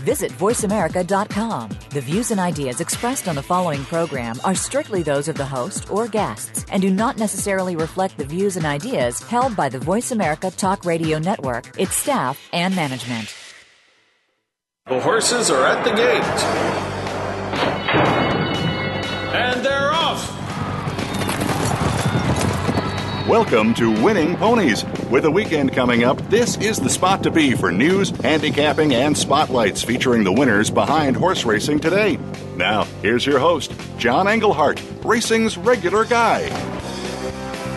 Visit 0.00 0.30
VoiceAmerica.com. 0.32 1.70
The 1.90 2.00
views 2.00 2.30
and 2.30 2.40
ideas 2.40 2.80
expressed 2.80 3.28
on 3.28 3.34
the 3.34 3.42
following 3.42 3.84
program 3.84 4.40
are 4.44 4.54
strictly 4.54 5.02
those 5.02 5.28
of 5.28 5.36
the 5.36 5.44
host 5.46 5.90
or 5.90 6.08
guests 6.08 6.64
and 6.70 6.82
do 6.82 6.90
not 6.90 7.18
necessarily 7.18 7.76
reflect 7.76 8.16
the 8.16 8.24
views 8.24 8.56
and 8.56 8.66
ideas 8.66 9.20
held 9.20 9.56
by 9.56 9.68
the 9.68 9.78
Voice 9.78 10.12
America 10.12 10.50
Talk 10.50 10.84
Radio 10.84 11.18
Network, 11.18 11.78
its 11.78 11.94
staff, 11.94 12.38
and 12.52 12.74
management. 12.76 13.34
The 14.86 15.00
horses 15.00 15.50
are 15.50 15.64
at 15.66 15.84
the 15.84 15.90
gate. 15.90 16.95
Welcome 23.28 23.74
to 23.74 23.90
Winning 24.04 24.36
Ponies. 24.36 24.84
With 25.10 25.24
a 25.24 25.30
weekend 25.32 25.72
coming 25.72 26.04
up, 26.04 26.16
this 26.30 26.56
is 26.58 26.78
the 26.78 26.88
spot 26.88 27.24
to 27.24 27.30
be 27.32 27.56
for 27.56 27.72
news, 27.72 28.10
handicapping, 28.10 28.94
and 28.94 29.18
spotlights 29.18 29.82
featuring 29.82 30.22
the 30.22 30.30
winners 30.30 30.70
behind 30.70 31.16
horse 31.16 31.44
racing 31.44 31.80
today. 31.80 32.20
Now, 32.54 32.84
here's 33.02 33.26
your 33.26 33.40
host, 33.40 33.74
John 33.98 34.28
Englehart, 34.28 34.80
racing's 35.04 35.58
regular 35.58 36.04
guy. 36.04 36.42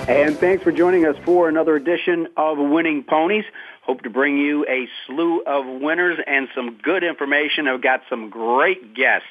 And 0.08 0.38
thanks 0.38 0.64
for 0.64 0.72
joining 0.72 1.08
us 1.08 1.16
for 1.26 1.50
another 1.50 1.76
edition 1.76 2.28
of 2.38 2.60
Winning 2.60 3.04
Ponies. 3.04 3.46
Hope 3.82 4.04
to 4.04 4.10
bring 4.12 4.38
you 4.38 4.68
a 4.68 4.88
slew 5.08 5.42
of 5.42 5.66
winners 5.82 6.20
and 6.28 6.48
some 6.54 6.78
good 6.78 7.04
information. 7.04 7.68
I've 7.68 7.82
got 7.82 8.04
some 8.08 8.30
great 8.30 8.94
guests. 8.94 9.28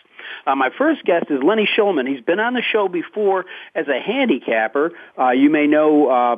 Uh, 0.49 0.57
my 0.57 0.71
first 0.79 1.05
guest 1.05 1.27
is 1.29 1.43
Lenny 1.43 1.69
Shulman. 1.77 2.09
He's 2.09 2.23
been 2.23 2.41
on 2.41 2.55
the 2.55 2.63
show 2.63 2.89
before 2.89 3.45
as 3.75 3.87
a 3.87 4.01
handicapper. 4.01 4.93
Uh, 5.19 5.33
you 5.33 5.51
may 5.51 5.67
know 5.67 6.09
uh, 6.09 6.37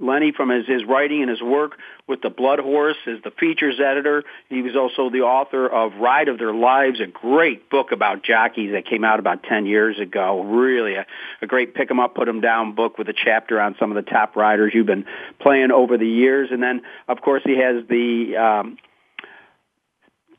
Lenny 0.00 0.32
from 0.32 0.48
his, 0.48 0.66
his 0.66 0.84
writing 0.84 1.20
and 1.20 1.30
his 1.30 1.40
work 1.40 1.78
with 2.08 2.22
the 2.22 2.28
Blood 2.28 2.58
Horse 2.58 2.96
as 3.06 3.22
the 3.22 3.30
features 3.30 3.78
editor. 3.78 4.24
He 4.48 4.62
was 4.62 4.74
also 4.74 5.10
the 5.10 5.20
author 5.20 5.68
of 5.68 5.94
Ride 6.00 6.26
of 6.26 6.40
Their 6.40 6.52
Lives, 6.52 6.98
a 6.98 7.06
great 7.06 7.70
book 7.70 7.92
about 7.92 8.24
jockeys 8.24 8.72
that 8.72 8.84
came 8.84 9.04
out 9.04 9.20
about 9.20 9.44
10 9.44 9.66
years 9.66 10.00
ago. 10.00 10.42
Really 10.42 10.96
a, 10.96 11.06
a 11.40 11.46
great 11.46 11.72
pick 11.72 11.88
'em 11.88 12.00
up, 12.00 12.16
put 12.16 12.28
'em 12.28 12.40
down 12.40 12.74
book 12.74 12.98
with 12.98 13.08
a 13.08 13.14
chapter 13.14 13.60
on 13.60 13.76
some 13.78 13.96
of 13.96 14.04
the 14.04 14.10
top 14.10 14.34
riders 14.34 14.72
you've 14.74 14.86
been 14.86 15.06
playing 15.38 15.70
over 15.70 15.96
the 15.96 16.08
years. 16.08 16.48
And 16.50 16.60
then, 16.60 16.82
of 17.06 17.20
course, 17.20 17.42
he 17.44 17.58
has 17.58 17.84
the 17.88 18.36
um, 18.36 18.76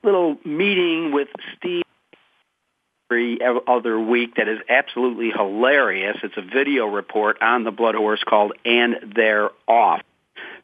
little 0.04 0.38
meeting 0.44 1.14
with 1.14 1.30
Steve 1.58 1.84
every 3.10 3.40
other 3.68 4.00
week 4.00 4.36
that 4.36 4.48
is 4.48 4.60
absolutely 4.70 5.32
hilarious. 5.32 6.18
It's 6.24 6.38
a 6.38 6.42
video 6.42 6.86
report 6.86 7.42
on 7.42 7.64
the 7.64 7.72
Blood 7.72 7.96
Horse 7.96 8.24
called 8.24 8.54
And 8.66 9.14
They're 9.16 9.50
Off. 9.68 10.02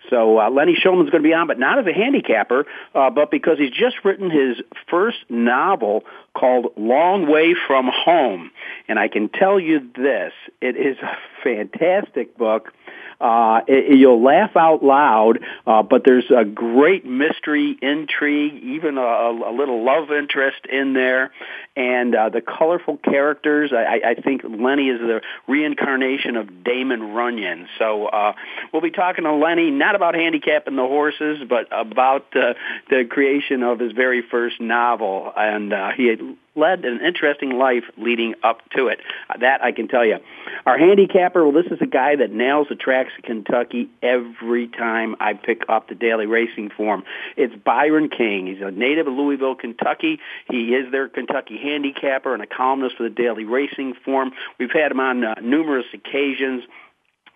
So 0.09 0.39
uh, 0.39 0.49
Lenny 0.49 0.75
Shulman's 0.75 1.11
going 1.11 1.21
to 1.21 1.29
be 1.29 1.33
on, 1.33 1.47
but 1.47 1.59
not 1.59 1.77
as 1.77 1.85
a 1.85 1.93
handicapper, 1.93 2.65
uh, 2.95 3.09
but 3.11 3.29
because 3.29 3.59
he's 3.59 3.71
just 3.71 3.97
written 4.03 4.31
his 4.31 4.57
first 4.89 5.17
novel 5.29 6.03
called 6.35 6.73
Long 6.77 7.29
Way 7.29 7.53
from 7.67 7.89
Home. 7.93 8.49
And 8.87 8.97
I 8.97 9.07
can 9.07 9.29
tell 9.29 9.59
you 9.59 9.81
this, 9.95 10.33
it 10.61 10.75
is 10.75 10.97
a 10.97 11.17
fantastic 11.43 12.37
book. 12.37 12.73
Uh, 13.19 13.61
it, 13.67 13.97
you'll 13.97 14.23
laugh 14.23 14.55
out 14.55 14.83
loud, 14.83 15.39
uh, 15.67 15.83
but 15.83 16.03
there's 16.05 16.29
a 16.35 16.45
great 16.45 17.05
mystery, 17.05 17.77
intrigue, 17.81 18.63
even 18.63 18.97
a, 18.97 19.01
a 19.01 19.53
little 19.53 19.83
love 19.83 20.09
interest 20.11 20.65
in 20.71 20.93
there, 20.93 21.31
and 21.75 22.15
uh, 22.15 22.29
the 22.29 22.41
colorful 22.41 22.97
characters. 22.97 23.71
I, 23.73 24.11
I 24.11 24.21
think 24.21 24.43
Lenny 24.43 24.89
is 24.89 24.99
the 24.99 25.21
reincarnation 25.47 26.37
of 26.37 26.63
Damon 26.63 27.13
Runyon. 27.13 27.67
So 27.77 28.05
uh, 28.07 28.33
we'll 28.71 28.81
be 28.81 28.91
talking 28.91 29.25
to 29.25 29.33
Lenny 29.33 29.69
not 29.69 29.95
about 29.95 30.15
handicapping 30.15 30.75
the 30.75 30.87
horses, 30.87 31.39
but 31.47 31.67
about 31.71 32.25
uh, 32.35 32.53
the 32.89 33.05
creation 33.05 33.63
of 33.63 33.79
his 33.79 33.91
very 33.91 34.21
first 34.21 34.61
novel, 34.61 35.31
and 35.35 35.73
uh, 35.73 35.91
he 35.91 36.15
led 36.55 36.85
an 36.85 37.01
interesting 37.05 37.57
life 37.57 37.83
leading 37.97 38.35
up 38.43 38.61
to 38.75 38.87
it. 38.87 38.99
Uh, 39.29 39.37
that 39.37 39.63
I 39.63 39.71
can 39.71 39.87
tell 39.87 40.05
you. 40.05 40.17
Our 40.65 40.77
handicapper, 40.77 41.43
well, 41.43 41.63
this 41.63 41.71
is 41.71 41.79
a 41.81 41.87
guy 41.87 42.15
that 42.15 42.31
nails 42.31 42.67
the 42.69 42.75
tracks 42.75 43.11
of 43.17 43.23
Kentucky 43.23 43.89
every 44.01 44.67
time 44.67 45.15
I 45.19 45.33
pick 45.33 45.63
up 45.69 45.87
the 45.87 45.95
daily 45.95 46.25
racing 46.25 46.69
form. 46.69 47.03
It's 47.37 47.55
Byron 47.55 48.09
King. 48.09 48.47
He's 48.47 48.61
a 48.61 48.71
native 48.71 49.07
of 49.07 49.13
Louisville, 49.13 49.55
Kentucky. 49.55 50.19
He 50.49 50.75
is 50.75 50.91
their 50.91 51.07
Kentucky 51.07 51.57
handicapper 51.57 52.33
and 52.33 52.43
a 52.43 52.47
columnist 52.47 52.97
for 52.97 53.03
the 53.03 53.09
daily 53.09 53.45
racing 53.45 53.93
form. 54.05 54.31
We've 54.59 54.71
had 54.71 54.91
him 54.91 54.99
on 54.99 55.23
uh, 55.23 55.35
numerous 55.41 55.85
occasions 55.93 56.63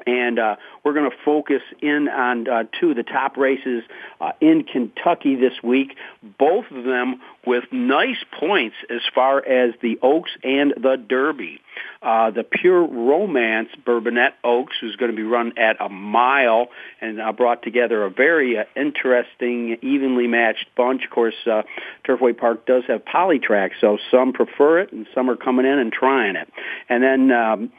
and 0.06 0.40
uh, 0.40 0.56
we're 0.84 0.94
going 0.94 1.10
to 1.10 1.18
focus 1.24 1.62
in 1.82 2.08
on 2.10 2.48
uh, 2.48 2.64
two 2.80 2.92
of 2.92 2.96
the 2.96 3.04
top 3.04 3.38
races 3.38 3.84
uh, 4.20 4.32
in 4.42 4.64
Kentucky 4.64 5.36
this 5.36 5.54
week, 5.64 5.96
both 6.38 6.66
of 6.72 6.84
them 6.84 7.22
with 7.46 7.66
nice 7.72 8.24
points 8.40 8.76
as 8.90 9.02
far 9.14 9.46
as 9.46 9.74
the 9.82 10.00
Oaks 10.02 10.32
and 10.44 10.74
the 10.78 10.96
Derby. 10.98 11.62
Uh, 12.02 12.32
the 12.32 12.44
Pure 12.44 12.88
Romance 12.88 13.70
Bourbonette 13.86 14.34
Oaks 14.44 14.76
is 14.82 14.96
going 14.98 15.12
to 15.12 15.16
be 15.16 15.24
run 15.24 15.58
at 15.58 15.78
a 15.80 15.90
mile 15.90 16.68
and 17.02 17.22
uh, 17.22 17.32
brought 17.32 17.64
together 17.64 18.04
a 18.04 18.10
very 18.10 18.58
uh, 18.58 18.64
interesting, 18.76 19.78
evenly 19.82 20.28
matched 20.28 20.66
bunch. 20.76 21.04
Of 21.06 21.12
course, 21.12 21.36
uh, 21.50 21.64
Turfway 22.08 22.38
Park 22.38 22.66
does 22.66 22.84
have 22.88 23.04
polytrack, 23.06 23.72
so 23.80 23.98
some 24.12 24.34
prefer 24.34 24.80
it 24.80 24.92
and 24.92 25.08
some 25.16 25.30
are 25.30 25.38
coming 25.38 25.66
in 25.66 25.80
and 25.80 25.92
trying 25.92 26.36
it. 26.36 26.50
And 26.90 27.04
then 27.04 27.32
um, 27.32 27.72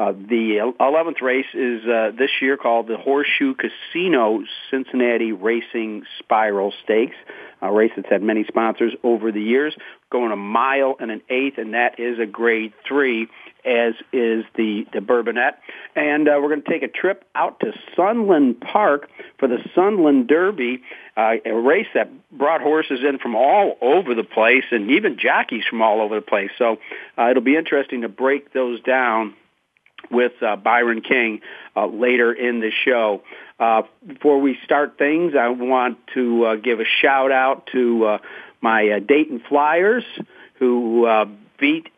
uh, 0.00 0.12
the 0.12 0.72
11th 0.80 1.20
race 1.20 1.44
is 1.52 1.84
uh, 1.84 2.10
this 2.18 2.30
year 2.40 2.56
called 2.56 2.88
the 2.88 2.96
Horseshoe 2.96 3.54
Casino 3.54 4.42
Cincinnati 4.70 5.32
Racing 5.32 6.04
Spiral 6.18 6.72
Stakes, 6.82 7.16
a 7.60 7.70
race 7.70 7.92
that's 7.94 8.08
had 8.08 8.22
many 8.22 8.44
sponsors 8.44 8.94
over 9.04 9.30
the 9.30 9.42
years, 9.42 9.76
going 10.10 10.32
a 10.32 10.36
mile 10.36 10.96
and 10.98 11.10
an 11.10 11.20
eighth, 11.28 11.58
and 11.58 11.74
that 11.74 12.00
is 12.00 12.18
a 12.18 12.24
grade 12.24 12.72
three, 12.88 13.28
as 13.62 13.92
is 14.10 14.46
the, 14.56 14.86
the 14.94 15.00
Bourbonette. 15.00 15.58
And 15.94 16.26
uh, 16.28 16.38
we're 16.40 16.48
going 16.48 16.62
to 16.62 16.70
take 16.70 16.82
a 16.82 16.88
trip 16.88 17.22
out 17.34 17.60
to 17.60 17.74
Sunland 17.94 18.58
Park 18.58 19.10
for 19.38 19.48
the 19.48 19.58
Sunland 19.74 20.28
Derby, 20.28 20.82
uh, 21.14 21.34
a 21.44 21.52
race 21.52 21.88
that 21.92 22.08
brought 22.32 22.62
horses 22.62 23.00
in 23.06 23.18
from 23.18 23.36
all 23.36 23.76
over 23.82 24.14
the 24.14 24.24
place 24.24 24.64
and 24.70 24.92
even 24.92 25.18
jockeys 25.18 25.64
from 25.68 25.82
all 25.82 26.00
over 26.00 26.14
the 26.14 26.26
place. 26.26 26.52
So 26.56 26.78
uh, 27.18 27.28
it'll 27.28 27.42
be 27.42 27.56
interesting 27.56 28.00
to 28.00 28.08
break 28.08 28.54
those 28.54 28.80
down 28.80 29.34
with 30.10 30.32
uh, 30.42 30.56
Byron 30.56 31.02
King 31.02 31.40
uh, 31.76 31.86
later 31.86 32.32
in 32.32 32.60
the 32.60 32.70
show. 32.84 33.22
Uh, 33.58 33.82
before 34.06 34.40
we 34.40 34.56
start 34.64 34.96
things, 34.98 35.34
I 35.38 35.48
want 35.48 35.98
to 36.14 36.44
uh, 36.44 36.56
give 36.56 36.80
a 36.80 36.84
shout 37.02 37.30
out 37.30 37.68
to 37.72 38.04
uh, 38.04 38.18
my 38.60 38.88
uh, 38.88 38.98
Dayton 39.00 39.42
Flyers 39.48 40.04
who 40.58 41.06
uh, 41.06 41.26
beat 41.58 41.88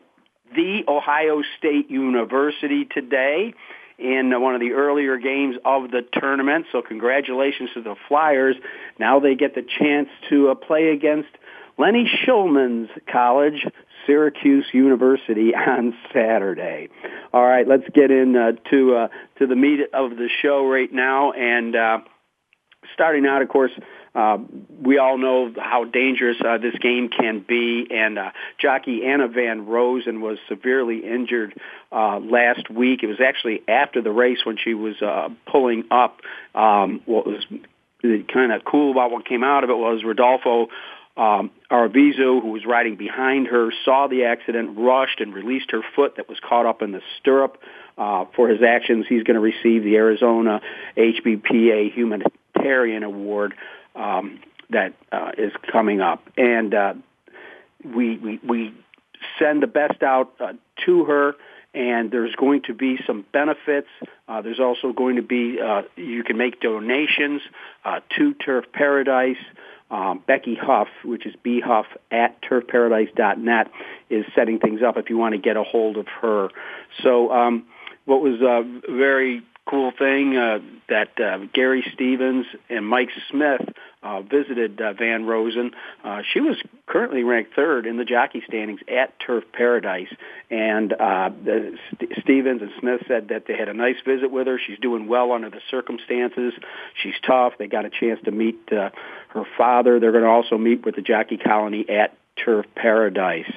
the 0.55 0.83
Ohio 0.87 1.41
State 1.57 1.89
University 1.89 2.85
today 2.85 3.53
in 3.97 4.31
one 4.41 4.55
of 4.55 4.61
the 4.61 4.71
earlier 4.71 5.17
games 5.17 5.55
of 5.63 5.91
the 5.91 6.01
tournament. 6.13 6.65
So 6.71 6.81
congratulations 6.81 7.69
to 7.75 7.81
the 7.81 7.95
Flyers. 8.07 8.55
Now 8.99 9.19
they 9.19 9.35
get 9.35 9.55
the 9.55 9.63
chance 9.79 10.09
to 10.29 10.53
play 10.55 10.89
against 10.89 11.29
Lenny 11.77 12.09
Shulman's 12.25 12.89
college, 13.11 13.65
Syracuse 14.05 14.65
University 14.73 15.55
on 15.55 15.93
Saturday. 16.13 16.89
All 17.33 17.45
right, 17.45 17.67
let's 17.67 17.87
get 17.93 18.11
in 18.11 18.35
uh, 18.35 18.51
to 18.69 18.95
uh, 18.95 19.07
to 19.39 19.47
the 19.47 19.55
meat 19.55 19.79
of 19.93 20.11
the 20.11 20.29
show 20.41 20.67
right 20.67 20.91
now, 20.91 21.31
and 21.31 21.75
uh, 21.75 21.99
starting 22.93 23.25
out, 23.25 23.41
of 23.41 23.49
course. 23.49 23.71
Uh, 24.15 24.37
we 24.79 24.99
all 24.99 25.17
know 25.17 25.51
how 25.57 25.85
dangerous 25.85 26.37
uh, 26.45 26.59
this 26.59 26.75
game 26.79 27.09
can 27.09 27.39
be, 27.47 27.87
and 27.89 28.19
uh, 28.19 28.29
jockey 28.59 29.03
Anna 29.03 29.27
Von 29.27 29.65
Rosen 29.65 30.21
was 30.21 30.37
severely 30.47 30.99
injured 30.99 31.59
uh, 31.91 32.19
last 32.19 32.69
week. 32.69 33.01
It 33.01 33.07
was 33.07 33.19
actually 33.19 33.63
after 33.67 34.03
the 34.03 34.11
race 34.11 34.45
when 34.45 34.57
she 34.63 34.75
was 34.75 35.01
uh, 35.01 35.29
pulling 35.51 35.85
up. 35.89 36.19
Um, 36.53 37.01
what 37.05 37.25
was 37.25 37.43
kind 38.03 38.51
of 38.51 38.63
cool 38.65 38.91
about 38.91 39.09
what 39.09 39.25
came 39.25 39.43
out 39.43 39.63
of 39.63 39.71
it 39.71 39.77
was 39.77 40.03
Rodolfo 40.03 40.67
um, 41.15 41.51
Arvizo, 41.69 42.41
who 42.41 42.49
was 42.49 42.65
riding 42.65 42.95
behind 42.95 43.47
her, 43.47 43.71
saw 43.85 44.07
the 44.07 44.25
accident, 44.25 44.77
rushed 44.77 45.19
and 45.19 45.33
released 45.33 45.71
her 45.71 45.81
foot 45.95 46.15
that 46.17 46.27
was 46.27 46.39
caught 46.39 46.65
up 46.65 46.81
in 46.81 46.91
the 46.91 47.01
stirrup. 47.19 47.57
Uh, 47.95 48.25
for 48.35 48.49
his 48.49 48.63
actions, 48.63 49.05
he's 49.07 49.21
going 49.21 49.35
to 49.35 49.39
receive 49.39 49.83
the 49.83 49.95
Arizona 49.95 50.59
HBPA 50.97 51.93
Humanitarian 51.93 53.03
Award 53.03 53.53
um, 53.95 54.39
that 54.71 54.93
uh, 55.11 55.31
is 55.37 55.51
coming 55.71 56.01
up. 56.01 56.27
And 56.35 56.73
uh, 56.73 56.93
we, 57.85 58.17
we, 58.17 58.39
we 58.43 58.73
send 59.37 59.61
the 59.61 59.67
best 59.67 60.01
out 60.01 60.33
uh, 60.39 60.53
to 60.85 61.05
her 61.05 61.35
and 61.75 62.11
there's 62.11 62.35
going 62.35 62.61
to 62.63 62.73
be 62.73 62.99
some 63.07 63.25
benefits. 63.33 63.87
Uh, 64.27 64.41
there's 64.41 64.59
also 64.59 64.93
going 64.93 65.15
to 65.15 65.23
be 65.23 65.59
uh, 65.59 65.81
you 65.95 66.23
can 66.23 66.37
make 66.37 66.61
donations 66.61 67.41
uh, 67.83 67.99
to 68.15 68.33
Turf 68.35 68.65
Paradise 68.71 69.37
um, 69.93 70.23
Becky 70.25 70.57
Huff, 70.59 70.87
which 71.05 71.25
is 71.27 71.35
bhuff 71.45 71.85
at 72.09 72.41
turfparadise.net, 72.41 73.71
is 74.09 74.25
setting 74.35 74.59
things 74.59 74.81
up 74.81 74.97
if 74.97 75.09
you 75.09 75.17
want 75.17 75.33
to 75.33 75.37
get 75.37 75.55
a 75.55 75.63
hold 75.63 75.97
of 75.97 76.07
her. 76.21 76.49
So 77.03 77.31
um, 77.31 77.67
what 78.05 78.21
was 78.21 78.41
a 78.41 78.63
very 78.91 79.43
cool 79.65 79.91
thing 79.97 80.35
uh, 80.35 80.59
that 80.89 81.19
uh, 81.19 81.39
Gary 81.53 81.83
Stevens 81.93 82.45
and 82.69 82.85
Mike 82.87 83.09
Smith 83.29 83.61
uh, 84.01 84.21
visited 84.21 84.81
uh, 84.81 84.93
Von 84.93 85.25
Rosen. 85.25 85.71
Uh, 86.03 86.21
she 86.33 86.41
was 86.41 86.57
currently 86.85 87.23
ranked 87.23 87.55
third 87.55 87.85
in 87.85 87.97
the 87.97 88.03
jockey 88.03 88.43
standings 88.47 88.81
at 88.87 89.17
Turf 89.19 89.45
Paradise, 89.53 90.13
and 90.49 90.91
uh, 90.93 91.29
St- 91.45 92.11
Stevens 92.21 92.61
and 92.61 92.71
Smith 92.79 93.01
said 93.07 93.29
that 93.29 93.45
they 93.47 93.55
had 93.55 93.69
a 93.69 93.73
nice 93.73 93.95
visit 94.05 94.31
with 94.31 94.47
her. 94.47 94.59
She's 94.59 94.79
doing 94.79 95.07
well 95.07 95.31
under 95.31 95.49
the 95.49 95.61
circumstances. 95.71 96.53
She's 97.01 97.15
tough. 97.25 97.53
They 97.57 97.67
got 97.67 97.85
a 97.85 97.89
chance 97.89 98.19
to 98.25 98.31
meet 98.31 98.59
uh, 98.71 98.89
her 99.29 99.43
father. 99.57 99.99
They're 99.99 100.11
going 100.11 100.25
to 100.25 100.29
also 100.29 100.57
meet 100.57 100.85
with 100.85 100.95
the 100.95 101.01
jockey 101.01 101.37
colony 101.37 101.87
at 101.89 102.17
Turf 102.35 102.65
Paradise. 102.75 103.51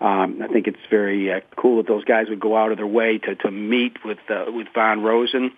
Um, 0.00 0.40
I 0.42 0.48
think 0.48 0.66
it's 0.66 0.78
very 0.88 1.30
uh, 1.30 1.40
cool 1.56 1.78
that 1.78 1.86
those 1.86 2.04
guys 2.04 2.26
would 2.28 2.40
go 2.40 2.56
out 2.56 2.72
of 2.72 2.78
their 2.78 2.86
way 2.86 3.18
to 3.18 3.34
to 3.36 3.50
meet 3.50 4.04
with 4.04 4.18
uh, 4.30 4.46
with 4.48 4.68
Von 4.74 5.02
Rosen. 5.02 5.52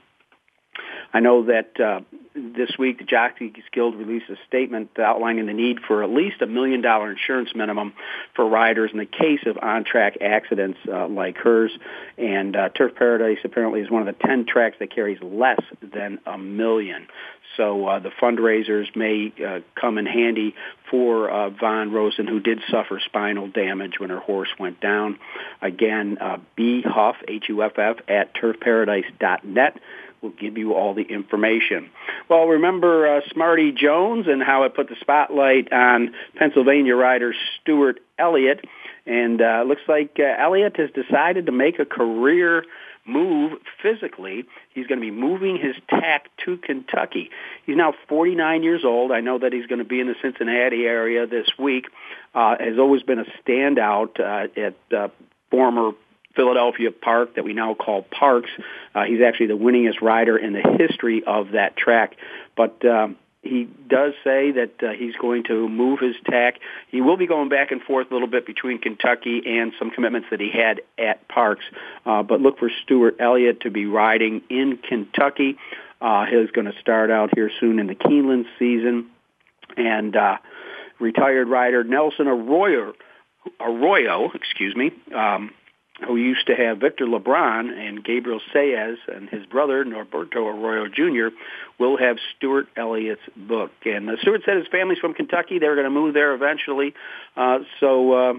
I 1.14 1.20
know 1.20 1.44
that 1.44 1.78
uh, 1.80 2.00
this 2.34 2.70
week 2.78 2.98
the 2.98 3.04
Jockeys 3.04 3.52
Guild 3.72 3.94
released 3.96 4.30
a 4.30 4.36
statement 4.46 4.98
outlining 4.98 5.46
the 5.46 5.52
need 5.52 5.78
for 5.86 6.02
at 6.02 6.10
least 6.10 6.40
a 6.40 6.46
million 6.46 6.80
dollar 6.80 7.10
insurance 7.10 7.50
minimum 7.54 7.92
for 8.34 8.48
riders 8.48 8.90
in 8.92 8.98
the 8.98 9.06
case 9.06 9.40
of 9.46 9.58
on-track 9.60 10.18
accidents 10.20 10.78
uh, 10.88 11.08
like 11.08 11.36
hers. 11.36 11.70
And 12.16 12.56
uh, 12.56 12.68
Turf 12.70 12.94
Paradise 12.94 13.38
apparently 13.44 13.80
is 13.80 13.90
one 13.90 14.06
of 14.06 14.14
the 14.14 14.26
10 14.26 14.46
tracks 14.46 14.76
that 14.80 14.94
carries 14.94 15.22
less 15.22 15.60
than 15.82 16.20
a 16.26 16.38
million. 16.38 17.06
So 17.56 17.86
uh, 17.86 17.98
the 17.98 18.10
fundraisers 18.10 18.94
may 18.96 19.32
uh, 19.44 19.60
come 19.78 19.98
in 19.98 20.06
handy 20.06 20.54
for 20.90 21.30
uh, 21.30 21.50
Von 21.50 21.92
Rosen, 21.92 22.26
who 22.26 22.40
did 22.40 22.60
suffer 22.70 22.98
spinal 23.04 23.48
damage 23.48 23.98
when 23.98 24.08
her 24.08 24.20
horse 24.20 24.48
went 24.58 24.80
down. 24.80 25.18
Again, 25.60 26.16
uh, 26.18 26.38
B 26.56 26.82
Huff 26.82 27.16
H 27.28 27.44
U 27.48 27.62
F 27.62 27.78
F 27.78 27.96
at 28.08 28.34
turfparadise.net 28.34 29.80
will 30.22 30.30
give 30.30 30.56
you 30.56 30.74
all 30.74 30.94
the 30.94 31.02
information. 31.02 31.90
Well, 32.28 32.46
remember 32.46 33.16
uh, 33.16 33.20
Smarty 33.32 33.72
Jones 33.72 34.26
and 34.28 34.42
how 34.42 34.64
it 34.64 34.74
put 34.74 34.88
the 34.88 34.96
spotlight 35.00 35.72
on 35.72 36.14
Pennsylvania 36.36 36.94
rider 36.94 37.34
Stewart 37.60 38.00
Elliott. 38.18 38.64
And 39.04 39.42
uh, 39.42 39.64
looks 39.66 39.82
like 39.88 40.16
uh, 40.18 40.40
Elliott 40.40 40.76
has 40.76 40.90
decided 40.92 41.46
to 41.46 41.52
make 41.52 41.80
a 41.80 41.84
career 41.84 42.64
move 43.04 43.58
physically. 43.82 44.44
He's 44.74 44.86
going 44.86 45.00
to 45.00 45.04
be 45.04 45.10
moving 45.10 45.58
his 45.58 45.74
tack 45.88 46.28
to 46.44 46.56
Kentucky. 46.56 47.30
He's 47.66 47.76
now 47.76 47.94
49 48.08 48.62
years 48.62 48.84
old. 48.84 49.10
I 49.10 49.20
know 49.20 49.38
that 49.38 49.52
he's 49.52 49.66
going 49.66 49.80
to 49.80 49.84
be 49.84 50.00
in 50.00 50.06
the 50.06 50.14
Cincinnati 50.22 50.84
area 50.84 51.26
this 51.26 51.48
week. 51.58 51.86
Uh, 52.34 52.56
has 52.58 52.78
always 52.78 53.02
been 53.02 53.18
a 53.18 53.26
standout 53.44 54.20
uh, 54.20 54.48
at 54.60 54.76
uh, 54.96 55.08
former 55.50 55.92
Philadelphia 56.34 56.90
Park 56.90 57.34
that 57.36 57.44
we 57.44 57.52
now 57.52 57.74
call 57.74 58.04
Parx. 58.04 58.44
Uh, 58.94 59.04
he's 59.04 59.20
actually 59.20 59.46
the 59.46 59.56
winningest 59.56 60.00
rider 60.00 60.36
in 60.36 60.52
the 60.52 60.62
history 60.78 61.22
of 61.26 61.52
that 61.52 61.76
track. 61.76 62.16
But 62.56 62.84
um, 62.84 63.16
he 63.42 63.68
does 63.88 64.14
say 64.22 64.52
that 64.52 64.82
uh, 64.82 64.92
he's 64.92 65.16
going 65.16 65.44
to 65.44 65.68
move 65.68 65.98
his 65.98 66.14
tack. 66.24 66.60
He 66.88 67.00
will 67.00 67.16
be 67.16 67.26
going 67.26 67.48
back 67.48 67.72
and 67.72 67.82
forth 67.82 68.10
a 68.10 68.14
little 68.14 68.28
bit 68.28 68.46
between 68.46 68.78
Kentucky 68.78 69.42
and 69.44 69.72
some 69.78 69.90
commitments 69.90 70.28
that 70.30 70.40
he 70.40 70.50
had 70.50 70.80
at 70.96 71.26
Parx. 71.28 71.56
Uh, 72.06 72.22
but 72.22 72.40
look 72.40 72.58
for 72.58 72.70
Stewart 72.84 73.16
Elliott 73.18 73.62
to 73.62 73.70
be 73.70 73.86
riding 73.86 74.42
in 74.48 74.78
Kentucky. 74.78 75.58
Uh, 76.00 76.24
he's 76.26 76.50
going 76.52 76.66
to 76.70 76.78
start 76.80 77.10
out 77.10 77.30
here 77.34 77.50
soon 77.60 77.78
in 77.78 77.88
the 77.88 77.94
Keeneland 77.94 78.46
season. 78.58 79.10
And 79.76 80.14
uh, 80.14 80.36
retired 81.00 81.48
rider 81.48 81.82
Nelson 81.82 82.28
Arroyo, 82.28 82.94
Arroyo, 83.60 84.30
excuse 84.34 84.76
me, 84.76 84.92
um, 85.14 85.50
who 86.06 86.16
used 86.16 86.46
to 86.46 86.54
have 86.54 86.78
Victor 86.78 87.06
LeBron 87.06 87.70
and 87.70 88.04
Gabriel 88.04 88.40
Saez 88.54 88.96
and 89.08 89.28
his 89.28 89.46
brother 89.46 89.84
Norberto 89.84 90.36
Arroyo 90.36 90.88
Jr. 90.88 91.34
will 91.78 91.96
have 91.96 92.16
Stewart 92.36 92.66
Elliott's 92.76 93.22
book. 93.36 93.70
And 93.84 94.10
uh, 94.10 94.16
Stewart 94.20 94.42
said 94.44 94.56
his 94.56 94.66
family's 94.70 94.98
from 94.98 95.14
Kentucky. 95.14 95.58
They're 95.58 95.74
going 95.74 95.84
to 95.84 95.90
move 95.90 96.14
there 96.14 96.34
eventually. 96.34 96.94
Uh, 97.36 97.60
so 97.80 98.12
uh, 98.12 98.34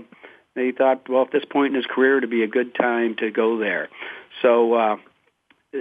they 0.56 0.72
thought, 0.72 1.10
well, 1.10 1.24
at 1.24 1.32
this 1.32 1.46
point 1.46 1.76
in 1.76 1.76
his 1.76 1.86
career, 1.86 2.20
to 2.20 2.28
be 2.28 2.44
a 2.44 2.48
good 2.48 2.76
time 2.76 3.16
to 3.20 3.32
go 3.32 3.58
there. 3.58 3.90
So 4.42 4.74
uh, 4.74 4.96
uh, 5.74 5.80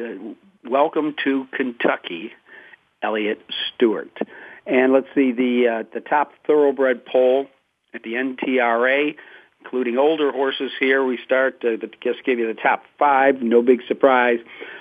welcome 0.65 1.15
to 1.25 1.47
Kentucky, 1.53 2.33
Elliott 3.03 3.41
Stewart. 3.75 4.17
And 4.67 4.93
let's 4.93 5.09
see 5.15 5.33
the 5.33 5.69
uh, 5.69 5.85
the 5.93 6.01
top 6.01 6.33
thoroughbred 6.47 7.05
poll 7.05 7.47
at 7.93 8.03
the 8.03 8.15
NTRA 8.15 9.17
including 9.63 9.99
older 9.99 10.33
horses 10.33 10.73
here. 10.79 11.05
We 11.05 11.19
start 11.25 11.61
to, 11.63 11.77
to 11.77 11.89
just 12.03 12.25
give 12.25 12.39
you 12.39 12.47
the 12.47 12.61
top 12.61 12.83
five. 12.99 13.43
No 13.43 13.63
big 13.63 13.81
surprise. 13.87 14.39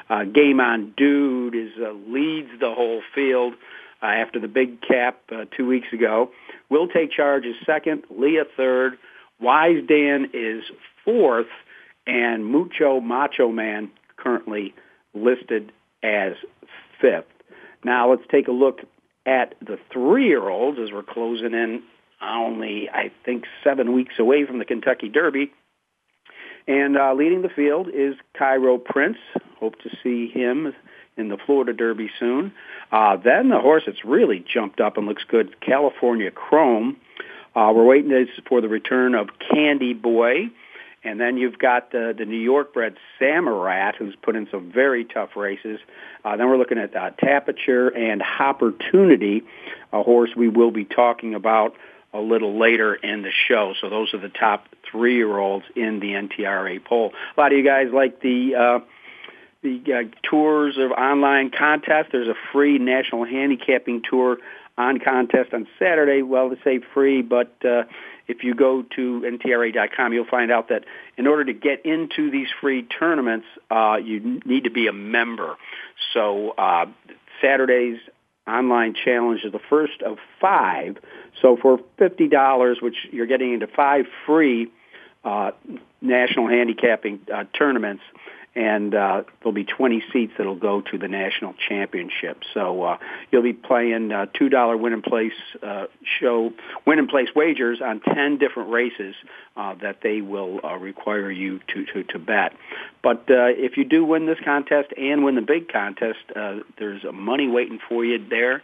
Uh, 0.10 0.24
Game 0.25 0.60
on 0.60 0.94
Dude 0.98 1.56
is 1.56 1.72
uh, 1.80 1.92
leads 2.07 2.50
the 2.60 2.74
whole 2.74 3.01
field 3.13 3.54
uh, 4.01 4.07
after 4.07 4.39
the 4.39 4.48
big 4.48 4.81
cap 4.81 5.19
uh, 5.31 5.45
two 5.56 5.68
weeks 5.68 5.88
ago. 5.94 6.31
Will 6.69 6.88
take 6.88 7.12
charge 7.12 7.45
is 7.45 7.56
second. 7.66 8.04
Lea 8.10 8.44
third. 8.57 8.98
Wise 9.39 9.83
Dan 9.88 10.30
is 10.33 10.63
fourth, 11.04 11.48
and 12.06 12.45
Mucho 12.45 13.00
Macho 13.00 13.50
Man 13.51 13.89
currently 14.18 14.74
listed 15.13 15.72
as 16.04 16.33
fifth. 17.00 17.25
Now 17.83 18.12
let's 18.12 18.24
take 18.30 18.48
a 18.48 18.51
look 18.51 18.81
at 19.25 19.56
the 19.62 19.80
three-year-olds 19.92 20.80
as 20.80 20.92
we're 20.92 21.04
closing 21.04 21.54
in 21.54 21.83
only, 22.21 22.89
I 22.89 23.12
think, 23.25 23.45
seven 23.63 23.94
weeks 23.94 24.15
away 24.19 24.45
from 24.45 24.59
the 24.59 24.65
Kentucky 24.65 25.09
Derby. 25.09 25.51
And 26.68 26.97
uh, 26.97 27.13
leading 27.13 27.41
the 27.41 27.50
field 27.50 27.88
is 27.94 28.15
Cairo 28.38 28.77
Prince. 28.77 29.18
Hope 29.59 29.79
to 29.81 29.89
see 30.03 30.27
him 30.27 30.73
in 31.18 31.29
the 31.29 31.38
Florida 31.45 31.73
Derby 31.73 32.09
soon. 32.19 32.53
Uh, 32.91 33.18
then 33.18 33.50
the 33.50 33.59
horse 33.59 33.83
that's 33.85 34.06
really 34.06 34.44
jumped 34.53 34.79
up 34.79 34.97
and 34.97 35.07
looks 35.07 35.23
good, 35.27 35.59
California 35.62 36.31
Chrome. 36.31 36.97
Uh, 37.56 37.71
we're 37.75 37.85
waiting 37.85 38.27
for 38.47 38.62
the 38.62 38.69
return 38.69 39.15
of 39.15 39.29
Candy 39.51 39.94
Boy. 39.94 40.50
And 41.03 41.19
then 41.19 41.38
you've 41.38 41.57
got 41.57 41.91
the, 41.91 42.13
the 42.15 42.25
New 42.25 42.39
York 42.39 42.73
bred 42.73 42.95
Samraat, 43.19 43.95
who's 43.95 44.15
put 44.21 44.35
in 44.35 44.47
some 44.51 44.71
very 44.71 45.03
tough 45.03 45.35
races. 45.35 45.79
Uh, 46.23 46.38
then 46.38 46.47
we're 46.47 46.57
looking 46.57 46.77
at 46.77 46.95
uh, 46.95 47.09
Tapiture 47.21 47.95
and 47.97 48.21
Opportunity, 48.39 49.41
a 49.91 50.03
horse 50.03 50.29
we 50.35 50.47
will 50.47 50.69
be 50.69 50.85
talking 50.85 51.33
about 51.33 51.75
a 52.13 52.19
little 52.19 52.59
later 52.59 52.93
in 52.93 53.21
the 53.21 53.31
show. 53.47 53.73
So 53.80 53.89
those 53.89 54.13
are 54.13 54.19
the 54.19 54.30
top 54.30 54.65
three-year-olds 54.91 55.65
in 55.75 55.99
the 55.99 56.09
NTRA 56.09 56.83
poll. 56.83 57.13
A 57.37 57.39
lot 57.39 57.51
of 57.51 57.57
you 57.57 57.63
guys 57.63 57.87
like 57.94 58.21
the 58.21 58.56
uh, 58.56 58.80
the 59.63 59.81
uh, 59.94 60.27
tours 60.27 60.77
of 60.77 60.91
online 60.91 61.51
contests. 61.51 62.07
There's 62.11 62.27
a 62.27 62.35
free 62.51 62.80
national 62.80 63.25
handicapping 63.25 64.01
tour 64.09 64.37
on 64.77 64.99
contest 64.99 65.53
on 65.53 65.68
Saturday. 65.77 66.21
Well, 66.23 66.49
to 66.49 66.57
say 66.63 66.80
free, 66.94 67.21
but 67.21 67.53
uh, 67.63 67.83
if 68.27 68.44
you 68.44 68.56
go 68.56 68.83
to 68.95 69.21
ntra.com, 69.21 70.13
you'll 70.13 70.25
find 70.25 70.51
out 70.51 70.69
that 70.69 70.85
in 71.18 71.27
order 71.27 71.45
to 71.45 71.53
get 71.53 71.85
into 71.85 72.31
these 72.31 72.47
free 72.59 72.83
tournaments, 72.83 73.45
uh, 73.69 73.97
you 74.03 74.41
need 74.45 74.63
to 74.63 74.71
be 74.71 74.87
a 74.87 74.94
member. 74.94 75.56
So 76.13 76.51
uh, 76.51 76.85
Saturday's 77.41 77.99
online 78.48 78.94
challenge 78.94 79.42
is 79.44 79.52
the 79.52 79.60
first 79.69 80.02
of 80.02 80.18
five. 80.40 80.98
So 81.42 81.57
for 81.57 81.80
fifty 81.98 82.28
dollars, 82.28 82.80
which 82.81 82.95
you're 83.12 83.28
getting 83.28 83.54
into 83.54 83.68
five 83.68 84.06
free 84.26 84.71
uh, 85.24 85.52
national 86.02 86.48
handicapping 86.48 87.19
uh, 87.33 87.45
tournaments, 87.57 88.04
and 88.53 88.93
uh, 88.93 89.23
there'll 89.39 89.53
be 89.53 89.63
20 89.63 90.03
seats 90.11 90.33
that'll 90.37 90.55
go 90.55 90.81
to 90.81 90.97
the 90.97 91.07
national 91.07 91.53
championship. 91.69 92.43
So 92.53 92.83
uh, 92.83 92.97
you'll 93.31 93.43
be 93.43 93.53
playing 93.53 94.11
uh, 94.11 94.25
two 94.33 94.49
dollar 94.49 94.75
win 94.75 94.93
and 94.93 95.03
place 95.03 95.31
uh, 95.63 95.85
show 96.19 96.51
win 96.85 96.99
and 96.99 97.07
place 97.07 97.29
wagers 97.33 97.79
on 97.81 98.01
10 98.01 98.39
different 98.39 98.71
races 98.71 99.15
uh, 99.55 99.75
that 99.81 99.99
they 100.03 100.21
will 100.21 100.59
uh, 100.63 100.75
require 100.75 101.31
you 101.31 101.59
to, 101.73 101.85
to 101.93 102.03
to 102.03 102.19
bet. 102.19 102.53
But 103.01 103.29
uh, 103.29 103.55
if 103.55 103.77
you 103.77 103.85
do 103.85 104.03
win 104.03 104.25
this 104.25 104.39
contest 104.43 104.89
and 104.97 105.23
win 105.23 105.35
the 105.35 105.41
big 105.41 105.71
contest, 105.71 106.19
uh, 106.35 106.59
there's 106.77 107.03
money 107.13 107.47
waiting 107.47 107.79
for 107.87 108.03
you 108.03 108.23
there. 108.29 108.61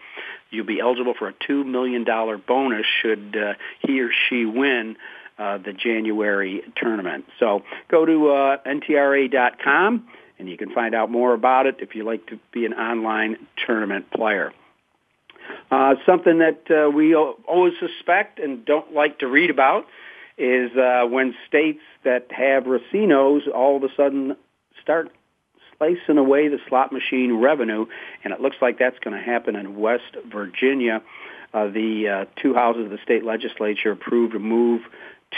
You'll 0.50 0.66
be 0.66 0.80
eligible 0.80 1.14
for 1.18 1.30
a 1.30 1.34
two 1.46 1.64
million 1.64 2.04
dollar 2.04 2.38
bonus 2.38 2.86
should 3.02 3.38
uh, 3.38 3.54
he 3.86 4.02
or 4.02 4.10
she 4.30 4.46
win 4.46 4.98
uh, 5.38 5.58
the 5.58 5.74
January 5.74 6.62
tournament. 6.76 7.26
So 7.40 7.64
go 7.90 8.06
to 8.06 8.30
uh, 8.30 8.58
ntra.com 8.66 10.08
and 10.40 10.50
you 10.50 10.58
can 10.58 10.72
find 10.72 10.94
out 10.94 11.10
more 11.10 11.34
about 11.34 11.66
it 11.66 11.78
if 11.80 11.96
you 11.96 12.04
like 12.04 12.28
to 12.28 12.40
be 12.52 12.66
an 12.66 12.74
online 12.74 13.38
tournament 13.66 14.10
player. 14.12 14.54
Uh, 15.72 15.96
something 16.06 16.40
that 16.40 16.70
uh, 16.70 16.90
we 16.90 17.16
always 17.16 17.74
suspect 17.80 18.40
and 18.40 18.66
don't 18.66 18.94
like 18.94 19.20
to 19.20 19.28
read 19.28 19.50
about 19.50 19.86
is 20.38 20.72
uh, 20.78 21.06
when 21.08 21.34
states 21.48 21.82
that 22.04 22.32
have 22.32 22.66
racinos 22.66 23.48
all 23.54 23.78
of 23.78 23.84
a 23.84 23.90
sudden 23.96 24.36
start 24.82 25.12
slicing 25.78 26.18
away 26.18 26.48
the 26.48 26.60
slot 26.68 26.92
machine 26.92 27.40
revenue, 27.40 27.86
and 28.24 28.34
it 28.34 28.42
looks 28.42 28.58
like 28.62 28.80
that's 28.80 29.00
going 29.00 29.16
to 29.16 29.24
happen 29.24 29.56
in 29.56 29.80
West 29.80 30.16
Virginia. 30.26 31.02
uh, 31.54 31.68
the 31.68 32.08
uh, 32.08 32.26
two 32.42 32.54
houses 32.54 32.86
of 32.86 32.92
the 32.92 33.00
state 33.04 33.24
legislature 33.24 33.92
approved 33.92 34.36
a 34.36 34.40
move 34.40 34.82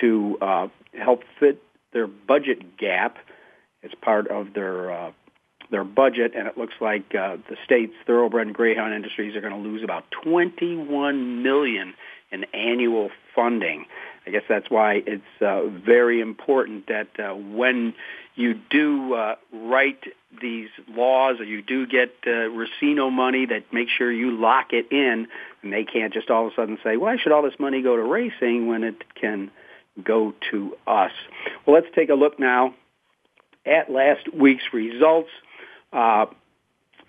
to 0.01 0.37
uh, 0.41 0.67
help 0.93 1.21
fit 1.39 1.61
their 1.93 2.07
budget 2.07 2.77
gap 2.77 3.17
as 3.83 3.91
part 4.01 4.27
of 4.27 4.53
their 4.53 4.91
uh, 4.91 5.11
their 5.71 5.83
budget, 5.83 6.33
and 6.35 6.47
it 6.47 6.57
looks 6.57 6.73
like 6.81 7.13
uh, 7.13 7.37
the 7.49 7.55
state's 7.63 7.93
thoroughbred 8.07 8.47
and 8.47 8.55
greyhound 8.55 8.93
industries 8.93 9.35
are 9.35 9.41
going 9.41 9.53
to 9.53 9.69
lose 9.69 9.83
about 9.83 10.03
21 10.23 11.43
million 11.43 11.93
in 12.31 12.43
annual 12.53 13.09
funding. 13.35 13.85
I 14.25 14.31
guess 14.31 14.43
that's 14.49 14.69
why 14.69 15.01
it's 15.05 15.41
uh, 15.41 15.67
very 15.67 16.21
important 16.21 16.87
that 16.87 17.07
uh, 17.19 17.33
when 17.33 17.93
you 18.35 18.59
do 18.69 19.13
uh, 19.13 19.35
write 19.51 20.03
these 20.41 20.69
laws 20.87 21.39
or 21.39 21.43
you 21.43 21.61
do 21.61 21.87
get 21.87 22.13
uh, 22.25 22.49
Racino 22.49 23.11
money, 23.11 23.45
that 23.47 23.71
make 23.71 23.87
sure 23.95 24.11
you 24.11 24.31
lock 24.31 24.67
it 24.71 24.91
in, 24.91 25.27
and 25.61 25.73
they 25.73 25.83
can't 25.83 26.13
just 26.13 26.29
all 26.29 26.47
of 26.47 26.53
a 26.53 26.55
sudden 26.55 26.77
say, 26.83 26.97
"Why 26.97 27.17
should 27.17 27.31
all 27.31 27.41
this 27.41 27.59
money 27.59 27.81
go 27.81 27.95
to 27.95 28.03
racing 28.03 28.67
when 28.67 28.83
it 28.83 28.95
can 29.15 29.51
go 30.03 30.33
to 30.51 30.77
us?" 30.87 31.11
Well, 31.65 31.75
let's 31.75 31.93
take 31.95 32.09
a 32.09 32.15
look 32.15 32.39
now 32.39 32.73
at 33.65 33.91
last 33.91 34.33
week's 34.33 34.73
results. 34.73 35.29
Uh, 35.91 36.27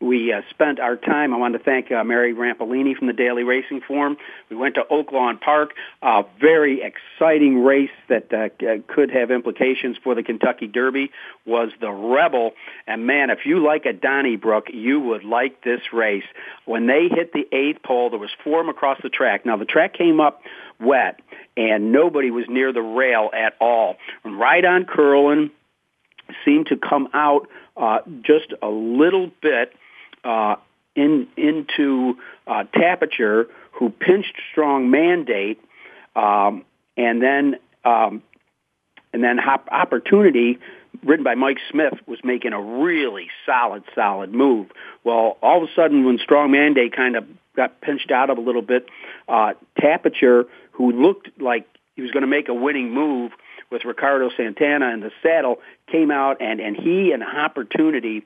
we 0.00 0.33
uh, 0.33 0.40
spent 0.49 0.80
our 0.80 0.97
time. 0.97 1.35
I 1.35 1.37
want 1.37 1.52
to 1.52 1.59
thank 1.59 1.92
uh, 1.92 2.02
Mary 2.04 2.35
Rampellini 2.35 2.97
from 2.97 3.07
the 3.07 3.12
Daily 3.12 3.42
Racing 3.42 3.83
Form. 3.87 4.16
We 4.49 4.57
went 4.57 4.76
to 4.76 4.83
Oaklawn 4.90 5.40
Park, 5.40 5.75
a 6.00 6.25
very 6.40 6.80
exciting 6.83 7.62
race 7.62 7.90
that 8.09 8.33
uh, 8.33 8.49
could 8.92 9.11
have 9.11 9.30
implications 9.30 9.99
for 10.02 10.14
the 10.14 10.23
Kentucky 10.23 10.66
Derby. 10.66 11.11
Was 11.45 11.71
the 11.80 11.90
Rebel, 11.90 12.52
and 12.87 13.07
man, 13.07 13.28
if 13.30 13.40
you 13.45 13.62
like 13.64 13.85
a 13.85 13.92
Donnybrook, 13.92 14.69
you 14.73 15.00
would 15.00 15.25
like 15.25 15.62
this 15.62 15.80
race. 15.92 16.25
When 16.64 16.87
they 16.87 17.09
hit 17.09 17.33
the 17.33 17.47
eighth 17.52 17.83
pole, 17.83 18.11
there 18.11 18.19
was 18.19 18.30
form 18.42 18.69
across 18.69 18.99
the 19.02 19.11
track. 19.11 19.45
Now 19.45 19.59
the 19.59 19.64
track 19.66 19.95
came 19.95 20.19
up 20.19 20.40
wet, 20.80 21.21
and 21.57 21.92
nobody 21.92 22.30
was 22.30 22.47
near 22.49 22.73
the 22.73 22.80
rail 22.80 23.30
at 23.35 23.54
all. 23.61 23.97
And 24.25 24.38
Ride 24.38 24.64
On 24.64 24.87
Curlin 24.87 25.50
seemed 26.45 26.66
to 26.69 26.76
come 26.76 27.09
out 27.12 27.49
uh, 27.76 27.99
just 28.23 28.54
a 28.62 28.69
little 28.69 29.30
bit 29.42 29.75
uh, 30.25 30.57
in 30.95 31.29
into 31.37 32.19
uh, 32.47 32.65
Tapiture, 32.75 33.47
who 33.73 33.91
pinched 33.91 34.35
strong 34.50 34.91
mandate, 34.91 35.61
um, 36.17 36.65
and 36.97 37.23
then 37.23 37.57
um, 37.85 38.23
and 39.12 39.23
then 39.23 39.39
hop- 39.39 39.69
opportunity 39.71 40.59
written 41.05 41.25
by 41.25 41.35
Mike 41.35 41.59
Smith 41.71 41.95
was 42.07 42.19
making 42.25 42.53
a 42.53 42.61
really 42.61 43.29
solid, 43.47 43.85
solid 43.95 44.33
move. 44.33 44.69
Well, 45.05 45.39
all 45.43 45.62
of 45.62 45.69
a 45.69 45.73
sudden, 45.75 46.05
when 46.05 46.19
Strong 46.19 46.50
Mandate 46.50 46.95
kind 46.95 47.17
of 47.17 47.25
got 47.57 47.81
pinched 47.81 48.11
out 48.11 48.31
of 48.31 48.39
a 48.39 48.41
little 48.41 48.62
bit, 48.62 48.87
uh, 49.29 49.55
Tapiture, 49.79 50.45
who 50.73 50.93
looked 50.93 51.29
like 51.41 51.67
he 51.97 52.03
was 52.03 52.11
going 52.11 52.23
to 52.23 52.27
make 52.27 52.49
a 52.49 52.55
winning 52.55 52.93
move 52.93 53.33
with 53.71 53.85
Ricardo 53.85 54.31
Santana 54.37 54.93
in 54.93 55.00
the 55.00 55.11
saddle, 55.23 55.61
came 55.91 56.11
out 56.11 56.41
and 56.41 56.61
and 56.61 56.77
he 56.77 57.12
and 57.12 57.23
Opportunity 57.23 58.25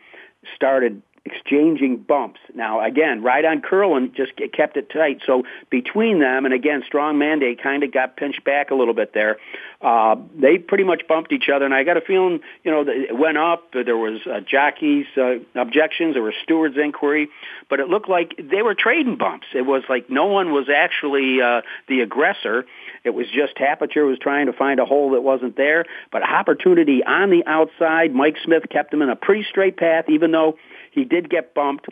started 0.55 1.03
exchanging 1.27 1.97
bumps. 1.97 2.41
Now, 2.55 2.85
again, 2.85 3.23
Ride 3.23 3.47
On 3.47 3.63
Curlin 3.63 4.13
just 4.15 4.33
kept 4.53 4.77
it 4.77 4.91
tight. 4.91 5.21
So 5.27 5.45
between 5.71 6.21
them, 6.21 6.45
and 6.45 6.53
again, 6.53 6.83
Strong 6.87 7.19
Mandate 7.19 7.63
kind 7.63 7.83
of 7.83 7.93
got 7.93 8.17
pinched 8.17 8.45
back 8.45 8.71
a 8.71 8.75
little 8.75 8.93
bit 8.93 9.15
there. 9.15 9.39
Uh, 9.81 10.17
they 10.39 10.59
pretty 10.59 10.85
much 10.85 11.03
bumped 11.09 11.33
each 11.33 11.49
other, 11.49 11.65
and 11.65 11.75
I 11.75 11.83
got 11.83 11.97
a 11.97 12.03
feeling, 12.03 12.41
you 12.63 12.71
know, 12.71 12.85
it 12.87 13.17
went 13.17 13.39
up. 13.39 13.73
There 13.73 13.97
was 13.97 14.21
uh, 14.27 14.41
jockey's 14.41 15.07
uh, 15.17 15.37
objections. 15.55 16.15
There 16.15 16.23
was 16.23 16.35
steward's 16.43 16.77
inquiry, 16.77 17.29
but 17.71 17.81
it 17.81 17.89
looked 17.89 18.09
like 18.09 18.35
they 18.39 18.63
were 18.63 18.75
trading 18.75 19.17
bumps. 19.17 19.47
It 19.55 19.63
was 19.63 19.83
like 19.89 20.11
no 20.11 20.27
one 20.27 20.53
was 20.53 20.69
actually 20.69 21.41
uh, 21.41 21.63
the 21.89 22.01
aggressor. 22.01 22.67
It 23.03 23.11
was 23.11 23.27
just 23.29 23.57
Tapiture 23.57 24.07
was 24.07 24.19
trying 24.19 24.47
to 24.47 24.53
find 24.53 24.81
a 24.81 24.87
hole 24.87 25.11
that 25.13 25.23
wasn't 25.23 25.57
there, 25.57 25.85
but 26.11 26.23
opportunity 26.23 27.03
on 27.05 27.31
the 27.31 27.45
outside. 27.47 28.15
Mike 28.15 28.37
Smith 28.43 28.65
kept 28.71 28.93
him 28.93 29.03
in 29.03 29.11
a 29.11 29.17
pretty 29.17 29.45
straight 29.49 29.77
path, 29.77 30.07
even 30.09 30.33
though 30.33 30.57
he 30.95 31.05
did 31.05 31.29
get 31.29 31.55
bumped 31.55 31.89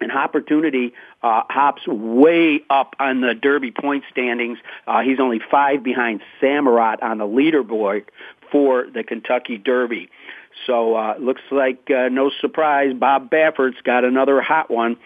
and 0.00 0.10
opportunity 0.10 0.92
uh, 1.22 1.42
hops 1.48 1.86
way 1.86 2.60
up 2.68 2.96
on 2.98 3.20
the 3.20 3.34
Derby 3.34 3.70
point 3.70 4.04
standings. 4.10 4.58
Uh, 4.86 5.02
he's 5.02 5.20
only 5.20 5.40
five 5.50 5.82
behind 5.82 6.22
Samraat 6.40 7.02
on 7.02 7.18
the 7.18 7.24
leaderboard 7.24 8.04
for 8.50 8.86
the 8.92 9.04
Kentucky 9.04 9.58
Derby. 9.58 10.10
So 10.66 10.94
uh, 10.94 11.14
looks 11.18 11.42
like 11.50 11.90
uh, 11.90 12.08
no 12.08 12.30
surprise, 12.40 12.94
Bob 12.94 13.30
Baffert's 13.30 13.80
got 13.82 14.04
another 14.04 14.40
hot 14.40 14.70
one 14.70 14.96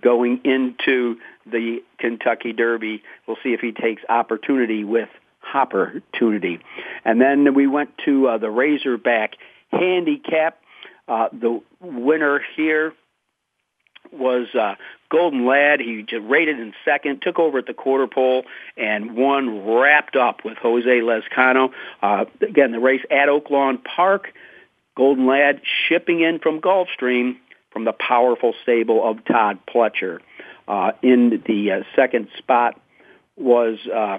going 0.00 0.40
into 0.44 1.16
the 1.44 1.82
Kentucky 1.98 2.52
Derby. 2.52 3.02
We'll 3.26 3.36
see 3.42 3.52
if 3.52 3.60
he 3.60 3.72
takes 3.72 4.02
opportunity 4.08 4.84
with 4.84 5.08
opportunity. 5.54 6.60
And 7.04 7.20
then 7.20 7.54
we 7.54 7.66
went 7.66 7.90
to 8.04 8.28
uh, 8.28 8.38
the 8.38 8.50
Razorback 8.50 9.34
Handicap. 9.70 10.60
Uh, 11.08 11.28
the 11.32 11.62
winner 11.80 12.40
here 12.56 12.92
was 14.12 14.48
uh, 14.54 14.74
Golden 15.10 15.46
Lad. 15.46 15.80
He 15.80 16.04
rated 16.18 16.58
in 16.58 16.72
second, 16.84 17.22
took 17.22 17.38
over 17.38 17.58
at 17.58 17.66
the 17.66 17.74
quarter 17.74 18.06
pole, 18.06 18.44
and 18.76 19.16
won 19.16 19.66
wrapped 19.66 20.16
up 20.16 20.44
with 20.44 20.58
Jose 20.58 20.88
Lezcano. 20.88 21.72
Uh, 22.02 22.24
again, 22.40 22.72
the 22.72 22.80
race 22.80 23.02
at 23.10 23.28
Oaklawn 23.28 23.82
Park. 23.82 24.32
Golden 24.96 25.26
Lad 25.26 25.60
shipping 25.88 26.20
in 26.20 26.38
from 26.38 26.60
Gulfstream 26.60 27.36
from 27.70 27.84
the 27.84 27.92
powerful 27.92 28.54
stable 28.62 29.08
of 29.08 29.24
Todd 29.24 29.58
Pletcher. 29.68 30.20
Uh, 30.66 30.92
in 31.02 31.42
the 31.46 31.70
uh, 31.70 31.82
second 31.94 32.28
spot 32.38 32.80
was 33.36 33.78
uh, 33.86 34.18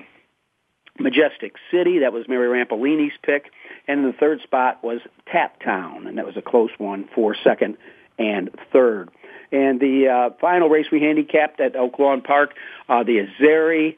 Majestic 1.00 1.56
City. 1.72 2.00
That 2.00 2.14
was 2.14 2.28
Mary 2.28 2.48
Rampellini's 2.48 3.18
pick. 3.24 3.52
And 3.88 4.06
the 4.06 4.14
third 4.14 4.42
spot 4.42 4.84
was 4.84 5.00
Tap 5.32 5.62
Town, 5.64 6.08
and 6.08 6.18
that 6.18 6.26
was 6.26 6.38
a 6.38 6.42
close 6.42 6.72
one 6.78 7.08
for 7.14 7.36
second 7.44 7.78
and 8.18 8.50
third. 8.74 9.10
And 9.52 9.80
the 9.80 10.08
uh, 10.08 10.36
final 10.42 10.70
race 10.70 10.88
we 10.92 11.00
handicapped 11.02 11.60
at 11.62 11.74
Oaklawn 11.74 12.24
Park, 12.24 12.54
uh, 12.90 13.04
the 13.04 13.26
Azeri, 13.26 13.98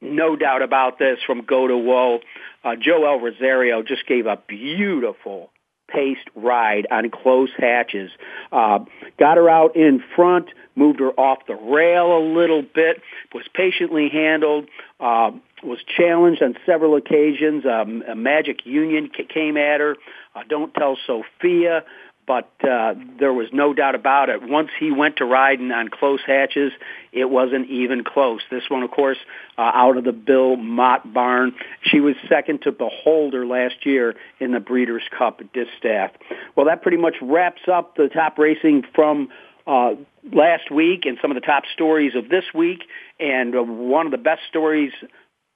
no 0.00 0.36
doubt 0.36 0.62
about 0.62 0.98
this, 0.98 1.18
from 1.26 1.44
Go 1.44 1.66
to 1.66 1.78
Woe. 1.78 2.18
Uh, 2.64 2.76
Joel 2.76 3.20
Rosario 3.20 3.82
just 3.82 4.06
gave 4.06 4.26
a 4.26 4.36
beautiful 4.46 5.51
paced 5.92 6.28
ride 6.34 6.86
on 6.90 7.10
close 7.10 7.50
hatches. 7.56 8.10
Uh, 8.50 8.80
got 9.18 9.36
her 9.36 9.48
out 9.48 9.76
in 9.76 10.02
front, 10.16 10.48
moved 10.74 11.00
her 11.00 11.10
off 11.10 11.46
the 11.46 11.54
rail 11.54 12.16
a 12.16 12.22
little 12.34 12.62
bit, 12.62 13.02
was 13.34 13.44
patiently 13.54 14.08
handled, 14.08 14.68
uh, 15.00 15.30
was 15.62 15.78
challenged 15.96 16.42
on 16.42 16.56
several 16.66 16.96
occasions. 16.96 17.64
Um, 17.66 18.02
a 18.08 18.14
Magic 18.14 18.64
Union 18.64 19.10
came 19.28 19.56
at 19.56 19.80
her. 19.80 19.96
Uh, 20.34 20.42
Don't 20.48 20.72
Tell 20.74 20.96
Sophia 21.06 21.84
but 22.26 22.50
uh, 22.62 22.94
there 23.18 23.32
was 23.32 23.48
no 23.52 23.74
doubt 23.74 23.94
about 23.94 24.28
it. 24.28 24.42
Once 24.42 24.70
he 24.78 24.92
went 24.92 25.16
to 25.16 25.24
riding 25.24 25.72
on 25.72 25.88
close 25.88 26.20
hatches, 26.24 26.72
it 27.12 27.28
wasn't 27.28 27.68
even 27.68 28.04
close. 28.04 28.40
This 28.50 28.62
one, 28.68 28.82
of 28.82 28.90
course, 28.90 29.18
uh, 29.58 29.62
out 29.74 29.96
of 29.96 30.04
the 30.04 30.12
Bill 30.12 30.56
Mott 30.56 31.12
barn. 31.12 31.54
She 31.82 32.00
was 32.00 32.14
second 32.28 32.62
to 32.62 32.72
Beholder 32.72 33.44
last 33.44 33.84
year 33.84 34.14
in 34.38 34.52
the 34.52 34.60
Breeders' 34.60 35.02
Cup 35.16 35.40
Distaff. 35.52 36.12
Well, 36.54 36.66
that 36.66 36.82
pretty 36.82 36.98
much 36.98 37.16
wraps 37.20 37.62
up 37.70 37.96
the 37.96 38.08
top 38.08 38.38
racing 38.38 38.84
from 38.94 39.28
uh, 39.66 39.94
last 40.32 40.70
week 40.70 41.04
and 41.04 41.18
some 41.20 41.30
of 41.30 41.34
the 41.34 41.46
top 41.46 41.64
stories 41.72 42.14
of 42.14 42.28
this 42.28 42.44
week. 42.54 42.84
And 43.18 43.54
uh, 43.54 43.62
one 43.62 44.06
of 44.06 44.12
the 44.12 44.18
best 44.18 44.42
stories 44.48 44.92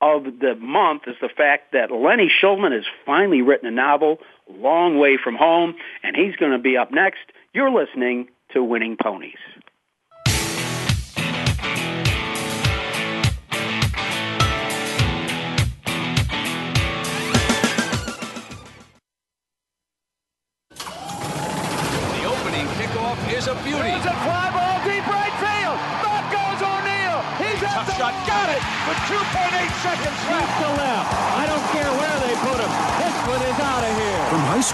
of 0.01 0.25
the 0.41 0.55
month 0.57 1.03
is 1.07 1.17
the 1.21 1.29
fact 1.29 1.73
that 1.73 1.91
Lenny 1.91 2.31
Shulman 2.31 2.73
has 2.73 2.85
finally 3.05 3.43
written 3.43 3.67
a 3.67 3.71
novel, 3.71 4.19
Long 4.49 4.99
Way 4.99 5.17
from 5.23 5.37
Home, 5.37 5.75
and 6.03 6.15
he's 6.15 6.37
going 6.37 6.53
to 6.53 6.59
be 6.59 6.77
up 6.77 6.93
next. 6.93 7.21
You're 7.55 7.71
listening 7.71 8.29
to 8.53 8.63
Winning 8.63 8.97
Ponies. 9.01 9.39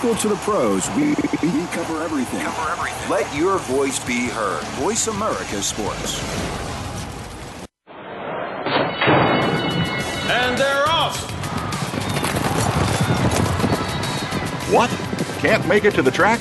School 0.02 0.16
to 0.16 0.28
the 0.28 0.35
pros, 0.35 0.90
we, 0.97 1.11
we 1.49 1.64
cover 1.66 2.02
everything. 2.02 2.40
Cover 2.40 2.73
everything. 2.73 3.09
Let 3.09 3.32
your 3.37 3.59
voice 3.59 4.04
be 4.04 4.26
heard. 4.26 4.64
Voice 4.75 5.06
America 5.06 5.62
Sports. 5.62 6.21
And 10.28 10.59
they're 10.59 10.88
off. 10.88 11.21
What? 14.73 14.90
Can't 15.38 15.64
make 15.68 15.85
it 15.85 15.94
to 15.94 16.02
the 16.02 16.11
track? 16.11 16.40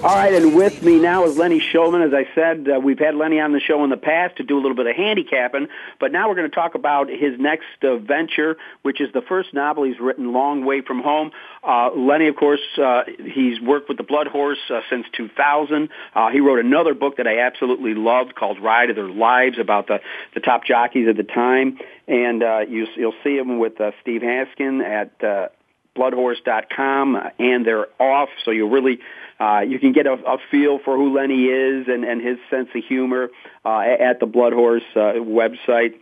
All 0.00 0.14
right, 0.14 0.32
and 0.32 0.54
with 0.54 0.80
me 0.80 1.00
now 1.00 1.24
is 1.24 1.36
Lenny 1.36 1.58
Shulman. 1.58 2.06
As 2.06 2.14
I 2.14 2.32
said, 2.32 2.68
uh, 2.68 2.78
we've 2.78 3.00
had 3.00 3.16
Lenny 3.16 3.40
on 3.40 3.50
the 3.50 3.58
show 3.58 3.82
in 3.82 3.90
the 3.90 3.96
past 3.96 4.36
to 4.36 4.44
do 4.44 4.56
a 4.56 4.60
little 4.60 4.76
bit 4.76 4.86
of 4.86 4.94
handicapping, 4.94 5.66
but 5.98 6.12
now 6.12 6.28
we're 6.28 6.36
going 6.36 6.48
to 6.48 6.54
talk 6.54 6.76
about 6.76 7.08
his 7.08 7.36
next 7.40 7.66
uh, 7.82 7.96
venture, 7.96 8.56
which 8.82 9.00
is 9.00 9.12
the 9.12 9.22
first 9.22 9.52
novel 9.52 9.82
he's 9.82 9.98
written, 9.98 10.32
Long 10.32 10.64
Way 10.64 10.82
from 10.82 11.02
Home. 11.02 11.32
Uh, 11.64 11.90
Lenny, 11.96 12.28
of 12.28 12.36
course, 12.36 12.60
uh, 12.80 13.02
he's 13.24 13.60
worked 13.60 13.88
with 13.88 13.98
the 13.98 14.04
Blood 14.04 14.28
Horse 14.28 14.60
uh, 14.70 14.82
since 14.88 15.04
2000. 15.16 15.88
Uh, 16.14 16.30
he 16.30 16.38
wrote 16.38 16.64
another 16.64 16.94
book 16.94 17.16
that 17.16 17.26
I 17.26 17.40
absolutely 17.40 17.94
loved 17.94 18.36
called 18.36 18.62
Ride 18.62 18.90
of 18.90 18.96
Their 18.96 19.08
Lives 19.08 19.58
about 19.58 19.88
the, 19.88 19.98
the 20.32 20.40
top 20.40 20.64
jockeys 20.64 21.08
at 21.08 21.16
the 21.16 21.24
time. 21.24 21.76
And 22.06 22.42
you, 22.70 22.86
you'll 22.94 23.18
see 23.24 23.36
him 23.36 23.58
with 23.58 23.72
Steve 24.00 24.22
Haskin 24.22 24.80
at 24.80 25.50
bloodhorse.com, 25.98 27.18
and 27.40 27.66
they're 27.66 27.88
off, 28.00 28.28
so 28.44 28.52
you'll 28.52 28.70
really 28.70 29.00
uh, 29.40 29.60
you 29.60 29.78
can 29.78 29.92
get 29.92 30.06
a, 30.06 30.12
a 30.12 30.38
feel 30.50 30.78
for 30.84 30.96
who 30.96 31.16
Lenny 31.16 31.44
is 31.44 31.86
and, 31.88 32.04
and 32.04 32.20
his 32.20 32.38
sense 32.50 32.68
of 32.74 32.84
humor 32.84 33.30
uh, 33.64 33.78
at 33.78 34.20
the 34.20 34.26
Blood 34.26 34.52
Horse 34.52 34.82
uh, 34.94 35.14
website. 35.14 35.94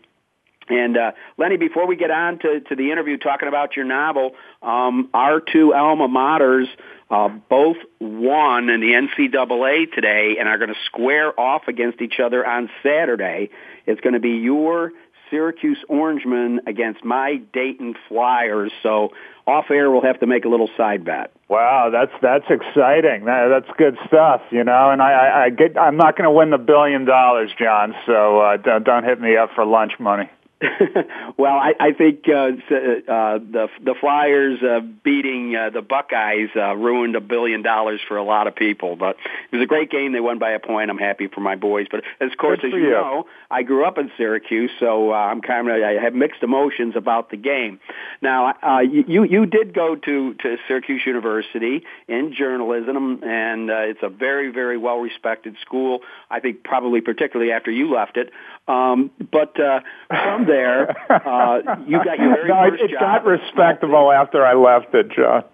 And 0.68 0.96
uh, 0.96 1.12
Lenny, 1.38 1.56
before 1.56 1.86
we 1.86 1.96
get 1.96 2.10
on 2.10 2.38
to, 2.40 2.60
to 2.60 2.74
the 2.74 2.90
interview 2.90 3.18
talking 3.18 3.48
about 3.48 3.76
your 3.76 3.84
novel, 3.84 4.34
um, 4.62 5.10
our 5.14 5.40
two 5.40 5.74
alma 5.74 6.08
maters 6.08 6.66
uh, 7.10 7.28
both 7.28 7.76
won 8.00 8.68
in 8.68 8.80
the 8.80 8.92
NCAA 8.92 9.92
today 9.92 10.36
and 10.40 10.48
are 10.48 10.58
going 10.58 10.70
to 10.70 10.80
square 10.86 11.38
off 11.38 11.68
against 11.68 12.00
each 12.00 12.18
other 12.18 12.44
on 12.44 12.68
Saturday. 12.82 13.50
It's 13.86 14.00
going 14.00 14.14
to 14.14 14.20
be 14.20 14.38
your 14.38 14.92
Syracuse 15.30 15.78
Orangemen 15.88 16.60
against 16.66 17.04
my 17.04 17.36
Dayton 17.52 17.94
Flyers. 18.08 18.72
So 18.82 19.12
off 19.46 19.66
air, 19.70 19.90
we'll 19.90 20.02
have 20.02 20.20
to 20.20 20.26
make 20.26 20.44
a 20.44 20.48
little 20.48 20.68
side 20.76 21.04
bet. 21.04 21.30
Wow, 21.48 21.90
that's 21.90 22.12
that's 22.20 22.46
exciting. 22.50 23.26
That, 23.26 23.48
that's 23.48 23.78
good 23.78 23.96
stuff, 24.06 24.42
you 24.50 24.64
know. 24.64 24.90
And 24.90 25.00
I, 25.00 25.12
I, 25.12 25.44
I 25.44 25.50
get, 25.50 25.78
I'm 25.78 25.96
not 25.96 26.16
going 26.16 26.24
to 26.24 26.32
win 26.32 26.50
the 26.50 26.58
billion 26.58 27.04
dollars, 27.04 27.52
John. 27.56 27.94
So 28.06 28.40
uh, 28.40 28.56
don't, 28.56 28.84
don't 28.84 29.04
hit 29.04 29.20
me 29.20 29.36
up 29.36 29.50
for 29.54 29.64
lunch 29.64 29.92
money. 30.00 30.28
well, 31.36 31.54
I, 31.54 31.74
I 31.78 31.92
think 31.92 32.26
uh, 32.28 32.32
uh, 32.32 33.38
the 33.38 33.68
the 33.84 33.94
Flyers 34.00 34.62
uh, 34.62 34.80
beating 34.80 35.54
uh, 35.54 35.68
the 35.68 35.82
Buckeyes 35.82 36.48
uh, 36.56 36.74
ruined 36.74 37.14
a 37.14 37.20
billion 37.20 37.60
dollars 37.60 38.00
for 38.08 38.16
a 38.16 38.22
lot 38.22 38.46
of 38.46 38.56
people. 38.56 38.96
But 38.96 39.16
it 39.50 39.56
was 39.56 39.62
a 39.62 39.66
great 39.66 39.90
game. 39.90 40.12
They 40.12 40.20
won 40.20 40.38
by 40.38 40.52
a 40.52 40.58
point. 40.58 40.88
I'm 40.88 40.96
happy 40.96 41.26
for 41.26 41.40
my 41.40 41.56
boys. 41.56 41.88
But 41.90 42.04
of 42.20 42.36
course, 42.38 42.60
as 42.64 42.72
you 42.72 42.78
you. 42.78 42.90
know, 42.90 43.26
I 43.50 43.64
grew 43.64 43.84
up 43.84 43.98
in 43.98 44.10
Syracuse, 44.16 44.70
so 44.80 45.12
uh, 45.12 45.16
I'm 45.16 45.42
kind 45.42 45.68
of 45.68 45.74
I 45.74 46.02
have 46.02 46.14
mixed 46.14 46.42
emotions 46.42 46.96
about 46.96 47.30
the 47.30 47.36
game. 47.36 47.78
Now, 48.22 48.54
uh, 48.62 48.80
you 48.80 49.24
you 49.24 49.44
did 49.44 49.74
go 49.74 49.94
to 49.94 50.34
to 50.34 50.56
Syracuse 50.66 51.02
University 51.04 51.84
in 52.08 52.32
journalism, 52.32 53.22
and 53.22 53.70
uh, 53.70 53.74
it's 53.80 54.02
a 54.02 54.08
very 54.08 54.50
very 54.50 54.78
well 54.78 55.00
respected 55.00 55.56
school. 55.60 56.00
I 56.30 56.40
think 56.40 56.64
probably 56.64 57.02
particularly 57.02 57.52
after 57.52 57.70
you 57.70 57.92
left 57.92 58.16
it. 58.16 58.32
Um, 58.68 59.10
but 59.30 59.58
uh, 59.60 59.80
from 60.08 60.46
there, 60.46 60.90
uh, 61.10 61.76
you 61.86 62.02
got 62.02 62.18
your 62.18 62.34
very 62.34 62.48
no, 62.48 62.70
first 62.70 62.82
it 62.82 62.90
job. 62.90 63.00
got 63.00 63.24
respectable 63.24 64.10
after 64.10 64.44
I 64.44 64.54
left 64.54 64.92
it, 64.94 65.10
John. 65.16 65.44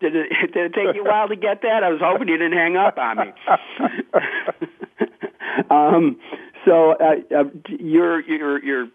Did 0.00 0.16
it, 0.16 0.28
did 0.52 0.66
it 0.66 0.74
take 0.74 0.94
you 0.96 1.04
a 1.04 1.08
while 1.08 1.28
to 1.28 1.36
get 1.36 1.62
that? 1.62 1.84
I 1.84 1.90
was 1.90 2.00
hoping 2.02 2.28
you 2.28 2.36
didn't 2.36 2.58
hang 2.58 2.76
up 2.76 2.98
on 2.98 3.18
me. 3.18 3.32
um, 5.70 6.18
so 6.64 6.92
uh, 6.92 7.14
uh, 7.36 7.44
your 7.68 8.20
your 8.20 8.64
your 8.64 8.88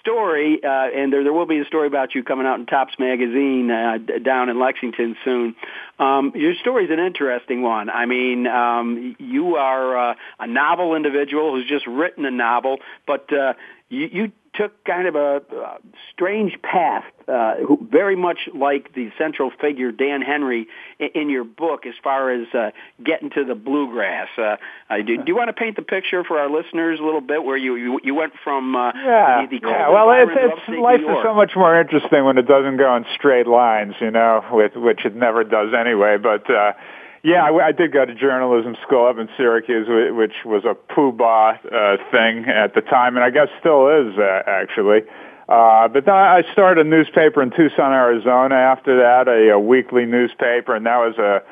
story, 0.00 0.60
uh, 0.62 0.68
and 0.68 1.12
there 1.12 1.24
there 1.24 1.32
will 1.32 1.46
be 1.46 1.58
a 1.58 1.64
story 1.64 1.86
about 1.86 2.14
you 2.14 2.22
coming 2.22 2.46
out 2.46 2.58
in 2.60 2.66
Tops 2.66 2.94
magazine 2.98 3.70
uh, 3.70 3.98
down 4.22 4.48
in 4.48 4.58
Lexington 4.58 5.16
soon. 5.24 5.56
Um, 5.98 6.32
your 6.34 6.54
story 6.54 6.84
is 6.84 6.90
an 6.90 6.98
interesting 6.98 7.62
one. 7.62 7.90
I 7.90 8.06
mean, 8.06 8.46
um, 8.46 9.16
you 9.18 9.56
are 9.56 10.10
uh, 10.10 10.14
a 10.38 10.46
novel 10.46 10.94
individual 10.94 11.52
who's 11.52 11.68
just 11.68 11.86
written 11.86 12.24
a 12.24 12.30
novel, 12.30 12.78
but 13.06 13.32
uh, 13.32 13.54
you, 13.88 14.08
you 14.12 14.32
took 14.60 14.84
kind 14.84 15.06
of 15.08 15.14
a 15.14 15.42
uh, 15.54 15.78
strange 16.12 16.60
path, 16.62 17.04
uh, 17.26 17.56
who, 17.66 17.86
very 17.90 18.16
much 18.16 18.38
like 18.54 18.92
the 18.94 19.10
central 19.16 19.50
figure 19.60 19.92
Dan 19.92 20.20
Henry 20.20 20.66
in, 20.98 21.08
in 21.14 21.30
your 21.30 21.44
book, 21.44 21.86
as 21.86 21.94
far 22.02 22.30
as 22.30 22.46
uh, 22.54 22.70
getting 23.02 23.30
to 23.30 23.44
the 23.44 23.54
bluegrass. 23.54 24.28
Uh, 24.36 24.56
uh, 24.90 24.96
do, 24.98 25.16
do 25.16 25.24
you 25.26 25.36
want 25.36 25.48
to 25.48 25.52
paint 25.52 25.76
the 25.76 25.82
picture 25.82 26.24
for 26.24 26.38
our 26.38 26.50
listeners 26.50 27.00
a 27.00 27.02
little 27.02 27.20
bit, 27.20 27.42
where 27.42 27.56
you 27.56 27.76
you, 27.76 28.00
you 28.02 28.14
went 28.14 28.32
from 28.44 28.76
uh, 28.76 28.92
Yeah, 28.94 29.46
the, 29.46 29.58
the 29.58 29.66
yeah. 29.66 29.88
Well, 29.88 30.10
it's, 30.10 30.32
it's 30.34 30.80
life 30.80 31.00
is 31.00 31.22
so 31.22 31.34
much 31.34 31.52
more 31.56 31.80
interesting 31.80 32.24
when 32.24 32.36
it 32.38 32.46
doesn't 32.46 32.76
go 32.76 32.96
in 32.96 33.04
straight 33.14 33.46
lines, 33.46 33.94
you 34.00 34.10
know, 34.10 34.44
with 34.52 34.76
which 34.76 35.04
it 35.04 35.14
never 35.14 35.44
does 35.44 35.72
anyway. 35.72 36.18
But 36.18 36.50
uh, 36.50 36.72
yeah, 37.22 37.44
I, 37.44 37.68
I 37.68 37.72
did 37.72 37.92
go 37.92 38.04
to 38.04 38.14
journalism 38.14 38.76
school 38.82 39.06
up 39.06 39.18
in 39.18 39.28
Syracuse, 39.36 39.86
whi- 39.88 40.10
which 40.10 40.44
was 40.44 40.64
a 40.64 40.74
poobah 40.92 41.58
uh, 41.66 41.96
thing 42.10 42.46
at 42.46 42.74
the 42.74 42.80
time, 42.80 43.16
and 43.16 43.24
I 43.24 43.30
guess 43.30 43.48
still 43.58 43.88
is 43.88 44.16
uh, 44.18 44.42
actually. 44.46 45.02
Uh, 45.48 45.88
but 45.88 46.04
then 46.04 46.14
I 46.14 46.42
started 46.52 46.86
a 46.86 46.88
newspaper 46.88 47.42
in 47.42 47.50
Tucson, 47.50 47.92
Arizona. 47.92 48.54
After 48.54 48.96
that, 48.98 49.26
a, 49.28 49.50
a 49.50 49.58
weekly 49.58 50.06
newspaper, 50.06 50.74
and 50.74 50.86
that 50.86 50.98
was 50.98 51.18
a 51.18 51.42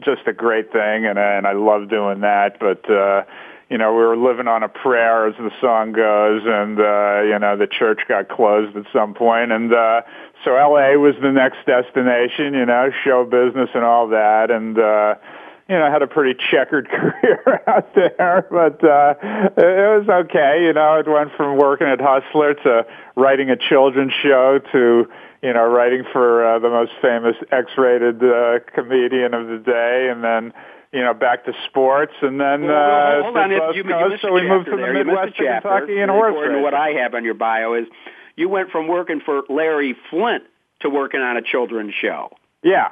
just 0.00 0.22
a 0.26 0.32
great 0.32 0.72
thing, 0.72 1.06
and 1.06 1.18
and 1.18 1.46
I 1.46 1.52
love 1.52 1.88
doing 1.88 2.20
that. 2.20 2.58
But 2.58 2.88
uh, 2.90 3.24
you 3.72 3.78
know, 3.78 3.92
we 3.92 4.04
were 4.04 4.18
living 4.18 4.48
on 4.48 4.62
a 4.62 4.68
prayer, 4.68 5.26
as 5.26 5.34
the 5.38 5.50
song 5.58 5.92
goes, 5.92 6.42
and 6.44 6.78
uh, 6.78 7.22
you 7.22 7.38
know, 7.38 7.56
the 7.56 7.66
church 7.66 8.02
got 8.06 8.28
closed 8.28 8.76
at 8.76 8.84
some 8.92 9.14
point, 9.14 9.50
and 9.50 9.72
uh, 9.72 10.02
so 10.44 10.54
L.A. 10.54 10.98
was 10.98 11.14
the 11.22 11.32
next 11.32 11.64
destination. 11.64 12.52
You 12.52 12.66
know, 12.66 12.90
show 13.02 13.24
business 13.24 13.70
and 13.74 13.82
all 13.82 14.08
that, 14.08 14.50
and. 14.50 14.78
uh 14.78 15.14
you 15.68 15.78
know, 15.78 15.86
I 15.86 15.90
had 15.90 16.02
a 16.02 16.06
pretty 16.06 16.38
checkered 16.50 16.88
career 16.90 17.62
out 17.66 17.94
there, 17.94 18.46
but 18.50 18.84
uh, 18.84 19.14
it 19.56 20.04
was 20.04 20.26
okay. 20.26 20.64
You 20.66 20.74
know, 20.74 20.98
it 20.98 21.08
went 21.08 21.30
from 21.36 21.56
working 21.56 21.86
at 21.86 21.98
Hustler 21.98 22.54
to 22.54 22.84
writing 23.16 23.48
a 23.48 23.56
children's 23.56 24.12
show 24.22 24.58
to, 24.72 25.06
you 25.40 25.52
know, 25.52 25.64
writing 25.64 26.04
for 26.12 26.44
uh, 26.44 26.58
the 26.58 26.68
most 26.68 26.92
famous 27.00 27.36
X-rated 27.50 28.22
uh, 28.22 28.58
comedian 28.74 29.32
of 29.32 29.46
the 29.46 29.62
day, 29.64 30.08
and 30.10 30.22
then, 30.22 30.52
you 30.92 31.00
know, 31.00 31.14
back 31.14 31.46
to 31.46 31.52
sports, 31.68 32.12
and 32.20 32.38
then 32.38 32.66
well, 32.66 33.20
uh, 33.20 33.22
hold 33.22 33.36
on. 33.36 33.50
You, 33.50 33.84
you 33.84 34.18
so 34.20 34.32
we 34.32 34.46
moved 34.46 34.66
to 34.66 34.72
the 34.72 34.76
there. 34.76 34.92
Midwest 34.92 35.36
Kentucky 35.36 36.00
and 36.00 36.10
horse 36.10 36.32
According 36.32 36.56
to 36.56 36.62
what 36.62 36.74
I 36.74 36.90
have 37.02 37.14
on 37.14 37.24
your 37.24 37.34
bio 37.34 37.74
is 37.74 37.86
you 38.36 38.48
went 38.48 38.70
from 38.70 38.88
working 38.88 39.20
for 39.24 39.42
Larry 39.48 39.96
Flynt 40.10 40.44
to 40.80 40.90
working 40.90 41.20
on 41.20 41.36
a 41.36 41.42
children's 41.42 41.94
show. 41.94 42.30
Yeah. 42.62 42.88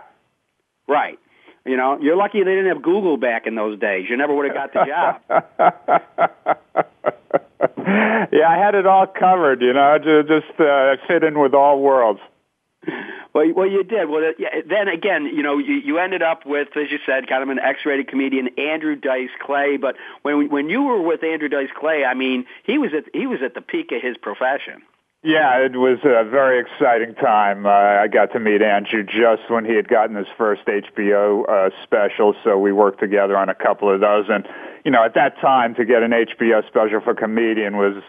Right. 0.88 1.18
You 1.66 1.76
know, 1.76 1.98
you're 2.00 2.16
lucky 2.16 2.42
they 2.42 2.54
didn't 2.54 2.74
have 2.74 2.82
Google 2.82 3.18
back 3.18 3.46
in 3.46 3.54
those 3.54 3.78
days. 3.78 4.08
You 4.08 4.16
never 4.16 4.34
would 4.34 4.46
have 4.46 4.54
got 4.54 4.72
the 4.72 4.86
job. 4.86 5.20
yeah, 8.32 8.48
I 8.48 8.56
had 8.56 8.74
it 8.74 8.86
all 8.86 9.06
covered. 9.06 9.60
You 9.60 9.74
know, 9.74 9.98
just 10.26 10.58
uh, 10.58 10.96
fit 11.06 11.22
in 11.22 11.38
with 11.38 11.52
all 11.52 11.80
worlds. 11.80 12.20
Well, 13.32 13.44
well, 13.54 13.70
you 13.70 13.84
did. 13.84 14.08
Well, 14.08 14.32
then 14.68 14.88
again, 14.88 15.26
you 15.26 15.44
know, 15.44 15.58
you, 15.58 15.74
you 15.74 15.98
ended 15.98 16.20
up 16.20 16.44
with, 16.44 16.76
as 16.76 16.90
you 16.90 16.98
said, 17.06 17.28
kind 17.28 17.44
of 17.44 17.48
an 17.48 17.60
X-rated 17.60 18.08
comedian, 18.08 18.48
Andrew 18.58 18.96
Dice 18.96 19.30
Clay. 19.40 19.76
But 19.76 19.94
when 20.22 20.50
when 20.50 20.68
you 20.68 20.82
were 20.82 21.00
with 21.00 21.22
Andrew 21.22 21.48
Dice 21.48 21.68
Clay, 21.78 22.04
I 22.04 22.14
mean, 22.14 22.46
he 22.64 22.76
was 22.76 22.90
at 22.92 23.04
he 23.14 23.28
was 23.28 23.38
at 23.44 23.54
the 23.54 23.60
peak 23.60 23.92
of 23.92 24.02
his 24.02 24.16
profession. 24.16 24.82
Yeah, 25.22 25.64
it 25.66 25.76
was 25.76 25.98
a 26.02 26.24
very 26.28 26.60
exciting 26.60 27.14
time. 27.14 27.66
Uh, 27.66 27.68
I 27.68 28.08
got 28.08 28.32
to 28.32 28.40
meet 28.40 28.62
Andrew 28.62 29.04
just 29.04 29.50
when 29.50 29.66
he 29.66 29.74
had 29.74 29.86
gotten 29.86 30.16
his 30.16 30.26
first 30.38 30.62
HBO 30.64 31.46
uh, 31.46 31.70
special, 31.84 32.34
so 32.42 32.58
we 32.58 32.72
worked 32.72 33.00
together 33.00 33.36
on 33.36 33.50
a 33.50 33.54
couple 33.54 33.94
of 33.94 34.00
those. 34.00 34.24
And 34.30 34.48
you 34.84 34.90
know, 34.90 35.04
at 35.04 35.14
that 35.14 35.38
time, 35.38 35.74
to 35.74 35.84
get 35.84 36.02
an 36.02 36.12
HBO 36.12 36.66
special 36.66 37.00
for 37.00 37.14
comedian 37.14 37.76
was 37.76 38.02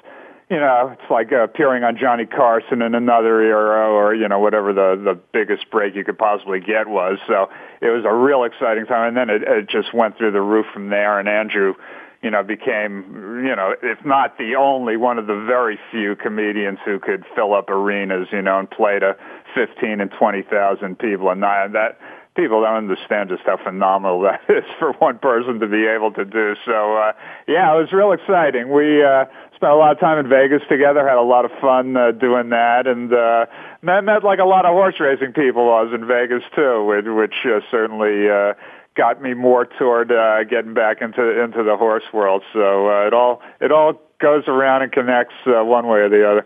you 0.51 0.59
know, 0.59 0.89
it's 0.91 1.09
like 1.09 1.31
appearing 1.31 1.85
on 1.85 1.97
Johnny 1.97 2.25
Carson 2.25 2.81
in 2.81 2.93
another 2.93 3.41
era, 3.41 3.89
or 3.89 4.13
you 4.13 4.27
know, 4.27 4.39
whatever 4.39 4.73
the 4.73 5.01
the 5.01 5.17
biggest 5.31 5.71
break 5.71 5.95
you 5.95 6.03
could 6.03 6.17
possibly 6.17 6.59
get 6.59 6.89
was. 6.89 7.19
So 7.25 7.49
it 7.79 7.87
was 7.87 8.03
a 8.05 8.13
real 8.13 8.43
exciting 8.43 8.85
time, 8.85 9.07
and 9.07 9.17
then 9.17 9.29
it, 9.29 9.43
it 9.43 9.69
just 9.69 9.93
went 9.93 10.17
through 10.17 10.33
the 10.33 10.41
roof 10.41 10.65
from 10.73 10.89
there. 10.89 11.21
And 11.21 11.29
Andrew, 11.29 11.75
you 12.21 12.29
know, 12.29 12.43
became 12.43 13.45
you 13.47 13.55
know, 13.55 13.73
if 13.81 14.03
not 14.03 14.37
the 14.37 14.55
only 14.55 14.97
one 14.97 15.17
of 15.17 15.25
the 15.25 15.41
very 15.47 15.79
few 15.89 16.17
comedians 16.17 16.79
who 16.83 16.99
could 16.99 17.23
fill 17.33 17.53
up 17.53 17.69
arenas, 17.69 18.27
you 18.33 18.41
know, 18.41 18.59
and 18.59 18.69
play 18.69 18.99
to 18.99 19.15
fifteen 19.55 20.01
and 20.01 20.11
twenty 20.11 20.41
thousand 20.41 20.99
people, 20.99 21.29
and 21.29 21.41
that 21.43 21.97
people 22.36 22.62
don't 22.62 22.76
understand 22.76 23.30
just 23.30 23.44
how 23.46 23.58
phenomenal 23.58 24.22
that 24.28 24.41
is 24.50 24.63
for 24.80 24.94
one 24.94 25.20
person 25.20 25.60
to 25.60 25.67
be 25.67 25.86
able 25.86 26.12
to 26.13 26.26
do. 26.26 26.56
So 26.65 26.98
uh, 26.98 27.13
yeah, 27.48 27.74
it 27.74 27.80
was 27.80 27.91
real 27.91 28.12
exciting. 28.12 28.72
We 28.72 29.04
uh, 29.04 29.26
spent 29.56 29.72
a 29.72 29.76
lot 29.76 29.91
of 29.91 30.00
time 30.00 30.17
in 30.20 30.30
Vegas 30.30 30.62
together, 30.70 31.08
had 31.08 31.17
a 31.17 31.22
lot 31.22 31.46
of 31.46 31.52
fun 31.60 31.96
uh, 31.96 32.12
doing 32.12 32.50
that, 32.50 32.88
and 32.88 33.13
uh, 33.13 33.46
met 33.82 34.04
met 34.04 34.24
like 34.24 34.39
a 34.39 34.46
lot 34.46 34.65
of 34.65 34.72
horse 34.72 34.96
racing 35.00 35.34
people. 35.34 35.74
I 35.74 35.84
was 35.84 35.94
in 35.94 36.08
Vegas 36.08 36.44
too, 36.56 36.86
which, 36.86 37.06
which 37.06 37.36
uh, 37.46 37.60
certainly. 37.70 38.30
Uh, 38.30 38.54
got 38.94 39.22
me 39.22 39.34
more 39.34 39.65
toward 39.65 40.12
uh, 40.12 40.44
getting 40.44 40.74
back 40.74 41.02
into 41.02 41.41
into 41.41 41.63
the 41.63 41.78
horse 41.78 42.04
world. 42.13 42.44
So 42.52 42.89
uh, 42.89 43.08
it 43.08 43.13
all 43.13 43.41
it 43.62 43.72
all 43.72 43.94
goes 44.20 44.44
around 44.48 44.84
and 44.84 44.91
connects 44.91 45.34
uh, 45.48 45.63
one 45.63 45.88
way 45.88 46.00
or 46.00 46.10
the 46.10 46.30
other. 46.30 46.46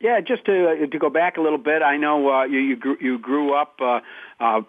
Yeah, 0.00 0.20
just 0.20 0.46
to 0.46 0.70
uh, 0.70 0.86
to 0.86 0.98
go 0.98 1.10
back 1.10 1.36
a 1.36 1.40
little 1.40 1.58
bit, 1.58 1.82
I 1.82 1.96
know 1.96 2.30
uh, 2.30 2.44
you 2.44 2.58
you 2.58 2.76
grew, 2.76 2.96
you 3.00 3.18
grew 3.18 3.54
up 3.54 3.78
uh, 3.80 4.00
uh, 4.40 4.62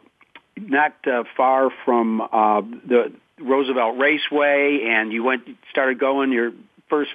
not 0.57 0.95
uh, 1.07 1.23
far 1.35 1.69
from 1.85 2.21
uh, 2.21 2.61
the 2.61 3.13
Roosevelt 3.39 3.97
Raceway, 3.97 4.81
and 4.87 5.11
you 5.11 5.23
went 5.23 5.43
started 5.69 5.99
going 5.99 6.31
your 6.31 6.51
first 6.89 7.11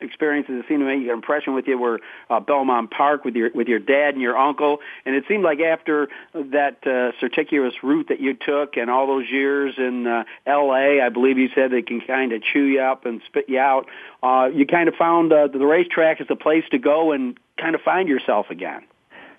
experiences 0.00 0.54
that 0.56 0.68
seemed 0.68 0.80
to 0.80 0.86
make 0.86 1.02
an 1.02 1.10
impression 1.10 1.54
with 1.54 1.66
you 1.66 1.76
were 1.76 2.00
uh, 2.30 2.38
Belmont 2.40 2.90
Park 2.90 3.24
with 3.24 3.34
your 3.34 3.50
with 3.52 3.68
your 3.68 3.78
dad 3.78 4.14
and 4.14 4.22
your 4.22 4.36
uncle, 4.36 4.78
and 5.04 5.14
it 5.14 5.24
seemed 5.28 5.42
like 5.42 5.60
after 5.60 6.08
that 6.32 6.86
uh, 6.86 7.18
circuitous 7.20 7.74
route 7.82 8.08
that 8.08 8.20
you 8.20 8.34
took 8.34 8.76
and 8.76 8.90
all 8.90 9.06
those 9.06 9.28
years 9.30 9.74
in 9.76 10.06
uh, 10.06 10.24
L.A., 10.46 11.00
I 11.00 11.08
believe 11.08 11.38
you 11.38 11.48
said 11.54 11.70
they 11.70 11.82
can 11.82 12.00
kind 12.00 12.32
of 12.32 12.42
chew 12.42 12.64
you 12.64 12.80
up 12.80 13.06
and 13.06 13.20
spit 13.26 13.46
you 13.48 13.58
out. 13.58 13.86
Uh, 14.22 14.48
you 14.52 14.66
kind 14.66 14.88
of 14.88 14.94
found 14.94 15.32
uh, 15.32 15.48
the 15.48 15.58
racetrack 15.58 16.20
as 16.20 16.28
the 16.28 16.36
place 16.36 16.64
to 16.70 16.78
go 16.78 17.12
and 17.12 17.38
kind 17.60 17.74
of 17.74 17.80
find 17.80 18.08
yourself 18.08 18.46
again. 18.50 18.82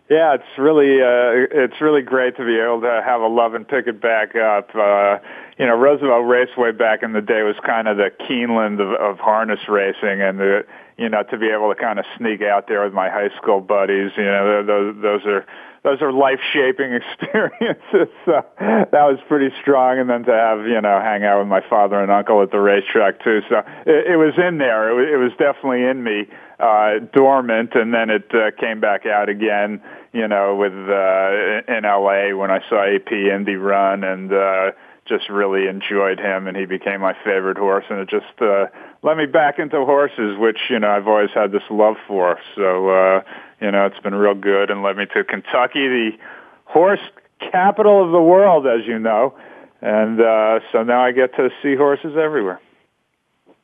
Yeah, 0.09 0.33
it's 0.33 0.57
really 0.57 1.01
uh, 1.01 1.45
it's 1.53 1.79
really 1.81 2.01
great 2.01 2.35
to 2.37 2.43
be 2.43 2.57
able 2.57 2.81
to 2.81 3.01
have 3.05 3.21
a 3.21 3.27
love 3.27 3.53
and 3.53 3.67
pick 3.67 3.85
it 3.85 4.01
back 4.01 4.35
up. 4.35 4.73
Uh, 4.73 5.19
you 5.59 5.67
know, 5.67 5.75
Roosevelt 5.75 6.25
Raceway 6.25 6.71
back 6.71 7.03
in 7.03 7.13
the 7.13 7.21
day 7.21 7.43
was 7.43 7.55
kind 7.63 7.87
of 7.87 7.97
the 7.97 8.09
Keeneland 8.25 8.81
of, 8.81 8.89
of 8.99 9.19
harness 9.19 9.59
racing, 9.69 10.19
and 10.19 10.39
the 10.39 10.65
you 10.97 11.09
know 11.09 11.21
to 11.29 11.37
be 11.37 11.49
able 11.49 11.71
to 11.71 11.79
kind 11.79 11.99
of 11.99 12.05
sneak 12.17 12.41
out 12.41 12.67
there 12.67 12.83
with 12.83 12.93
my 12.93 13.07
high 13.07 13.29
school 13.37 13.61
buddies. 13.61 14.09
You 14.17 14.25
know, 14.25 14.65
those 14.65 14.95
those 14.99 15.25
are 15.25 15.45
those 15.83 16.01
are 16.01 16.11
life 16.11 16.39
shaping 16.53 16.93
experiences. 16.99 18.09
So 18.25 18.43
that 18.59 18.91
was 19.05 19.19
pretty 19.27 19.53
strong, 19.61 19.99
and 19.99 20.09
then 20.09 20.23
to 20.25 20.33
have 20.33 20.65
you 20.65 20.81
know 20.81 20.99
hang 20.99 21.23
out 21.23 21.39
with 21.39 21.47
my 21.47 21.61
father 21.69 22.01
and 22.01 22.11
uncle 22.11 22.41
at 22.41 22.51
the 22.51 22.59
racetrack 22.59 23.23
too. 23.23 23.41
So 23.49 23.59
it, 23.85 24.13
it 24.13 24.17
was 24.17 24.33
in 24.37 24.57
there. 24.57 24.89
It 24.89 24.95
was, 24.95 25.07
it 25.13 25.17
was 25.17 25.31
definitely 25.37 25.83
in 25.85 26.03
me, 26.03 26.27
uh, 26.59 26.99
dormant, 27.13 27.75
and 27.75 27.93
then 27.93 28.09
it 28.09 28.31
uh, 28.33 28.51
came 28.59 28.79
back 28.79 29.05
out 29.05 29.29
again. 29.29 29.81
You 30.11 30.27
know, 30.27 30.55
with 30.55 30.73
uh, 30.73 31.73
in 31.73 31.83
LA 31.83 32.35
when 32.35 32.51
I 32.51 32.59
saw 32.69 32.83
AP 32.83 33.11
Indy 33.11 33.55
run 33.55 34.03
and. 34.03 34.31
uh 34.33 34.71
just 35.07 35.27
really 35.27 35.65
enjoyed 35.65 36.19
him 36.19 36.45
and 36.45 36.55
he 36.55 36.65
became 36.65 37.01
my 37.01 37.15
favorite 37.25 37.57
horse 37.57 37.83
and 37.89 37.97
it 37.97 38.07
just 38.07 38.39
uh 38.41 38.67
led 39.01 39.17
me 39.17 39.25
back 39.25 39.57
into 39.57 39.83
horses 39.83 40.37
which 40.37 40.59
you 40.69 40.77
know 40.77 40.87
I've 40.87 41.07
always 41.07 41.31
had 41.33 41.51
this 41.51 41.63
love 41.71 41.95
for 42.07 42.37
so 42.55 42.89
uh 42.89 43.21
you 43.61 43.71
know, 43.71 43.85
it's 43.85 43.99
been 43.99 44.15
real 44.15 44.35
good 44.35 44.69
and 44.69 44.83
led 44.83 44.97
me 44.97 45.05
to 45.13 45.23
Kentucky, 45.23 45.87
the 45.87 46.11
horse 46.65 47.01
capital 47.39 48.05
of 48.05 48.11
the 48.11 48.21
world, 48.21 48.65
as 48.67 48.85
you 48.85 48.99
know. 48.99 49.33
And 49.81 50.19
uh, 50.19 50.59
so 50.71 50.83
now 50.83 51.03
I 51.03 51.11
get 51.11 51.35
to 51.35 51.49
see 51.61 51.75
horses 51.75 52.15
everywhere. 52.17 52.59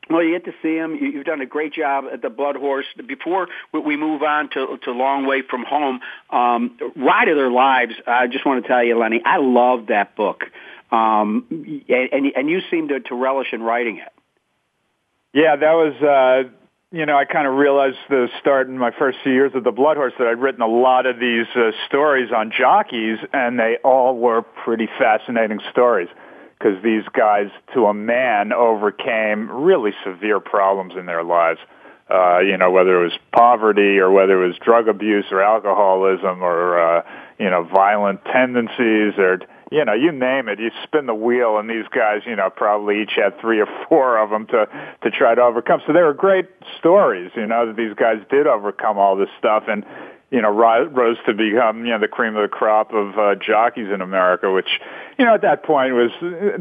Well, 0.08 0.22
you 0.22 0.38
get 0.38 0.44
to 0.44 0.54
see 0.62 0.76
them. 0.76 0.96
You've 1.00 1.24
done 1.24 1.40
a 1.40 1.46
great 1.46 1.72
job 1.72 2.04
at 2.12 2.22
the 2.22 2.30
Blood 2.30 2.56
Horse. 2.56 2.86
Before 3.06 3.48
we 3.72 3.96
move 3.96 4.22
on 4.22 4.48
to 4.50 4.78
to 4.84 4.92
Long 4.92 5.26
Way 5.26 5.42
from 5.42 5.64
Home, 5.64 6.00
um, 6.30 6.78
Ride 6.94 7.28
of 7.28 7.36
Their 7.36 7.50
Lives. 7.50 7.94
I 8.06 8.28
just 8.28 8.46
want 8.46 8.62
to 8.62 8.68
tell 8.68 8.84
you, 8.84 8.98
Lenny, 8.98 9.20
I 9.24 9.38
love 9.38 9.86
that 9.88 10.14
book, 10.14 10.44
um, 10.92 11.44
and 11.88 12.32
and 12.36 12.48
you 12.48 12.60
seem 12.70 12.88
to, 12.88 13.00
to 13.00 13.14
relish 13.16 13.48
in 13.52 13.62
writing 13.62 13.98
it. 13.98 14.12
Yeah, 15.32 15.56
that 15.56 15.72
was 15.72 15.94
uh, 16.00 16.50
you 16.92 17.04
know, 17.04 17.16
I 17.16 17.24
kind 17.24 17.48
of 17.48 17.54
realized 17.54 17.98
the 18.08 18.28
start 18.40 18.68
in 18.68 18.78
my 18.78 18.92
first 18.96 19.18
few 19.24 19.32
years 19.32 19.52
of 19.56 19.64
the 19.64 19.72
Blood 19.72 19.96
Horse 19.96 20.12
that 20.20 20.28
I'd 20.28 20.38
written 20.38 20.62
a 20.62 20.68
lot 20.68 21.06
of 21.06 21.18
these 21.18 21.46
uh, 21.56 21.72
stories 21.88 22.30
on 22.34 22.52
jockeys, 22.56 23.18
and 23.32 23.58
they 23.58 23.78
all 23.82 24.16
were 24.16 24.42
pretty 24.42 24.86
fascinating 24.98 25.58
stories 25.72 26.08
because 26.58 26.82
these 26.82 27.04
guys, 27.12 27.50
to 27.74 27.86
a 27.86 27.94
man, 27.94 28.52
overcame 28.52 29.50
really 29.50 29.92
severe 30.04 30.40
problems 30.40 30.94
in 30.98 31.06
their 31.06 31.22
lives. 31.22 31.60
Uh, 32.08 32.38
you 32.38 32.56
know, 32.56 32.70
whether 32.70 33.00
it 33.00 33.02
was 33.02 33.18
poverty 33.32 33.98
or 33.98 34.12
whether 34.12 34.44
it 34.44 34.46
was 34.46 34.56
drug 34.58 34.86
abuse 34.86 35.24
or 35.32 35.42
alcoholism 35.42 36.40
or, 36.40 36.78
uh, 36.78 37.02
you 37.38 37.50
know, 37.50 37.64
violent 37.64 38.24
tendencies 38.26 39.14
or 39.18 39.40
you 39.70 39.84
know, 39.84 39.94
you 39.94 40.12
name 40.12 40.48
it, 40.48 40.60
you 40.60 40.70
spin 40.84 41.06
the 41.06 41.14
wheel, 41.14 41.58
and 41.58 41.68
these 41.68 41.86
guys, 41.90 42.22
you 42.24 42.36
know, 42.36 42.50
probably 42.50 43.02
each 43.02 43.14
had 43.16 43.38
three 43.40 43.60
or 43.60 43.66
four 43.88 44.16
of 44.16 44.30
them 44.30 44.46
to 44.46 44.68
to 45.02 45.10
try 45.10 45.34
to 45.34 45.42
overcome. 45.42 45.80
So 45.86 45.92
they 45.92 46.02
were 46.02 46.14
great 46.14 46.48
stories, 46.78 47.32
you 47.34 47.46
know, 47.46 47.66
that 47.66 47.76
these 47.76 47.94
guys 47.94 48.18
did 48.30 48.46
overcome 48.46 48.96
all 48.96 49.16
this 49.16 49.28
stuff, 49.38 49.64
and 49.66 49.84
you 50.30 50.42
know, 50.42 50.50
rose 50.50 51.16
to 51.26 51.34
become 51.34 51.84
you 51.84 51.92
know 51.92 52.00
the 52.00 52.08
cream 52.08 52.36
of 52.36 52.42
the 52.42 52.48
crop 52.48 52.92
of 52.92 53.16
uh, 53.18 53.34
jockeys 53.36 53.88
in 53.92 54.00
America, 54.00 54.50
which 54.50 54.80
you 55.18 55.24
know 55.24 55.34
at 55.34 55.42
that 55.42 55.62
point 55.62 55.94
was 55.94 56.10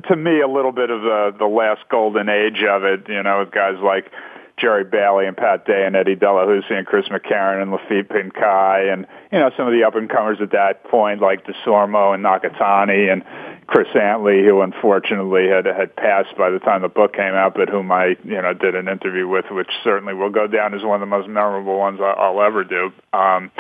to 0.08 0.16
me 0.16 0.42
a 0.42 0.48
little 0.48 0.72
bit 0.72 0.90
of 0.90 1.02
the 1.02 1.36
the 1.38 1.48
last 1.48 1.82
golden 1.90 2.30
age 2.30 2.64
of 2.64 2.84
it. 2.84 3.10
You 3.10 3.24
know, 3.24 3.40
with 3.40 3.52
guys 3.52 3.78
like 3.82 4.12
Jerry 4.58 4.86
Bailey 4.86 5.26
and 5.28 5.36
Pat 5.36 5.66
Day 5.66 5.84
and 5.86 5.96
Eddie 5.96 6.16
Delahoussaye 6.16 6.78
and 6.78 6.88
Chris 6.88 7.08
McCarron 7.08 7.62
and 7.62 7.72
Laffit 7.72 8.08
Pincay 8.08 8.94
and 8.94 9.06
you 9.32 9.40
know 9.40 9.50
some 9.58 9.68
of 9.68 9.74
the 9.74 9.84
up 9.84 9.96
and 9.96 10.10
comers 10.10 10.38
at 10.42 10.52
that 10.52 10.84
point 10.86 11.22
like 11.22 11.46
Desormeaux 11.46 12.14
and 12.14 12.24
Nakatani 12.24 13.12
and 13.12 13.24
Chris 13.68 13.88
Antley 14.00 14.44
who 14.44 14.62
unfortunately 14.62 15.48
had 15.48 15.66
had 15.66 15.96
passed 15.96 16.38
by 16.38 16.50
the 16.50 16.60
time 16.60 16.82
the 16.82 16.90
book 16.90 17.14
came 17.14 17.34
out 17.34 17.54
but 17.56 17.70
whom 17.70 17.92
I 17.92 18.16
you 18.24 18.42
know 18.42 18.54
did 18.54 18.76
an 18.76 18.88
interview 18.88 19.28
with 19.28 19.46
which 19.52 19.70
certainly 19.84 20.14
will 20.14 20.30
go 20.30 20.48
down 20.48 20.74
as 20.74 20.84
one 20.84 20.96
of 20.96 21.00
the 21.02 21.10
most 21.10 21.28
memorable 21.28 21.78
ones 21.78 22.00
I'll 22.02 22.42
ever 22.42 22.64
do. 22.64 22.92
Um, 23.14 23.52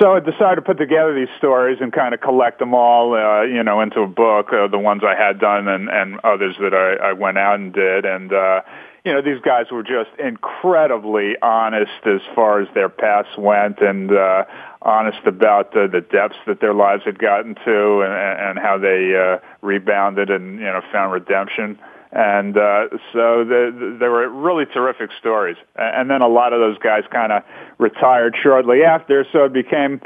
so 0.00 0.14
I 0.14 0.20
decided 0.20 0.56
to 0.56 0.62
put 0.62 0.78
together 0.78 1.14
these 1.14 1.32
stories 1.36 1.78
and 1.80 1.92
kind 1.92 2.14
of 2.14 2.20
collect 2.20 2.58
them 2.58 2.72
all, 2.74 3.14
uh, 3.14 3.42
you 3.42 3.62
know, 3.62 3.80
into 3.82 4.00
a 4.00 4.06
book, 4.06 4.48
uh, 4.52 4.66
the 4.68 4.78
ones 4.78 5.02
I 5.04 5.14
had 5.14 5.38
done 5.38 5.68
and, 5.68 5.88
and 5.88 6.18
others 6.24 6.56
that 6.60 6.72
I, 6.72 7.10
I 7.10 7.12
went 7.12 7.36
out 7.36 7.56
and 7.56 7.72
did. 7.72 8.04
And, 8.06 8.32
uh, 8.32 8.62
you 9.04 9.12
know, 9.12 9.20
these 9.20 9.40
guys 9.42 9.66
were 9.72 9.82
just 9.82 10.10
incredibly 10.18 11.34
honest 11.42 11.90
as 12.06 12.20
far 12.34 12.60
as 12.60 12.68
their 12.72 12.88
past 12.88 13.36
went 13.36 13.80
and 13.80 14.12
uh, 14.12 14.44
honest 14.80 15.18
about 15.26 15.76
uh, 15.76 15.88
the 15.88 16.00
depths 16.00 16.38
that 16.46 16.60
their 16.60 16.74
lives 16.74 17.02
had 17.04 17.18
gotten 17.18 17.56
to 17.64 18.02
and, 18.02 18.12
and 18.12 18.58
how 18.58 18.78
they 18.78 19.12
uh, 19.14 19.38
rebounded 19.60 20.30
and, 20.30 20.60
you 20.60 20.66
know, 20.66 20.80
found 20.92 21.12
redemption. 21.12 21.78
And 22.12 22.56
uh, 22.56 22.88
so 23.12 23.42
the, 23.42 23.96
they 23.98 24.06
were 24.06 24.28
really 24.28 24.66
terrific 24.66 25.10
stories. 25.18 25.56
And 25.74 26.08
then 26.08 26.22
a 26.22 26.28
lot 26.28 26.52
of 26.52 26.60
those 26.60 26.78
guys 26.78 27.02
kind 27.10 27.32
of 27.32 27.42
retired 27.78 28.36
shortly 28.40 28.84
after, 28.84 29.26
so 29.32 29.46
it 29.46 29.52
became, 29.52 30.00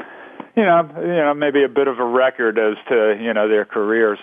you 0.55 0.63
know, 0.63 0.89
you 0.97 1.07
know, 1.07 1.33
maybe 1.35 1.63
a 1.63 1.69
bit 1.69 1.87
of 1.87 1.99
a 1.99 2.05
record 2.05 2.57
as 2.57 2.77
to, 2.87 3.15
you 3.21 3.33
know, 3.33 3.47
their 3.47 3.65
careers. 3.65 4.17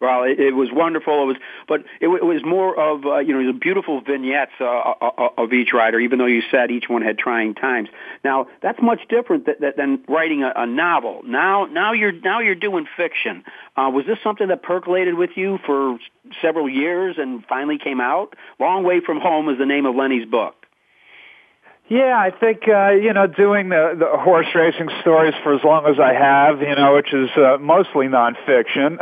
Well, 0.00 0.24
it, 0.24 0.38
it 0.40 0.54
was 0.54 0.68
wonderful. 0.72 1.22
It 1.22 1.26
was, 1.26 1.36
but 1.68 1.80
it, 2.00 2.08
it 2.08 2.24
was 2.24 2.42
more 2.44 2.78
of 2.78 3.04
uh, 3.04 3.18
you 3.18 3.32
know 3.32 3.46
the 3.46 3.58
beautiful 3.58 4.00
vignettes 4.00 4.52
uh, 4.60 4.64
uh, 4.64 4.94
uh, 5.00 5.28
of 5.38 5.52
each 5.52 5.72
writer. 5.72 5.98
Even 6.00 6.18
though 6.18 6.26
you 6.26 6.42
said 6.50 6.70
each 6.70 6.88
one 6.88 7.02
had 7.02 7.18
trying 7.18 7.54
times. 7.54 7.88
Now 8.24 8.48
that's 8.62 8.80
much 8.82 9.00
different 9.08 9.46
th- 9.46 9.58
th- 9.58 9.76
than 9.76 10.04
writing 10.08 10.42
a, 10.42 10.52
a 10.56 10.66
novel. 10.66 11.22
Now, 11.24 11.66
now 11.66 11.92
you're 11.92 12.12
now 12.12 12.40
you're 12.40 12.54
doing 12.54 12.86
fiction. 12.96 13.44
Uh, 13.76 13.90
was 13.92 14.06
this 14.06 14.18
something 14.22 14.48
that 14.48 14.62
percolated 14.62 15.14
with 15.14 15.30
you 15.36 15.58
for 15.64 15.98
several 16.42 16.68
years 16.68 17.16
and 17.18 17.44
finally 17.46 17.78
came 17.78 18.00
out? 18.00 18.34
Long 18.60 18.84
Way 18.84 19.00
from 19.00 19.20
Home 19.20 19.48
is 19.48 19.58
the 19.58 19.66
name 19.66 19.86
of 19.86 19.94
Lenny's 19.94 20.28
book. 20.28 20.54
Yeah, 21.88 22.18
I 22.18 22.30
think 22.30 22.66
uh, 22.66 22.92
you 22.92 23.12
know 23.12 23.26
doing 23.26 23.68
the, 23.68 23.94
the 23.98 24.18
horse 24.18 24.46
racing 24.54 24.88
stories 25.02 25.34
for 25.42 25.54
as 25.54 25.62
long 25.62 25.84
as 25.86 26.00
I 26.00 26.14
have, 26.14 26.62
you 26.62 26.74
know, 26.74 26.94
which 26.94 27.12
is 27.12 27.28
uh, 27.36 27.58
mostly 27.60 28.06
nonfiction, 28.06 28.96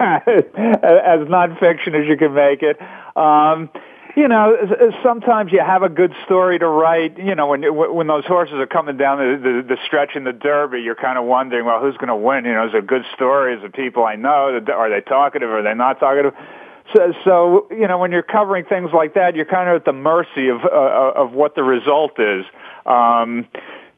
as 0.00 1.26
nonfiction 1.26 2.00
as 2.00 2.06
you 2.06 2.16
can 2.16 2.32
make 2.32 2.62
it. 2.62 2.78
Um, 3.16 3.70
you 4.16 4.28
know, 4.28 4.56
sometimes 5.02 5.50
you 5.52 5.58
have 5.60 5.82
a 5.82 5.88
good 5.88 6.14
story 6.24 6.60
to 6.60 6.66
write. 6.68 7.18
You 7.18 7.34
know, 7.34 7.48
when 7.48 7.62
when 7.74 8.06
those 8.06 8.24
horses 8.24 8.54
are 8.54 8.68
coming 8.68 8.96
down 8.96 9.18
the 9.18 9.36
the, 9.42 9.74
the 9.74 9.76
stretch 9.84 10.14
in 10.14 10.22
the 10.22 10.32
Derby, 10.32 10.82
you're 10.82 10.94
kind 10.94 11.18
of 11.18 11.24
wondering, 11.24 11.66
well, 11.66 11.80
who's 11.80 11.96
going 11.96 12.08
to 12.08 12.16
win? 12.16 12.44
You 12.44 12.54
know, 12.54 12.68
is 12.68 12.72
it 12.72 12.78
a 12.78 12.86
good 12.86 13.04
story? 13.14 13.56
Is 13.56 13.64
it 13.64 13.74
people 13.74 14.04
I 14.04 14.14
know? 14.14 14.60
Are 14.72 14.90
they 14.90 15.00
talkative? 15.00 15.50
Are 15.50 15.62
they 15.62 15.74
not 15.74 15.98
talkative? 15.98 16.34
So, 16.94 17.12
so 17.24 17.66
you 17.70 17.88
know, 17.88 17.98
when 17.98 18.12
you're 18.12 18.22
covering 18.22 18.64
things 18.64 18.90
like 18.94 19.14
that, 19.14 19.34
you're 19.34 19.44
kind 19.44 19.68
of 19.68 19.76
at 19.76 19.84
the 19.84 19.92
mercy 19.92 20.48
of 20.48 20.64
uh, 20.64 21.12
of 21.22 21.32
what 21.32 21.54
the 21.54 21.62
result 21.62 22.18
is. 22.18 22.44
Um, 22.84 23.48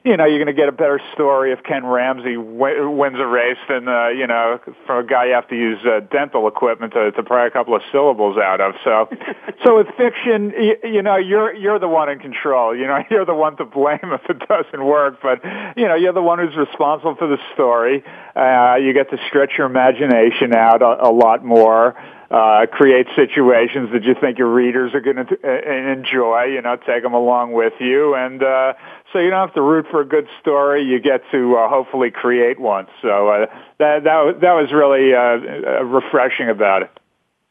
you 0.04 0.16
know, 0.16 0.24
you're 0.24 0.38
going 0.38 0.54
to 0.54 0.58
get 0.58 0.68
a 0.68 0.72
better 0.72 1.00
story 1.12 1.52
if 1.52 1.62
Ken 1.64 1.84
Ramsey 1.84 2.36
w- 2.36 2.88
wins 2.88 3.16
a 3.18 3.26
race 3.26 3.58
than 3.68 3.88
uh, 3.88 4.08
you 4.08 4.26
know 4.26 4.58
from 4.86 5.04
a 5.04 5.06
guy 5.06 5.26
you 5.26 5.34
have 5.34 5.48
to 5.48 5.56
use 5.56 5.78
uh, 5.84 6.00
dental 6.10 6.48
equipment 6.48 6.94
to, 6.94 7.10
to 7.12 7.22
pry 7.22 7.46
a 7.46 7.50
couple 7.50 7.74
of 7.74 7.82
syllables 7.92 8.38
out 8.38 8.60
of. 8.60 8.74
So, 8.84 9.08
so 9.64 9.76
with 9.76 9.88
fiction, 9.98 10.54
you, 10.56 10.76
you 10.84 11.02
know, 11.02 11.16
you're 11.16 11.52
you're 11.54 11.78
the 11.78 11.88
one 11.88 12.08
in 12.08 12.20
control. 12.20 12.74
You 12.74 12.86
know, 12.86 12.98
you're 13.10 13.26
the 13.26 13.34
one 13.34 13.56
to 13.58 13.64
blame 13.66 14.00
if 14.04 14.22
it 14.30 14.38
doesn't 14.48 14.82
work. 14.82 15.18
But 15.20 15.44
you 15.76 15.86
know, 15.86 15.94
you're 15.94 16.14
the 16.14 16.22
one 16.22 16.38
who's 16.38 16.56
responsible 16.56 17.16
for 17.16 17.28
the 17.28 17.38
story. 17.52 18.02
Uh, 18.34 18.76
you 18.76 18.94
get 18.94 19.10
to 19.10 19.18
stretch 19.28 19.52
your 19.58 19.66
imagination 19.66 20.54
out 20.54 20.80
a, 20.80 21.08
a 21.08 21.12
lot 21.12 21.44
more 21.44 21.96
uh, 22.30 22.66
create 22.70 23.06
situations 23.16 23.90
that 23.92 24.04
you 24.04 24.14
think 24.20 24.38
your 24.38 24.52
readers 24.52 24.94
are 24.94 25.00
going 25.00 25.16
to 25.16 25.38
uh, 25.42 25.92
enjoy. 25.92 26.44
You 26.44 26.62
know, 26.62 26.76
take 26.76 27.02
them 27.02 27.14
along 27.14 27.52
with 27.52 27.74
you, 27.80 28.14
and 28.14 28.42
uh, 28.42 28.74
so 29.12 29.18
you 29.18 29.30
don't 29.30 29.46
have 29.46 29.54
to 29.54 29.62
root 29.62 29.86
for 29.90 30.00
a 30.00 30.06
good 30.06 30.28
story. 30.40 30.84
You 30.84 31.00
get 31.00 31.22
to 31.32 31.56
uh, 31.56 31.68
hopefully 31.68 32.10
create 32.10 32.60
one. 32.60 32.86
So 33.02 33.28
uh, 33.28 33.46
that 33.78 34.04
that 34.04 34.40
that 34.40 34.52
was 34.52 34.72
really 34.72 35.14
uh, 35.14 35.84
refreshing 35.84 36.50
about 36.50 36.82
it. 36.82 36.90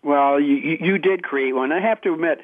Well, 0.04 0.40
you, 0.40 0.78
you 0.80 0.98
did 1.00 1.24
create 1.24 1.54
one. 1.54 1.72
I 1.72 1.82
have 1.82 2.00
to 2.02 2.14
admit, 2.14 2.40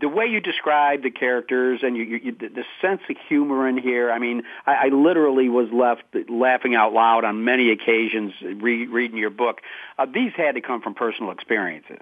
the 0.00 0.08
way 0.08 0.26
you 0.26 0.40
describe 0.40 1.02
the 1.02 1.10
characters 1.10 1.80
and 1.82 1.96
you, 1.96 2.04
you, 2.04 2.32
the 2.32 2.64
sense 2.80 3.00
of 3.08 3.16
humor 3.28 3.68
in 3.68 3.78
here. 3.78 4.10
I 4.10 4.18
mean, 4.18 4.42
I, 4.66 4.86
I 4.86 4.88
literally 4.88 5.48
was 5.48 5.68
left 5.72 6.02
laughing 6.28 6.74
out 6.74 6.92
loud 6.92 7.24
on 7.24 7.44
many 7.44 7.70
occasions 7.70 8.32
re- 8.42 8.86
reading 8.86 9.18
your 9.18 9.30
book. 9.30 9.60
Uh, 9.98 10.06
these 10.06 10.32
had 10.36 10.54
to 10.56 10.60
come 10.60 10.80
from 10.82 10.94
personal 10.94 11.30
experiences. 11.30 12.00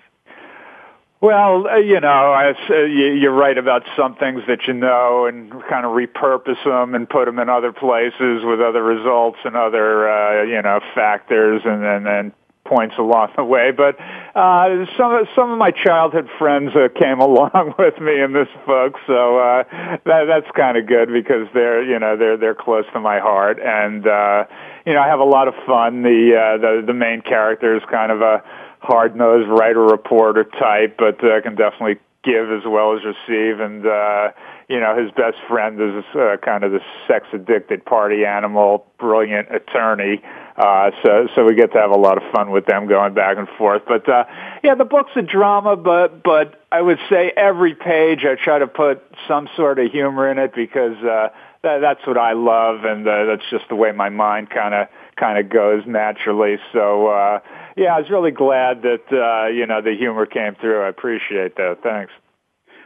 Well, 1.21 1.67
uh, 1.67 1.77
you 1.79 1.99
know, 1.99 2.33
uh, 2.33 2.75
you, 2.75 3.13
you're 3.15 3.33
right 3.33 3.59
about 3.59 3.83
some 3.97 4.15
things 4.15 4.43
that 4.47 4.69
you 4.69 4.75
know, 4.75 5.27
and 5.27 5.51
kind 5.69 5.85
of 5.85 5.93
repurpose 5.93 6.63
them 6.65 6.95
and 6.95 7.09
put 7.09 7.25
them 7.25 7.41
in 7.41 7.49
other 7.49 7.73
places 7.73 8.45
with 8.45 8.61
other 8.61 8.85
results 8.85 9.39
and 9.45 9.57
other, 9.57 10.09
uh, 10.09 10.43
you 10.45 10.63
know, 10.63 10.81
factors, 10.95 11.63
and 11.65 11.83
then 12.07 12.33
points 12.69 12.95
along 12.99 13.33
the 13.37 13.45
way. 13.45 13.71
But 13.71 13.97
uh, 14.35 14.87
some 14.97 15.25
some 15.35 15.51
of 15.51 15.59
my 15.59 15.71
childhood 15.71 16.29
friends 16.39 16.71
uh, 16.77 16.89
came 16.99 17.21
along 17.29 17.75
with 17.79 17.99
me 18.01 18.21
in 18.21 18.33
this 18.33 18.49
book, 18.67 18.95
so 19.07 19.39
uh, 19.39 19.65
that, 20.05 20.25
that's 20.29 20.51
kind 20.57 20.77
of 20.77 20.87
good 20.87 21.09
because 21.13 21.49
they're 21.55 21.83
you 21.83 21.99
know 21.99 22.17
they're 22.17 22.37
they're 22.37 22.55
close 22.55 22.85
to 22.93 23.01
my 23.01 23.19
heart, 23.19 23.59
and 23.59 24.07
uh, 24.07 24.45
you 24.87 24.93
know 24.93 25.01
I 25.01 25.09
have 25.09 25.21
a 25.21 25.25
lot 25.25 25.49
of 25.49 25.55
fun. 25.67 26.03
The 26.03 26.37
uh, 26.37 26.59
the 26.59 26.83
the 26.87 26.95
main 26.95 27.23
character 27.23 27.77
is 27.77 27.83
kind 27.91 28.13
of 28.13 28.21
a 28.21 28.43
hard 28.81 29.17
nosed 29.17 29.49
writer 29.49 29.83
reporter 29.83 30.45
type, 30.45 30.97
but 30.99 31.23
uh, 31.25 31.41
can 31.41 31.57
definitely 31.57 31.99
give 32.23 32.51
as 32.53 32.63
well 32.67 32.97
as 32.97 33.03
receive, 33.05 33.61
and. 33.61 33.87
uh 33.87 34.31
you 34.69 34.79
know, 34.79 34.95
his 34.95 35.11
best 35.13 35.39
friend 35.49 35.81
is 35.81 36.05
uh, 36.15 36.37
kind 36.45 36.63
of 36.63 36.73
the 36.73 36.81
sex 37.07 37.27
addicted 37.33 37.85
party 37.87 38.25
animal, 38.27 38.87
brilliant 38.99 39.49
attorney. 39.51 40.21
Uh, 40.59 40.91
so, 41.05 41.29
so 41.37 41.45
we 41.45 41.55
get 41.55 41.71
to 41.73 41.79
have 41.79 41.93
a 41.93 41.97
lot 41.97 42.17
of 42.17 42.25
fun 42.33 42.51
with 42.51 42.67
them 42.67 42.89
going 42.89 43.15
back 43.15 43.39
and 43.39 43.47
forth. 43.57 43.83
But, 43.87 44.09
uh, 44.09 44.25
yeah, 44.65 44.75
the 44.75 44.85
book's 44.85 45.13
a 45.15 45.23
drama, 45.23 45.77
but, 45.77 46.25
but 46.25 46.61
I 46.73 46.83
would 46.83 46.99
say 47.09 47.33
every 47.37 47.77
page 47.77 48.25
I 48.25 48.35
try 48.35 48.59
to 48.59 48.67
put 48.67 49.01
some 49.29 49.49
sort 49.55 49.79
of 49.79 49.93
humor 49.93 50.29
in 50.29 50.39
it 50.39 50.53
because, 50.57 50.97
uh, 50.97 51.29
that, 51.63 51.79
that's 51.79 52.05
what 52.05 52.19
I 52.19 52.33
love 52.33 52.85
and, 52.85 53.07
uh, 53.07 53.27
that's 53.27 53.49
just 53.51 53.69
the 53.69 53.77
way 53.77 53.93
my 53.93 54.09
mind 54.09 54.51
kind 54.51 54.75
of, 54.75 54.89
kind 55.15 55.39
of 55.39 55.49
goes 55.49 55.85
naturally. 55.87 56.57
So, 56.73 57.07
uh, 57.07 57.39
yeah, 57.77 57.95
I 57.95 58.01
was 58.01 58.11
really 58.11 58.33
glad 58.33 58.83
that, 58.83 59.05
uh, 59.13 59.47
you 59.49 59.65
know, 59.65 59.81
the 59.81 59.95
humor 59.97 60.27
came 60.27 60.57
through. 60.57 60.83
I 60.83 60.89
appreciate 60.89 61.55
that. 61.55 61.79
Thanks. 61.85 62.13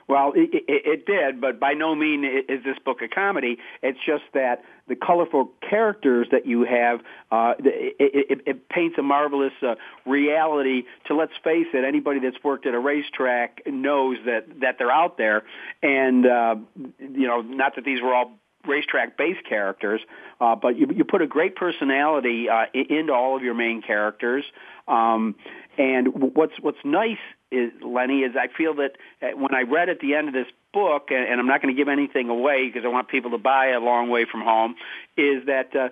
Well, 0.09 0.33
it, 0.35 0.51
it, 0.53 0.83
it 0.85 1.07
did, 1.07 1.41
but 1.41 1.59
by 1.59 1.73
no 1.73 1.95
means 1.95 2.45
is 2.49 2.63
this 2.65 2.77
book 2.85 3.01
a 3.01 3.09
comedy. 3.09 3.57
It's 3.83 3.99
just 4.05 4.25
that 4.35 4.63
the 4.89 4.97
colorful 4.97 5.51
characters 5.69 6.27
that 6.33 6.47
you 6.47 6.65
have, 6.65 7.01
uh, 7.31 7.55
it, 7.59 7.95
it, 7.99 8.41
it 8.47 8.69
paints 8.69 8.97
a 8.99 9.03
marvelous 9.03 9.53
uh, 9.63 9.75
reality. 10.05 10.83
To 11.07 11.15
let's 11.15 11.33
face 11.45 11.69
it, 11.73 11.85
anybody 11.85 12.21
that's 12.21 12.43
worked 12.43 12.67
at 12.67 12.75
a 12.75 12.79
racetrack 12.79 13.63
knows 13.67 14.19
that 14.27 14.61
that 14.61 14.77
they're 14.79 14.91
out 14.91 15.19
there, 15.19 15.45
and 15.83 16.27
uh, 16.27 16.57
you 16.99 17.27
know, 17.27 17.41
not 17.41 17.77
that 17.77 17.85
these 17.85 18.03
were 18.03 18.15
all 18.15 18.33
racetrack 18.67 19.17
based 19.17 19.45
characters, 19.49 20.01
uh, 20.41 20.55
but 20.55 20.77
you, 20.77 20.87
you 20.95 21.05
put 21.05 21.23
a 21.23 21.27
great 21.27 21.57
personality 21.57 22.49
uh, 22.49 22.67
into 22.75 23.13
all 23.13 23.37
of 23.37 23.43
your 23.43 23.55
main 23.55 23.83
characters. 23.83 24.45
Um, 24.89 25.37
and 25.79 26.35
what's 26.35 26.55
what's 26.61 26.79
nice 26.85 27.19
is 27.53 27.71
Lenny 27.83 28.21
is 28.21 28.33
I 28.37 28.49
feel 28.57 28.75
that 28.75 28.93
uh, 29.23 29.37
when 29.37 29.55
I 29.55 29.63
read 29.63 29.89
at 29.89 30.01
the 30.01 30.15
end 30.15 30.29
of 30.29 30.35
this 30.35 30.47
book, 30.73 31.09
and, 31.11 31.29
and 31.29 31.41
I'm 31.41 31.47
not 31.47 31.63
going 31.63 31.75
to 31.75 31.79
give 31.79 31.89
anything 31.89 32.29
away 32.29 32.67
because 32.67 32.85
I 32.85 32.89
want 32.89 33.09
people 33.09 33.31
to 33.33 33.39
buy 33.39 33.69
a 33.69 33.81
long 33.81 34.09
way 34.09 34.25
from 34.31 34.43
home, 34.43 34.75
is 35.17 35.47
that. 35.47 35.75
Uh, 35.75 35.89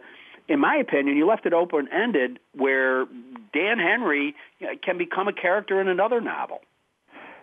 in 0.48 0.58
my 0.58 0.74
opinion, 0.74 1.16
you 1.16 1.28
left 1.28 1.46
it 1.46 1.52
open 1.52 1.88
ended 1.92 2.40
where 2.56 3.04
Dan 3.52 3.78
Henry 3.78 4.34
uh, 4.60 4.74
can 4.82 4.98
become 4.98 5.28
a 5.28 5.32
character 5.32 5.80
in 5.80 5.86
another 5.86 6.20
novel. 6.20 6.60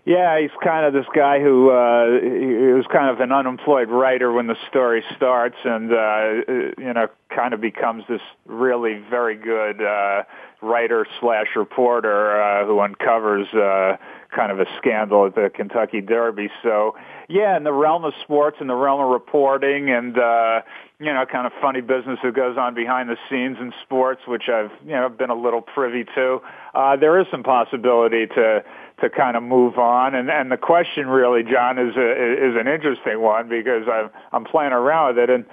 Yeah, 0.08 0.40
he's 0.40 0.52
kind 0.64 0.86
of 0.86 0.94
this 0.94 1.06
guy 1.14 1.42
who 1.42 1.70
uh, 1.70 2.22
he 2.24 2.72
was 2.72 2.86
kind 2.90 3.10
of 3.10 3.20
an 3.20 3.34
unemployed 3.34 3.90
writer 3.90 4.32
when 4.32 4.48
the 4.48 4.56
story 4.70 5.04
starts, 5.18 5.58
and 5.66 5.92
uh, 5.92 6.78
you 6.78 6.94
know, 6.94 7.08
kind 7.36 7.54
of 7.54 7.60
becomes 7.60 8.06
this 8.08 8.22
really 8.46 9.04
very 9.10 9.36
good 9.36 9.82
uh, 9.82 10.24
writer 10.62 11.06
slash 11.20 11.48
reporter 11.58 12.42
uh, 12.42 12.66
who 12.66 12.80
uncovers 12.80 13.48
uh, 13.54 13.98
kind 14.34 14.50
of 14.50 14.62
a 14.62 14.66
scandal 14.78 15.26
at 15.26 15.36
the 15.36 15.50
Kentucky 15.54 16.00
Derby. 16.00 16.50
So, 16.64 16.96
yeah, 17.28 17.58
in 17.58 17.66
the 17.66 17.74
realm 17.74 18.06
of 18.06 18.14
sports, 18.24 18.58
in 18.62 18.68
the 18.68 18.76
realm 18.76 19.02
of 19.02 19.10
reporting, 19.10 19.90
and 19.90 20.18
uh, 20.18 20.62
you 21.00 21.14
know, 21.14 21.26
kind 21.30 21.46
of 21.46 21.52
funny 21.62 21.82
business 21.82 22.18
that 22.24 22.34
goes 22.34 22.58
on 22.58 22.74
behind 22.74 23.10
the 23.10 23.18
scenes 23.30 23.58
in 23.60 23.74
sports, 23.84 24.22
which 24.26 24.44
I've 24.48 24.72
you 24.86 24.94
know 24.94 25.10
been 25.10 25.32
a 25.32 25.36
little 25.36 25.62
privy 25.62 26.06
to. 26.16 26.40
Uh, 26.74 26.96
there 26.96 27.20
is 27.20 27.28
some 27.30 27.44
possibility 27.44 28.26
to 28.28 28.64
to 29.02 29.10
kind 29.10 29.38
of 29.38 29.44
move 29.44 29.78
on. 29.78 30.16
And 30.16 30.30
and 30.30 30.52
the 30.52 30.58
question 30.58 31.08
really, 31.08 31.44
John, 31.44 31.78
is 31.78 31.96
a, 31.96 32.12
is 32.50 32.56
an 32.60 32.68
interesting 32.68 33.22
one 33.22 33.50
because 33.50 33.84
I'm 33.92 34.10
I'm 34.32 34.44
playing 34.46 34.74
around 34.74 35.16
with 35.16 35.24
it, 35.24 35.30
and 35.30 35.46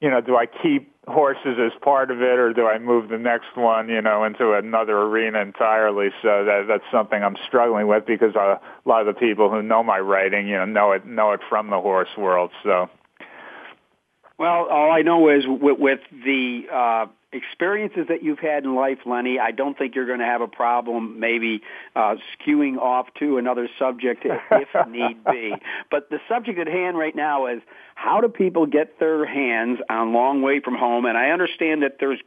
you 0.00 0.10
know, 0.10 0.20
do 0.20 0.36
I 0.36 0.46
keep 0.46 0.92
horses 1.06 1.58
as 1.58 1.72
part 1.82 2.10
of 2.10 2.20
it, 2.20 2.38
or 2.38 2.52
do 2.52 2.66
I 2.66 2.78
move 2.78 3.08
the 3.08 3.18
next 3.18 3.56
one, 3.56 3.88
you 3.88 4.00
know, 4.00 4.24
into 4.24 4.52
another 4.52 4.98
arena 5.02 5.40
entirely? 5.40 6.08
So 6.22 6.44
that 6.44 6.64
that's 6.68 6.84
something 6.90 7.22
I'm 7.22 7.36
struggling 7.46 7.86
with 7.86 8.06
because 8.06 8.34
a 8.34 8.60
lot 8.84 9.06
of 9.06 9.14
the 9.14 9.18
people 9.18 9.50
who 9.50 9.62
know 9.62 9.82
my 9.82 9.98
writing, 9.98 10.48
you 10.48 10.56
know, 10.56 10.64
know 10.64 10.92
it 10.92 11.06
know 11.06 11.32
it 11.32 11.40
from 11.48 11.70
the 11.70 11.80
horse 11.80 12.16
world. 12.16 12.50
So. 12.62 12.88
Well, 14.38 14.68
all 14.70 14.90
I 14.90 15.02
know 15.02 15.28
is 15.28 15.44
with, 15.46 15.78
with 15.78 16.00
the 16.24 16.62
uh, 16.72 17.06
experiences 17.32 18.06
that 18.08 18.22
you've 18.22 18.38
had 18.38 18.64
in 18.64 18.74
life, 18.74 18.98
Lenny, 19.06 19.38
I 19.38 19.52
don't 19.52 19.78
think 19.78 19.94
you're 19.94 20.06
going 20.06 20.18
to 20.18 20.24
have 20.24 20.40
a 20.40 20.48
problem 20.48 21.20
maybe 21.20 21.62
uh, 21.94 22.16
skewing 22.34 22.76
off 22.76 23.06
to 23.20 23.38
another 23.38 23.68
subject 23.78 24.24
if 24.24 24.68
need 24.88 25.24
be. 25.24 25.54
But 25.90 26.10
the 26.10 26.18
subject 26.28 26.58
at 26.58 26.66
hand 26.66 26.98
right 26.98 27.14
now 27.14 27.46
is 27.46 27.62
how 27.94 28.20
do 28.20 28.28
people 28.28 28.66
get 28.66 28.98
their 28.98 29.24
hands 29.26 29.78
on 29.88 30.12
Long 30.12 30.42
Way 30.42 30.60
from 30.60 30.74
Home? 30.74 31.06
And 31.06 31.16
I 31.16 31.30
understand 31.30 31.82
that 31.82 31.96
there's 32.00 32.20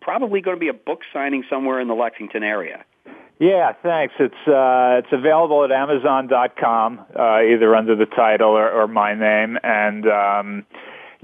probably 0.00 0.40
going 0.40 0.56
to 0.56 0.60
be 0.60 0.68
a 0.68 0.74
book 0.74 1.00
signing 1.12 1.44
somewhere 1.50 1.80
in 1.80 1.88
the 1.88 1.94
Lexington 1.94 2.42
area. 2.42 2.84
Yeah, 3.40 3.72
thanks. 3.82 4.14
It's 4.20 4.34
uh, 4.46 5.02
it's 5.02 5.12
available 5.12 5.64
at 5.64 5.72
Amazon.com, 5.72 7.00
uh, 7.18 7.40
either 7.42 7.74
under 7.74 7.96
the 7.96 8.06
title 8.06 8.50
or, 8.50 8.70
or 8.70 8.86
my 8.86 9.14
name, 9.14 9.58
and 9.62 10.06
um, 10.06 10.66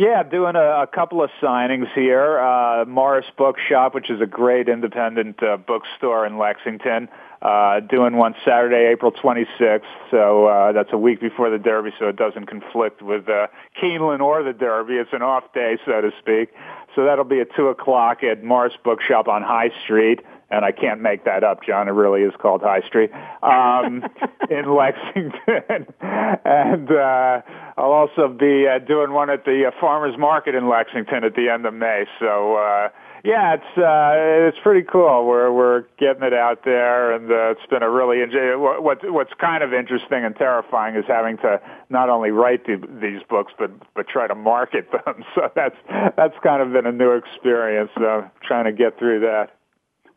Yeah, 0.01 0.23
doing 0.23 0.57
a, 0.57 0.85
a 0.85 0.87
couple 0.87 1.23
of 1.23 1.29
signings 1.43 1.93
here. 1.95 2.41
Uh, 2.41 2.87
Morris 2.87 3.27
Bookshop, 3.37 3.95
which 3.95 4.09
is 4.09 4.23
a 4.23 4.27
great 4.27 4.67
independent 4.67 5.43
uh, 5.43 5.59
bookstore 5.59 6.25
in 6.25 6.39
Lexington, 6.39 7.07
uh, 7.43 7.81
doing 7.81 8.17
one 8.17 8.35
Saturday, 8.43 8.89
April 8.91 9.13
26th. 9.13 9.83
So 10.11 10.47
uh, 10.47 10.73
that's 10.73 10.89
a 10.95 10.97
week 10.97 11.21
before 11.21 11.51
the 11.51 11.59
Derby, 11.59 11.91
so 11.99 12.09
it 12.09 12.17
doesn't 12.17 12.47
conflict 12.47 13.03
with 13.03 13.29
uh, 13.29 13.49
Keeneland 13.79 14.21
or 14.21 14.43
the 14.43 14.55
Derby. 14.55 14.95
It's 14.95 15.13
an 15.13 15.21
off 15.21 15.53
day, 15.53 15.77
so 15.85 16.01
to 16.01 16.11
speak. 16.19 16.49
So 16.97 17.05
that'll 17.05 17.25
be 17.25 17.41
at 17.41 17.49
2 17.55 17.69
o'clock 17.69 18.25
at 18.25 18.43
Morris 18.43 18.73
Bookshop 18.83 19.29
on 19.29 19.43
High 19.43 19.71
Street 19.85 20.21
and 20.51 20.65
I 20.65 20.73
can't 20.73 21.01
make 21.01 21.25
that 21.25 21.45
up, 21.45 21.63
John. 21.67 21.89
It 21.89 21.93
really 21.93 22.23
is 22.23 22.33
called 22.41 22.63
High 22.63 22.87
Street 22.87 23.11
um, 23.43 24.03
in 24.51 24.75
Lexington, 24.75 25.87
and 26.01 26.91
uh, 26.91 27.41
I'll 27.77 27.93
also 27.93 28.29
be 28.29 28.67
uh, 28.67 28.79
doing 28.79 29.13
one 29.13 29.31
at 29.31 29.45
the 29.45 29.67
uh, 29.69 29.81
Farmers 29.81 30.19
Market 30.19 30.55
in 30.55 30.69
Lexington 30.69 31.25
at 31.25 31.35
the 31.35 31.49
end 31.49 31.67
of 31.67 31.75
May. 31.75 32.05
So. 32.19 32.57
Uh, 32.57 32.89
yeah, 33.23 33.55
it's 33.55 33.77
uh, 33.77 34.49
it's 34.49 34.57
pretty 34.63 34.87
cool. 34.91 35.27
We're 35.27 35.53
we're 35.53 35.85
getting 35.99 36.23
it 36.23 36.33
out 36.33 36.65
there, 36.65 37.13
and 37.13 37.31
uh, 37.31 37.51
it's 37.51 37.67
been 37.69 37.83
a 37.83 37.91
really 37.91 38.23
enjoy. 38.23 38.57
What 38.57 38.99
what's 39.13 39.33
kind 39.39 39.63
of 39.63 39.75
interesting 39.75 40.25
and 40.25 40.35
terrifying 40.35 40.97
is 40.97 41.05
having 41.07 41.37
to 41.39 41.61
not 41.91 42.09
only 42.09 42.31
write 42.31 42.65
the, 42.65 42.77
these 43.01 43.21
books, 43.29 43.53
but 43.59 43.71
but 43.95 44.09
try 44.09 44.27
to 44.27 44.35
market 44.35 44.91
them. 44.93 45.23
So 45.35 45.51
that's 45.55 45.77
that's 46.17 46.35
kind 46.43 46.63
of 46.63 46.73
been 46.73 46.87
a 46.87 46.93
new 46.93 47.13
experience. 47.13 47.91
Uh, 47.95 48.29
trying 48.43 48.65
to 48.65 48.73
get 48.73 48.99
through 48.99 49.21
that. 49.21 49.51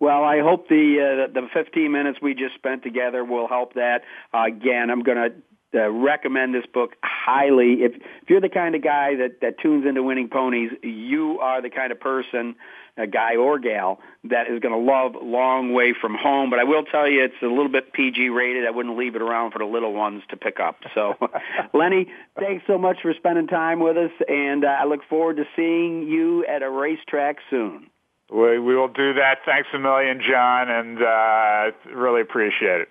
Well, 0.03 0.25
I 0.25 0.41
hope 0.41 0.67
the 0.67 1.27
uh, 1.29 1.33
the 1.33 1.47
15 1.53 1.89
minutes 1.89 2.19
we 2.21 2.33
just 2.33 2.55
spent 2.55 2.83
together 2.83 3.23
will 3.23 3.47
help 3.47 3.75
that. 3.75 4.01
Uh, 4.33 4.43
again, 4.47 4.89
I'm 4.89 5.01
going 5.01 5.31
to 5.71 5.81
uh, 5.81 5.89
recommend 5.89 6.53
this 6.53 6.65
book 6.73 6.97
highly. 7.01 7.83
If 7.83 7.95
if 7.95 8.29
you're 8.29 8.41
the 8.41 8.49
kind 8.49 8.75
of 8.75 8.83
guy 8.83 9.15
that 9.15 9.39
that 9.39 9.61
tunes 9.61 9.85
into 9.87 10.03
winning 10.03 10.27
ponies, 10.27 10.71
you 10.81 11.39
are 11.39 11.61
the 11.61 11.69
kind 11.69 11.93
of 11.93 12.01
person, 12.01 12.57
a 12.97 13.07
guy 13.07 13.37
or 13.37 13.59
gal, 13.59 14.01
that 14.25 14.51
is 14.51 14.59
going 14.59 14.73
to 14.73 14.91
love 14.91 15.13
Long 15.21 15.71
Way 15.71 15.93
from 15.93 16.15
Home. 16.15 16.49
But 16.49 16.59
I 16.59 16.65
will 16.65 16.83
tell 16.83 17.07
you, 17.07 17.23
it's 17.23 17.41
a 17.41 17.45
little 17.45 17.69
bit 17.69 17.93
PG 17.93 18.27
rated. 18.27 18.67
I 18.67 18.71
wouldn't 18.71 18.97
leave 18.97 19.15
it 19.15 19.21
around 19.21 19.51
for 19.51 19.59
the 19.59 19.65
little 19.71 19.93
ones 19.93 20.21
to 20.31 20.35
pick 20.35 20.59
up. 20.59 20.79
So, 20.93 21.13
Lenny, 21.73 22.11
thanks 22.37 22.65
so 22.67 22.77
much 22.77 22.97
for 23.01 23.13
spending 23.13 23.47
time 23.47 23.79
with 23.79 23.95
us, 23.95 24.11
and 24.27 24.65
uh, 24.65 24.79
I 24.81 24.83
look 24.83 25.05
forward 25.09 25.37
to 25.37 25.45
seeing 25.55 26.09
you 26.09 26.45
at 26.45 26.61
a 26.61 26.69
racetrack 26.69 27.37
soon. 27.49 27.89
We, 28.33 28.57
we 28.57 28.75
will 28.75 28.87
do 28.87 29.13
that. 29.13 29.39
Thanks 29.45 29.69
a 29.73 29.79
million, 29.79 30.19
John, 30.27 30.69
and 30.69 30.97
uh, 31.01 31.71
really 31.95 32.21
appreciate 32.21 32.81
it. 32.81 32.89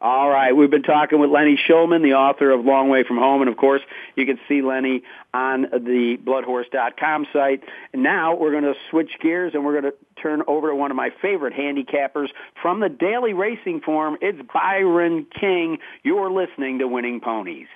All 0.00 0.30
right. 0.30 0.52
We've 0.52 0.70
been 0.70 0.84
talking 0.84 1.18
with 1.18 1.28
Lenny 1.30 1.58
Shulman, 1.68 2.02
the 2.02 2.14
author 2.14 2.52
of 2.52 2.64
Long 2.64 2.88
Way 2.88 3.02
from 3.02 3.18
Home. 3.18 3.42
And 3.42 3.50
of 3.50 3.56
course, 3.56 3.82
you 4.14 4.24
can 4.26 4.38
see 4.48 4.62
Lenny 4.62 5.02
on 5.34 5.62
the 5.62 6.16
bloodhorse.com 6.24 7.26
site. 7.32 7.64
Now 7.92 8.36
we're 8.36 8.52
going 8.52 8.62
to 8.62 8.74
switch 8.90 9.10
gears 9.20 9.54
and 9.54 9.64
we're 9.64 9.80
going 9.80 9.92
to 9.92 10.22
turn 10.22 10.42
over 10.46 10.68
to 10.68 10.76
one 10.76 10.92
of 10.92 10.96
my 10.96 11.10
favorite 11.20 11.52
handicappers 11.52 12.28
from 12.62 12.78
the 12.78 12.88
Daily 12.88 13.32
Racing 13.32 13.80
Form. 13.80 14.16
It's 14.20 14.38
Byron 14.54 15.26
King. 15.38 15.78
You're 16.04 16.30
listening 16.30 16.78
to 16.78 16.86
Winning 16.86 17.20
Ponies. 17.20 17.66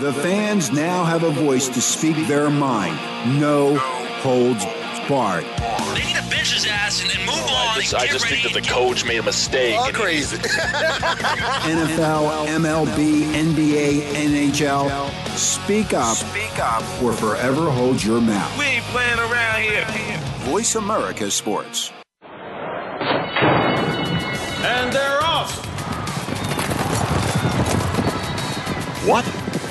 The 0.00 0.14
fans 0.14 0.72
now 0.72 1.04
have 1.04 1.24
a 1.24 1.30
voice 1.30 1.68
to 1.68 1.82
speak 1.82 2.26
their 2.26 2.48
mind. 2.48 2.96
No 3.38 3.76
holds 3.76 4.64
barred. 5.06 5.44
They 5.44 6.06
need 6.06 6.16
to 6.16 6.22
bench 6.30 6.54
his 6.54 6.66
ass 6.66 7.02
and 7.02 7.10
then 7.10 7.20
move 7.26 7.34
oh, 7.36 7.68
on. 7.68 7.76
I 7.76 7.80
just, 7.82 7.94
I 7.94 8.06
just 8.06 8.26
think 8.26 8.44
that 8.44 8.54
the 8.54 8.62
coach 8.66 9.04
made 9.04 9.18
a 9.18 9.22
mistake. 9.22 9.76
All 9.76 9.92
crazy. 9.92 10.38
NFL, 11.68 12.46
MLB, 12.46 13.24
NBA, 13.24 14.00
NHL. 14.14 15.10
Speak 15.36 15.92
up. 15.92 16.16
Speak 16.16 16.58
up. 16.58 16.82
Or 17.02 17.12
forever 17.12 17.70
hold 17.70 18.02
your 18.02 18.22
mouth. 18.22 18.58
We 18.58 18.64
ain't 18.64 18.84
playing 18.86 19.18
around 19.18 19.60
here. 19.60 19.84
Voice 20.50 20.76
America 20.76 21.30
Sports. 21.30 21.92
And 24.62 24.90
they're 24.94 25.22
off. 25.22 25.66
What? 29.06 29.39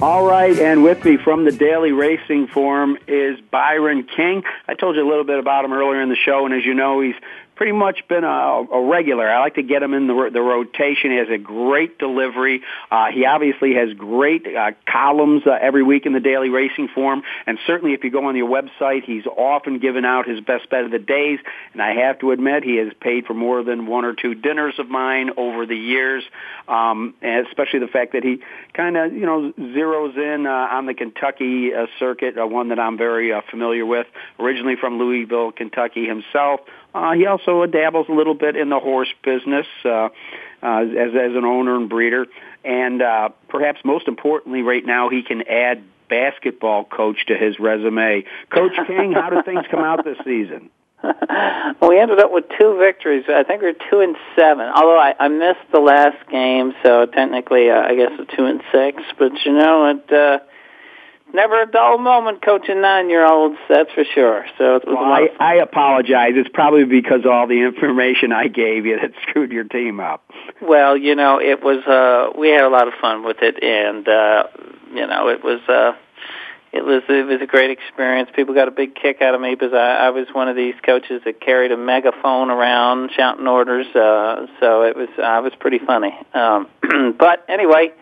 All 0.00 0.26
right, 0.26 0.58
and 0.58 0.82
with 0.82 1.04
me 1.04 1.16
from 1.16 1.44
the 1.44 1.52
Daily 1.52 1.92
Racing 1.92 2.48
Form 2.48 2.98
is 3.06 3.40
Byron 3.40 4.02
King. 4.02 4.42
I 4.66 4.74
told 4.74 4.96
you 4.96 5.06
a 5.06 5.08
little 5.08 5.24
bit 5.24 5.38
about 5.38 5.64
him 5.64 5.72
earlier 5.72 6.02
in 6.02 6.08
the 6.08 6.16
show, 6.16 6.44
and 6.44 6.54
as 6.54 6.64
you 6.64 6.74
know, 6.74 7.00
he's 7.00 7.14
pretty 7.56 7.72
much 7.72 8.06
been 8.08 8.24
a, 8.24 8.28
a 8.28 8.88
regular. 8.88 9.28
I 9.28 9.40
like 9.40 9.54
to 9.54 9.62
get 9.62 9.82
him 9.82 9.94
in 9.94 10.06
the, 10.06 10.30
the 10.32 10.40
rotation. 10.40 11.10
He 11.10 11.16
has 11.18 11.28
a 11.28 11.38
great 11.38 11.98
delivery. 11.98 12.62
Uh, 12.90 13.06
he 13.12 13.26
obviously 13.26 13.74
has 13.74 13.92
great 13.94 14.46
uh, 14.46 14.72
columns 14.86 15.42
uh, 15.46 15.52
every 15.60 15.82
week 15.82 16.06
in 16.06 16.12
the 16.12 16.20
Daily 16.20 16.48
Racing 16.48 16.88
Form, 16.88 17.22
and 17.46 17.58
certainly 17.66 17.94
if 17.94 18.04
you 18.04 18.10
go 18.10 18.26
on 18.26 18.36
your 18.36 18.48
website, 18.48 19.04
he's 19.04 19.26
often 19.26 19.78
given 19.78 20.04
out 20.04 20.28
his 20.28 20.40
best 20.40 20.68
bet 20.70 20.84
of 20.84 20.90
the 20.90 20.98
days. 20.98 21.38
And 21.72 21.82
I 21.82 21.94
have 22.06 22.18
to 22.20 22.32
admit, 22.32 22.64
he 22.64 22.76
has 22.76 22.92
paid 23.00 23.26
for 23.26 23.34
more 23.34 23.62
than 23.62 23.86
one 23.86 24.04
or 24.04 24.14
two 24.14 24.34
dinners 24.34 24.74
of 24.78 24.88
mine 24.88 25.30
over 25.36 25.66
the 25.66 25.76
years, 25.76 26.24
um, 26.68 27.14
and 27.22 27.46
especially 27.46 27.80
the 27.80 27.88
fact 27.88 28.12
that 28.12 28.24
he 28.24 28.40
kind 28.72 28.96
of 28.96 29.12
you 29.12 29.26
know 29.26 29.52
zeroes 29.58 30.16
in 30.16 30.46
uh, 30.46 30.50
on 30.50 30.86
the 30.86 30.94
Kentucky 30.94 31.74
uh, 31.74 31.86
circuit, 31.98 32.38
uh, 32.38 32.46
one 32.46 32.68
that 32.68 32.78
I'm 32.78 32.98
very 32.98 33.32
uh, 33.32 33.42
familiar 33.50 33.86
with. 33.86 34.06
Originally 34.38 34.76
from 34.76 34.98
Louisville, 34.98 35.52
Kentucky 35.52 36.06
himself 36.06 36.60
uh, 36.94 37.12
he 37.12 37.26
also 37.26 37.66
dabbles 37.66 38.06
a 38.08 38.12
little 38.12 38.34
bit 38.34 38.56
in 38.56 38.68
the 38.68 38.78
horse 38.78 39.12
business 39.22 39.66
uh, 39.84 39.88
uh, 39.88 40.08
as 40.62 41.10
as 41.10 41.34
an 41.34 41.44
owner 41.44 41.76
and 41.76 41.88
breeder, 41.88 42.26
and 42.64 43.02
uh, 43.02 43.28
perhaps 43.48 43.80
most 43.84 44.08
importantly, 44.08 44.62
right 44.62 44.84
now 44.84 45.10
he 45.10 45.22
can 45.22 45.42
add 45.48 45.82
basketball 46.08 46.84
coach 46.84 47.26
to 47.26 47.36
his 47.36 47.58
resume. 47.58 48.24
Coach 48.50 48.72
King, 48.86 49.12
how 49.12 49.30
did 49.30 49.44
things 49.44 49.64
come 49.70 49.80
out 49.80 50.04
this 50.04 50.18
season? 50.24 50.70
we 51.82 51.98
ended 51.98 52.18
up 52.18 52.32
with 52.32 52.44
two 52.58 52.78
victories. 52.78 53.24
I 53.28 53.42
think 53.42 53.60
we 53.60 53.68
we're 53.68 53.90
two 53.90 54.00
and 54.00 54.16
seven. 54.36 54.66
Although 54.66 54.98
I, 54.98 55.14
I 55.18 55.28
missed 55.28 55.70
the 55.72 55.80
last 55.80 56.28
game, 56.30 56.74
so 56.82 57.06
technically 57.06 57.70
uh, 57.70 57.80
I 57.80 57.94
guess 57.94 58.12
a 58.18 58.36
two 58.36 58.46
and 58.46 58.62
six. 58.72 59.02
But 59.18 59.32
you 59.44 59.52
know, 59.52 59.86
it 59.86 60.12
uh, 60.12 60.38
never 61.34 61.62
a 61.62 61.66
dull 61.66 61.98
moment 61.98 62.42
coaching 62.42 62.80
nine-year-olds. 62.80 63.56
That's 63.68 63.92
for 63.92 64.04
sure. 64.14 64.46
So 64.56 64.76
it 64.76 64.86
was 64.86 64.96
well, 64.96 65.12
I, 65.12 65.28
I 65.38 65.54
apologize. 65.56 66.32
It's 66.34 66.48
probably 66.54 66.84
because 66.84 67.20
of 67.24 67.30
all 67.30 67.46
the 67.46 67.60
information 67.60 68.32
I 68.32 68.48
gave 68.48 68.86
you 68.86 68.98
that 69.00 69.10
screwed 69.28 69.52
your 69.52 69.64
team 69.64 70.00
up. 70.00 70.24
Well, 70.62 70.96
you 70.96 71.14
know, 71.14 71.40
it 71.40 71.62
was. 71.62 71.84
uh 71.86 72.38
We 72.38 72.48
had 72.48 72.62
a 72.62 72.70
lot 72.70 72.88
of 72.88 72.94
fun 73.00 73.24
with 73.24 73.38
it, 73.42 73.62
and 73.62 74.08
uh 74.08 74.44
you 74.94 75.06
know, 75.06 75.28
it 75.28 75.44
was. 75.44 75.60
uh 75.68 75.92
it 76.74 76.84
was 76.84 77.04
it 77.08 77.24
was 77.24 77.40
a 77.40 77.46
great 77.46 77.70
experience. 77.70 78.28
People 78.34 78.52
got 78.52 78.66
a 78.66 78.72
big 78.72 78.96
kick 78.96 79.22
out 79.22 79.32
of 79.36 79.40
me 79.40 79.54
because 79.54 79.72
I, 79.72 80.06
I 80.06 80.10
was 80.10 80.26
one 80.32 80.48
of 80.48 80.56
these 80.56 80.74
coaches 80.84 81.22
that 81.24 81.40
carried 81.40 81.70
a 81.70 81.76
megaphone 81.76 82.50
around 82.50 83.12
shouting 83.16 83.46
orders. 83.46 83.86
Uh, 83.94 84.46
so 84.58 84.82
it 84.82 84.96
was 84.96 85.08
I 85.22 85.38
was 85.38 85.52
pretty 85.60 85.78
funny. 85.78 86.12
Um, 86.34 86.66
but 87.16 87.44
anyway, 87.48 87.92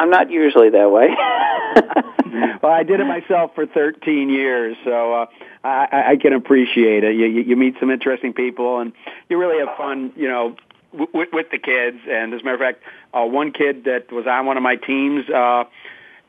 I'm 0.00 0.10
not 0.10 0.30
usually 0.30 0.70
that 0.70 0.90
way. 0.90 1.08
well, 2.62 2.72
I 2.72 2.84
did 2.84 3.00
it 3.00 3.04
myself 3.04 3.54
for 3.54 3.66
13 3.66 4.30
years, 4.30 4.76
so 4.82 5.12
uh, 5.12 5.26
I, 5.62 6.12
I 6.12 6.16
can 6.16 6.32
appreciate 6.32 7.04
it. 7.04 7.14
You, 7.14 7.26
you 7.26 7.54
meet 7.54 7.74
some 7.78 7.90
interesting 7.90 8.32
people, 8.32 8.80
and 8.80 8.92
you 9.28 9.36
really 9.36 9.58
have 9.64 9.76
fun. 9.76 10.12
You 10.16 10.28
know, 10.28 10.56
with, 10.92 11.28
with 11.32 11.50
the 11.50 11.58
kids. 11.58 11.98
And 12.08 12.32
as 12.32 12.40
a 12.40 12.44
matter 12.44 12.54
of 12.54 12.60
fact, 12.60 12.82
uh, 13.12 13.24
one 13.24 13.52
kid 13.52 13.84
that 13.84 14.10
was 14.10 14.26
on 14.26 14.46
one 14.46 14.56
of 14.56 14.62
my 14.62 14.76
teams. 14.76 15.28
Uh, 15.28 15.64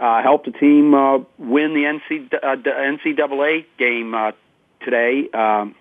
uh, 0.02 0.24
helped 0.24 0.46
the 0.46 0.52
team 0.52 0.96
uh, 0.96 1.20
win 1.38 1.76
the 1.76 1.84
NC, 1.84 2.34
uh, 2.34 2.56
NCAA 2.56 3.66
game 3.78 4.16
uh, 4.16 4.32
today 4.84 5.30
um, 5.32 5.76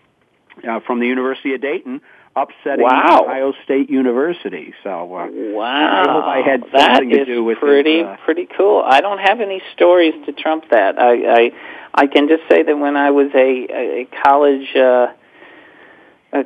uh, 0.68 0.80
from 0.80 1.00
the 1.00 1.06
University 1.06 1.54
of 1.54 1.62
Dayton, 1.62 2.02
upsetting 2.36 2.84
wow. 2.84 3.24
Ohio 3.24 3.52
State 3.64 3.90
University. 3.90 4.74
So 4.82 4.90
uh, 4.90 5.24
I 5.24 5.30
wow, 5.30 6.04
hope 6.06 6.24
I 6.24 6.48
had 6.48 6.62
that 6.72 6.96
something 6.96 7.10
to 7.10 7.24
do 7.24 7.44
with 7.44 7.58
pretty 7.58 8.00
it. 8.00 8.06
Uh, 8.06 8.16
pretty 8.24 8.46
cool. 8.56 8.82
I 8.86 9.00
don't 9.00 9.18
have 9.18 9.40
any 9.40 9.62
stories 9.74 10.14
to 10.26 10.32
trump 10.32 10.64
that. 10.70 10.98
I 10.98 11.12
I, 11.12 11.50
I 11.94 12.06
can 12.06 12.28
just 12.28 12.42
say 12.48 12.62
that 12.62 12.76
when 12.78 12.96
I 12.96 13.10
was 13.10 13.30
a, 13.34 13.38
a 14.02 14.08
college. 14.22 14.74
Uh, 14.74 15.08
a, 16.32 16.44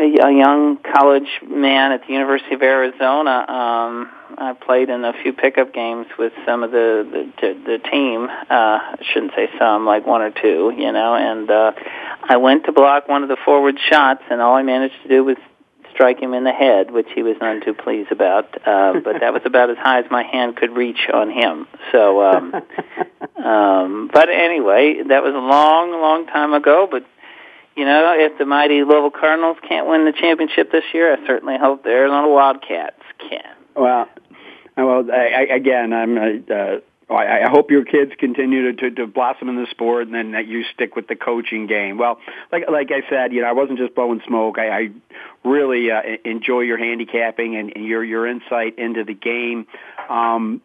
a 0.00 0.32
young 0.32 0.78
college 0.78 1.28
man 1.46 1.92
at 1.92 2.06
the 2.06 2.12
University 2.12 2.54
of 2.54 2.62
Arizona. 2.62 3.44
Um, 3.48 4.10
I 4.38 4.54
played 4.54 4.88
in 4.88 5.04
a 5.04 5.12
few 5.22 5.32
pickup 5.32 5.72
games 5.72 6.06
with 6.18 6.32
some 6.44 6.62
of 6.62 6.70
the 6.70 7.30
the, 7.40 7.54
the 7.54 7.78
team. 7.90 8.24
Uh, 8.24 8.44
I 8.50 8.98
shouldn't 9.12 9.32
say 9.34 9.48
some, 9.58 9.86
like 9.86 10.06
one 10.06 10.22
or 10.22 10.30
two, 10.30 10.72
you 10.76 10.92
know. 10.92 11.14
And 11.14 11.50
uh, 11.50 11.72
I 12.22 12.36
went 12.38 12.64
to 12.64 12.72
block 12.72 13.08
one 13.08 13.22
of 13.22 13.28
the 13.28 13.36
forward 13.44 13.78
shots, 13.90 14.22
and 14.30 14.40
all 14.40 14.54
I 14.54 14.62
managed 14.62 15.02
to 15.02 15.08
do 15.08 15.24
was 15.24 15.36
strike 15.92 16.20
him 16.20 16.34
in 16.34 16.44
the 16.44 16.52
head, 16.52 16.90
which 16.90 17.08
he 17.14 17.22
was 17.22 17.36
none 17.40 17.62
too 17.64 17.72
pleased 17.72 18.12
about. 18.12 18.54
Uh, 18.66 19.00
but 19.00 19.20
that 19.20 19.32
was 19.32 19.42
about 19.44 19.70
as 19.70 19.78
high 19.78 19.98
as 20.00 20.04
my 20.10 20.22
hand 20.22 20.56
could 20.56 20.76
reach 20.76 21.08
on 21.12 21.30
him. 21.30 21.66
So, 21.90 22.22
um, 22.22 22.54
um, 23.42 24.10
but 24.12 24.28
anyway, 24.28 25.02
that 25.08 25.22
was 25.22 25.34
a 25.34 25.38
long, 25.38 25.92
long 25.92 26.26
time 26.26 26.52
ago. 26.52 26.86
But 26.90 27.06
you 27.76 27.84
know, 27.84 28.14
if 28.16 28.38
the 28.38 28.46
mighty 28.46 28.82
Louisville 28.82 29.10
Cardinals 29.10 29.58
can't 29.68 29.86
win 29.86 30.04
the 30.06 30.12
championship 30.12 30.72
this 30.72 30.84
year, 30.94 31.12
I 31.12 31.26
certainly 31.26 31.58
hope 31.58 31.84
the 31.84 31.90
Arizona 31.90 32.28
Wildcats 32.28 33.02
can. 33.18 33.54
Well, 33.74 34.08
well, 34.76 35.04
I, 35.12 35.46
I, 35.50 35.54
again, 35.54 35.92
I'm. 35.92 36.18
Uh, 36.18 36.80
I, 37.08 37.44
I 37.44 37.48
hope 37.48 37.70
your 37.70 37.84
kids 37.84 38.10
continue 38.18 38.72
to, 38.72 38.90
to, 38.90 38.96
to 38.96 39.06
blossom 39.06 39.48
in 39.48 39.54
the 39.54 39.68
sport, 39.70 40.06
and 40.06 40.14
then 40.14 40.32
that 40.32 40.48
you 40.48 40.64
stick 40.74 40.96
with 40.96 41.06
the 41.06 41.14
coaching 41.14 41.68
game. 41.68 41.98
Well, 41.98 42.18
like 42.50 42.64
like 42.68 42.90
I 42.90 43.08
said, 43.08 43.32
you 43.32 43.42
know, 43.42 43.48
I 43.48 43.52
wasn't 43.52 43.78
just 43.78 43.94
blowing 43.94 44.20
smoke. 44.26 44.58
I, 44.58 44.68
I 44.68 44.88
really 45.44 45.90
uh, 45.90 46.02
enjoy 46.24 46.62
your 46.62 46.78
handicapping 46.78 47.54
and, 47.54 47.72
and 47.76 47.84
your 47.84 48.02
your 48.02 48.26
insight 48.26 48.78
into 48.78 49.04
the 49.04 49.14
game. 49.14 49.68
Um, 50.08 50.60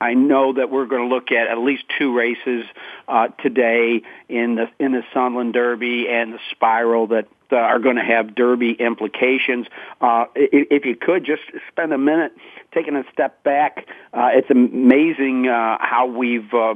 I 0.00 0.14
know 0.14 0.52
that 0.54 0.70
we're 0.70 0.86
going 0.86 1.08
to 1.08 1.14
look 1.14 1.32
at 1.32 1.46
at 1.48 1.58
least 1.58 1.84
two 1.98 2.14
races 2.14 2.64
uh, 3.08 3.28
today 3.42 4.02
in 4.28 4.56
the 4.56 4.66
in 4.78 4.92
the 4.92 5.02
Sunland 5.14 5.54
Derby 5.54 6.06
and 6.08 6.34
the 6.34 6.38
Spiral 6.50 7.08
that 7.08 7.28
are 7.50 7.78
going 7.78 7.96
to 7.96 8.04
have 8.04 8.34
Derby 8.34 8.72
implications. 8.72 9.66
Uh, 10.00 10.26
if, 10.34 10.68
if 10.70 10.84
you 10.84 10.96
could 10.96 11.24
just 11.24 11.42
spend 11.68 11.92
a 11.92 11.98
minute 11.98 12.32
taking 12.72 12.96
a 12.96 13.04
step 13.12 13.42
back, 13.42 13.86
uh, 14.12 14.28
it's 14.32 14.50
amazing 14.50 15.48
uh, 15.48 15.78
how 15.80 16.06
we've. 16.06 16.52
Uh, 16.52 16.74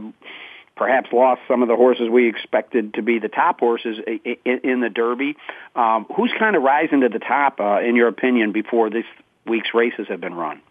perhaps 0.77 1.13
lost 1.13 1.43
some 1.47 1.61
of 1.61 1.69
the 1.69 1.77
horses 1.77 2.09
we 2.09 2.27
expected 2.27 2.95
to 2.95 3.03
be 3.03 3.19
the 3.19 3.29
top 3.29 3.61
horses 3.61 3.99
in, 4.07 4.61
in 4.65 4.81
the 4.81 4.89
Derby. 4.89 5.37
Um, 5.77 6.07
who's 6.17 6.33
kind 6.39 6.57
of 6.57 6.63
rising 6.63 7.03
to 7.03 7.11
the 7.11 7.19
top, 7.19 7.61
uh, 7.61 7.81
in 7.81 7.97
your 7.97 8.09
opinion, 8.09 8.53
before 8.53 8.89
this 8.89 9.05
week's 9.45 9.75
races 9.75 10.07
have 10.09 10.23
been 10.23 10.33
run? 10.33 10.63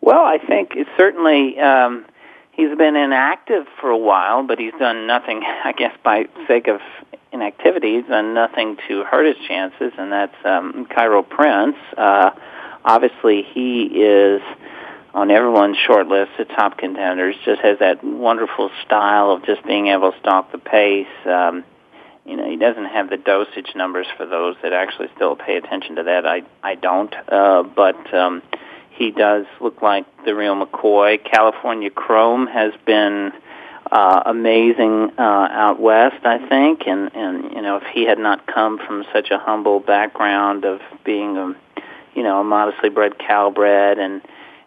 Well, 0.00 0.24
I 0.24 0.38
think 0.38 0.72
it's 0.76 0.90
certainly 0.96 1.58
um, 1.58 2.06
he's 2.52 2.76
been 2.76 2.96
inactive 2.96 3.66
for 3.80 3.90
a 3.90 3.98
while, 3.98 4.46
but 4.46 4.58
he's 4.58 4.72
done 4.78 5.06
nothing. 5.06 5.42
I 5.64 5.72
guess 5.72 5.94
by 6.02 6.26
sake 6.48 6.68
of 6.68 6.80
inactivity, 7.32 7.96
he's 7.96 8.06
done 8.06 8.34
nothing 8.34 8.76
to 8.88 9.04
hurt 9.04 9.26
his 9.26 9.46
chances, 9.46 9.92
and 9.98 10.12
that's 10.12 10.34
um, 10.44 10.86
Cairo 10.86 11.22
Prince. 11.22 11.76
Uh, 11.96 12.30
obviously, 12.84 13.42
he 13.42 13.84
is 13.84 14.42
on 15.12 15.30
everyone's 15.30 15.76
short 15.76 16.06
list 16.06 16.32
of 16.38 16.48
top 16.48 16.78
contenders. 16.78 17.36
Just 17.44 17.60
has 17.60 17.78
that 17.80 18.02
wonderful 18.02 18.70
style 18.84 19.32
of 19.32 19.44
just 19.44 19.64
being 19.66 19.88
able 19.88 20.12
to 20.12 20.18
stalk 20.20 20.50
the 20.52 20.58
pace. 20.58 21.06
Um, 21.26 21.64
you 22.24 22.36
know, 22.36 22.48
he 22.48 22.56
doesn't 22.56 22.84
have 22.84 23.10
the 23.10 23.16
dosage 23.16 23.74
numbers 23.74 24.06
for 24.16 24.24
those 24.24 24.54
that 24.62 24.72
actually 24.72 25.08
still 25.16 25.36
pay 25.36 25.56
attention 25.56 25.96
to 25.96 26.04
that. 26.04 26.26
I 26.26 26.42
I 26.62 26.74
don't, 26.74 27.14
uh, 27.28 27.64
but. 27.64 28.14
Um, 28.14 28.42
he 28.90 29.10
does 29.10 29.46
look 29.60 29.82
like 29.82 30.04
the 30.24 30.34
real 30.34 30.54
McCoy. 30.54 31.18
California 31.24 31.90
Chrome 31.90 32.46
has 32.46 32.72
been 32.84 33.32
uh, 33.90 34.22
amazing 34.26 35.10
uh, 35.18 35.48
out 35.50 35.80
west, 35.80 36.24
I 36.24 36.46
think, 36.48 36.82
and 36.86 37.10
and 37.14 37.52
you 37.52 37.62
know 37.62 37.78
if 37.78 37.84
he 37.92 38.04
had 38.04 38.18
not 38.18 38.46
come 38.46 38.78
from 38.78 39.04
such 39.12 39.30
a 39.30 39.38
humble 39.38 39.80
background 39.80 40.64
of 40.64 40.80
being 41.04 41.36
a 41.36 41.54
you 42.14 42.22
know 42.22 42.40
a 42.40 42.44
modestly 42.44 42.88
bred 42.88 43.18
Calbred, 43.18 43.98
and 43.98 44.22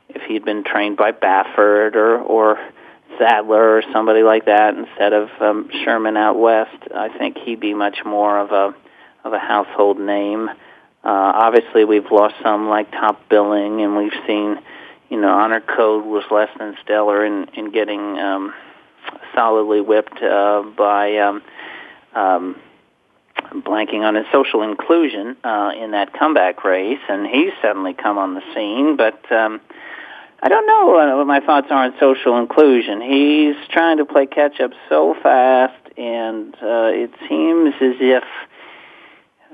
if 0.09 0.23
he'd 0.23 0.43
been 0.43 0.63
trained 0.63 0.97
by 0.97 1.11
Baffert 1.11 1.95
or 1.95 2.19
or 2.19 2.59
Sadler 3.17 3.77
or 3.77 3.83
somebody 3.93 4.23
like 4.23 4.45
that 4.45 4.75
instead 4.75 5.13
of 5.13 5.29
um, 5.39 5.69
Sherman 5.83 6.17
out 6.17 6.37
west, 6.37 6.77
I 6.93 7.15
think 7.17 7.37
he'd 7.37 7.59
be 7.59 7.73
much 7.73 7.99
more 8.05 8.39
of 8.39 8.51
a 8.51 8.75
of 9.23 9.31
a 9.33 9.39
household 9.39 9.99
name. 9.99 10.49
Uh, 11.03 11.31
obviously, 11.35 11.83
we've 11.83 12.09
lost 12.11 12.35
some 12.41 12.69
like 12.69 12.89
top 12.91 13.27
billing, 13.29 13.81
and 13.81 13.97
we've 13.97 14.13
seen, 14.25 14.57
you 15.09 15.19
know, 15.19 15.29
honor 15.29 15.59
code 15.59 16.05
was 16.05 16.23
less 16.31 16.49
than 16.57 16.75
stellar 16.83 17.25
in 17.25 17.49
in 17.55 17.71
getting 17.71 18.17
um, 18.17 18.53
solidly 19.35 19.81
whipped 19.81 20.21
uh, 20.21 20.63
by 20.77 21.17
um, 21.17 21.41
um, 22.15 22.55
blanking 23.51 24.01
on 24.01 24.15
his 24.15 24.25
social 24.31 24.61
inclusion 24.61 25.35
uh, 25.43 25.71
in 25.77 25.91
that 25.91 26.13
comeback 26.13 26.63
race, 26.63 27.01
and 27.09 27.27
he's 27.27 27.51
suddenly 27.61 27.93
come 27.93 28.17
on 28.17 28.35
the 28.35 28.41
scene, 28.53 28.95
but. 28.95 29.31
Um, 29.31 29.61
I 30.45 30.49
don't 30.49 30.67
know 30.67 31.15
what 31.15 31.25
my 31.25 31.39
thoughts 31.39 31.67
are 31.69 31.85
on 31.85 31.93
social 32.01 32.37
inclusion. 32.37 32.99
He's 32.99 33.55
trying 33.69 33.95
to 33.99 34.05
play 34.05 34.25
catch 34.25 34.59
up 34.59 34.71
so 34.89 35.15
fast, 35.23 35.81
and 35.97 36.53
uh, 36.55 36.91
it 36.91 37.11
seems 37.29 37.73
as 37.75 37.95
if 38.01 38.25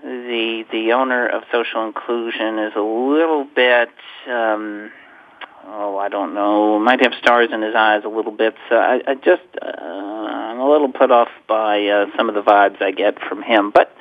the 0.03 0.65
the 0.71 0.93
owner 0.93 1.27
of 1.27 1.43
social 1.51 1.85
inclusion 1.85 2.59
is 2.59 2.73
a 2.75 2.81
little 2.81 3.43
bit 3.43 3.89
um 4.29 4.91
oh 5.65 5.97
I 5.97 6.09
don't 6.09 6.33
know 6.33 6.79
might 6.79 7.01
have 7.01 7.13
stars 7.19 7.49
in 7.51 7.61
his 7.61 7.75
eyes 7.75 8.03
a 8.05 8.09
little 8.09 8.31
bit. 8.31 8.55
So 8.69 8.75
I, 8.75 9.01
I 9.07 9.15
just 9.15 9.43
uh, 9.61 9.65
I'm 9.65 10.59
a 10.59 10.69
little 10.69 10.91
put 10.91 11.11
off 11.11 11.29
by 11.47 11.85
uh, 11.85 12.05
some 12.17 12.29
of 12.29 12.35
the 12.35 12.41
vibes 12.41 12.81
I 12.81 12.91
get 12.91 13.19
from 13.27 13.41
him. 13.41 13.71
But 13.71 13.95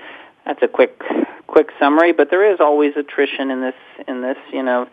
that's 0.45 0.63
a 0.63 0.69
quick 0.69 1.03
quick 1.47 1.69
summary. 1.79 2.13
But 2.13 2.31
there 2.31 2.53
is 2.53 2.61
always 2.61 2.97
attrition 2.97 3.51
in 3.51 3.61
this 3.61 3.75
in 4.07 4.23
this 4.23 4.39
you 4.53 4.63
know. 4.63 4.89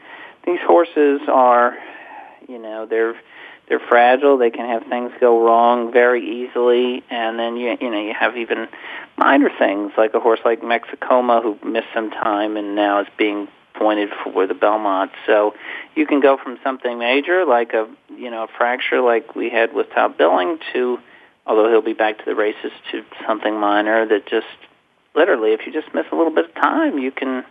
These 0.45 0.59
horses 0.61 1.21
are 1.27 1.75
you 2.47 2.59
know 2.59 2.85
they're 2.85 3.15
they're 3.67 3.79
fragile. 3.79 4.37
They 4.37 4.51
can 4.51 4.67
have 4.69 4.87
things 4.87 5.11
go 5.19 5.43
wrong 5.43 5.91
very 5.91 6.45
easily, 6.45 7.03
and 7.09 7.39
then 7.39 7.57
you 7.57 7.77
you 7.79 7.89
know 7.89 8.01
you 8.01 8.13
have 8.13 8.37
even 8.37 8.67
minor 9.17 9.49
things 9.57 9.91
like 9.97 10.13
a 10.13 10.19
horse 10.19 10.39
like 10.45 10.61
Mexikoma 10.61 11.41
who 11.41 11.69
missed 11.69 11.87
some 11.93 12.11
time 12.11 12.57
and 12.57 12.75
now 12.75 13.01
is 13.01 13.07
being 13.17 13.47
pointed 13.73 14.09
for 14.23 14.47
the 14.47 14.53
Belmont. 14.53 15.11
So 15.25 15.53
you 15.95 16.05
can 16.05 16.19
go 16.19 16.37
from 16.41 16.57
something 16.63 16.97
major 16.97 17.45
like 17.45 17.73
a 17.73 17.87
you 18.09 18.29
know 18.31 18.43
a 18.43 18.47
fracture 18.57 19.01
like 19.01 19.35
we 19.35 19.49
had 19.49 19.73
with 19.73 19.87
Top 19.91 20.17
Billing 20.17 20.59
to 20.73 20.97
although 21.45 21.69
he'll 21.69 21.81
be 21.81 21.93
back 21.93 22.17
to 22.19 22.25
the 22.25 22.35
races 22.35 22.71
to 22.91 23.03
something 23.27 23.59
minor 23.59 24.07
that 24.07 24.25
just 24.27 24.47
literally 25.15 25.53
if 25.53 25.61
you 25.65 25.73
just 25.73 25.93
miss 25.93 26.05
a 26.11 26.15
little 26.15 26.33
bit 26.33 26.45
of 26.45 26.55
time 26.55 26.97
you 26.97 27.11
can 27.11 27.43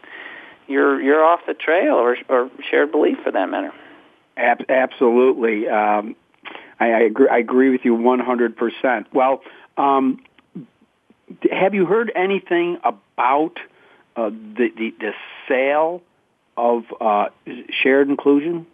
you're 0.66 1.00
you're 1.00 1.24
off 1.24 1.40
the 1.46 1.54
trail 1.54 1.94
or 1.94 2.16
or 2.28 2.50
shared 2.70 2.90
belief 2.90 3.18
for 3.22 3.30
that 3.30 3.48
matter. 3.48 3.72
Ab- 4.36 4.68
absolutely. 4.68 5.68
Um, 5.68 6.16
I, 6.80 6.86
I, 6.86 7.00
agree, 7.00 7.28
I 7.28 7.38
agree 7.38 7.70
with 7.70 7.82
you 7.84 7.96
100%. 7.96 9.06
Well, 9.12 9.42
um, 9.76 10.20
have 11.51 11.75
you 11.75 11.87
heard 11.87 12.12
anything 12.14 12.79
about 12.85 13.59
uh, 14.16 14.31
the, 14.31 14.68
the, 14.77 14.95
the 15.01 15.12
sale 15.49 16.03
of 16.57 16.85
uh, 17.01 17.27
shared 17.70 18.09
inclusion? 18.09 18.66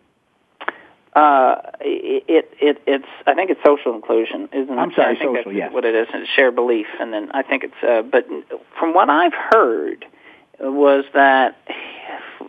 Uh, 1.15 1.57
it, 1.81 2.55
it 2.61 2.83
it's 2.87 3.09
I 3.27 3.35
think 3.35 3.51
it's 3.51 3.61
social 3.67 3.95
inclusion, 3.95 4.49
isn't 4.53 4.73
it? 4.73 4.79
I'm 4.79 4.93
sorry, 4.93 5.17
I 5.17 5.19
think 5.19 5.37
social. 5.39 5.53
That's 5.53 5.57
Yes. 5.57 5.73
what 5.73 5.85
it 5.85 5.95
is. 5.95 6.07
It's 6.15 6.31
shared 6.31 6.55
belief, 6.55 6.87
and 7.01 7.13
then 7.13 7.33
I 7.33 7.43
think 7.43 7.65
it's. 7.65 7.83
Uh, 7.83 8.03
but 8.03 8.29
from 8.79 8.95
what 8.95 9.11
I've 9.11 9.35
heard, 9.35 10.05
was 10.61 11.05
that 11.13 11.57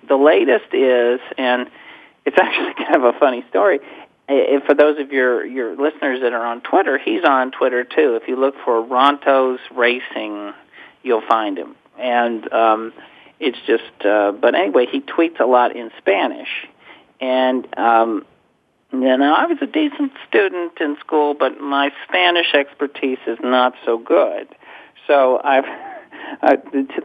the 0.08 0.16
latest 0.16 0.74
is, 0.74 1.20
and 1.39 1.68
it's 2.26 2.38
actually 2.38 2.74
kind 2.86 2.95
of 2.97 3.16
a 3.16 3.18
funny 3.18 3.43
story. 3.49 3.80
If 4.32 4.63
for 4.63 4.73
those 4.73 4.97
of 4.99 5.11
your 5.11 5.45
your 5.45 5.75
listeners 5.75 6.21
that 6.21 6.34
are 6.34 6.45
on 6.45 6.61
Twitter, 6.61 6.97
he's 6.97 7.23
on 7.23 7.51
Twitter 7.51 7.84
too. 7.84 8.17
If 8.21 8.27
you 8.27 8.36
look 8.36 8.55
for 8.63 8.84
Rontos 8.84 9.59
Racing, 9.75 10.53
you'll 11.03 11.27
find 11.27 11.57
him, 11.57 11.75
and 11.99 12.51
um, 12.53 12.93
it's 13.39 13.57
just. 13.67 14.05
Uh, 14.05 14.32
but 14.32 14.55
anyway, 14.55 14.88
he 14.91 15.01
tweets 15.01 15.39
a 15.39 15.45
lot 15.45 15.75
in 15.75 15.91
Spanish, 15.97 16.49
and 17.19 17.67
um, 17.77 18.25
you 18.93 19.17
know, 19.17 19.34
I 19.34 19.45
was 19.45 19.57
a 19.61 19.67
decent 19.67 20.11
student 20.27 20.73
in 20.79 20.97
school, 20.99 21.34
but 21.34 21.59
my 21.59 21.91
Spanish 22.07 22.53
expertise 22.53 23.19
is 23.27 23.38
not 23.41 23.73
so 23.86 23.97
good. 23.97 24.47
So 25.07 25.41
I've 25.43 25.65
uh, 26.41 26.55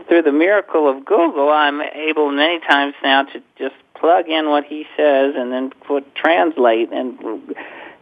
through 0.09 0.23
the 0.23 0.33
miracle 0.33 0.89
of 0.89 1.05
Google, 1.05 1.51
I'm 1.51 1.81
able 1.81 2.31
many 2.31 2.61
times 2.61 2.95
now 3.03 3.25
to 3.25 3.43
just 3.59 3.75
plug 3.95 4.29
in 4.29 4.49
what 4.49 4.65
he 4.65 4.87
says 4.97 5.35
and 5.37 5.53
then 5.53 5.71
put 5.87 6.15
translate 6.15 6.93
and 6.93 7.19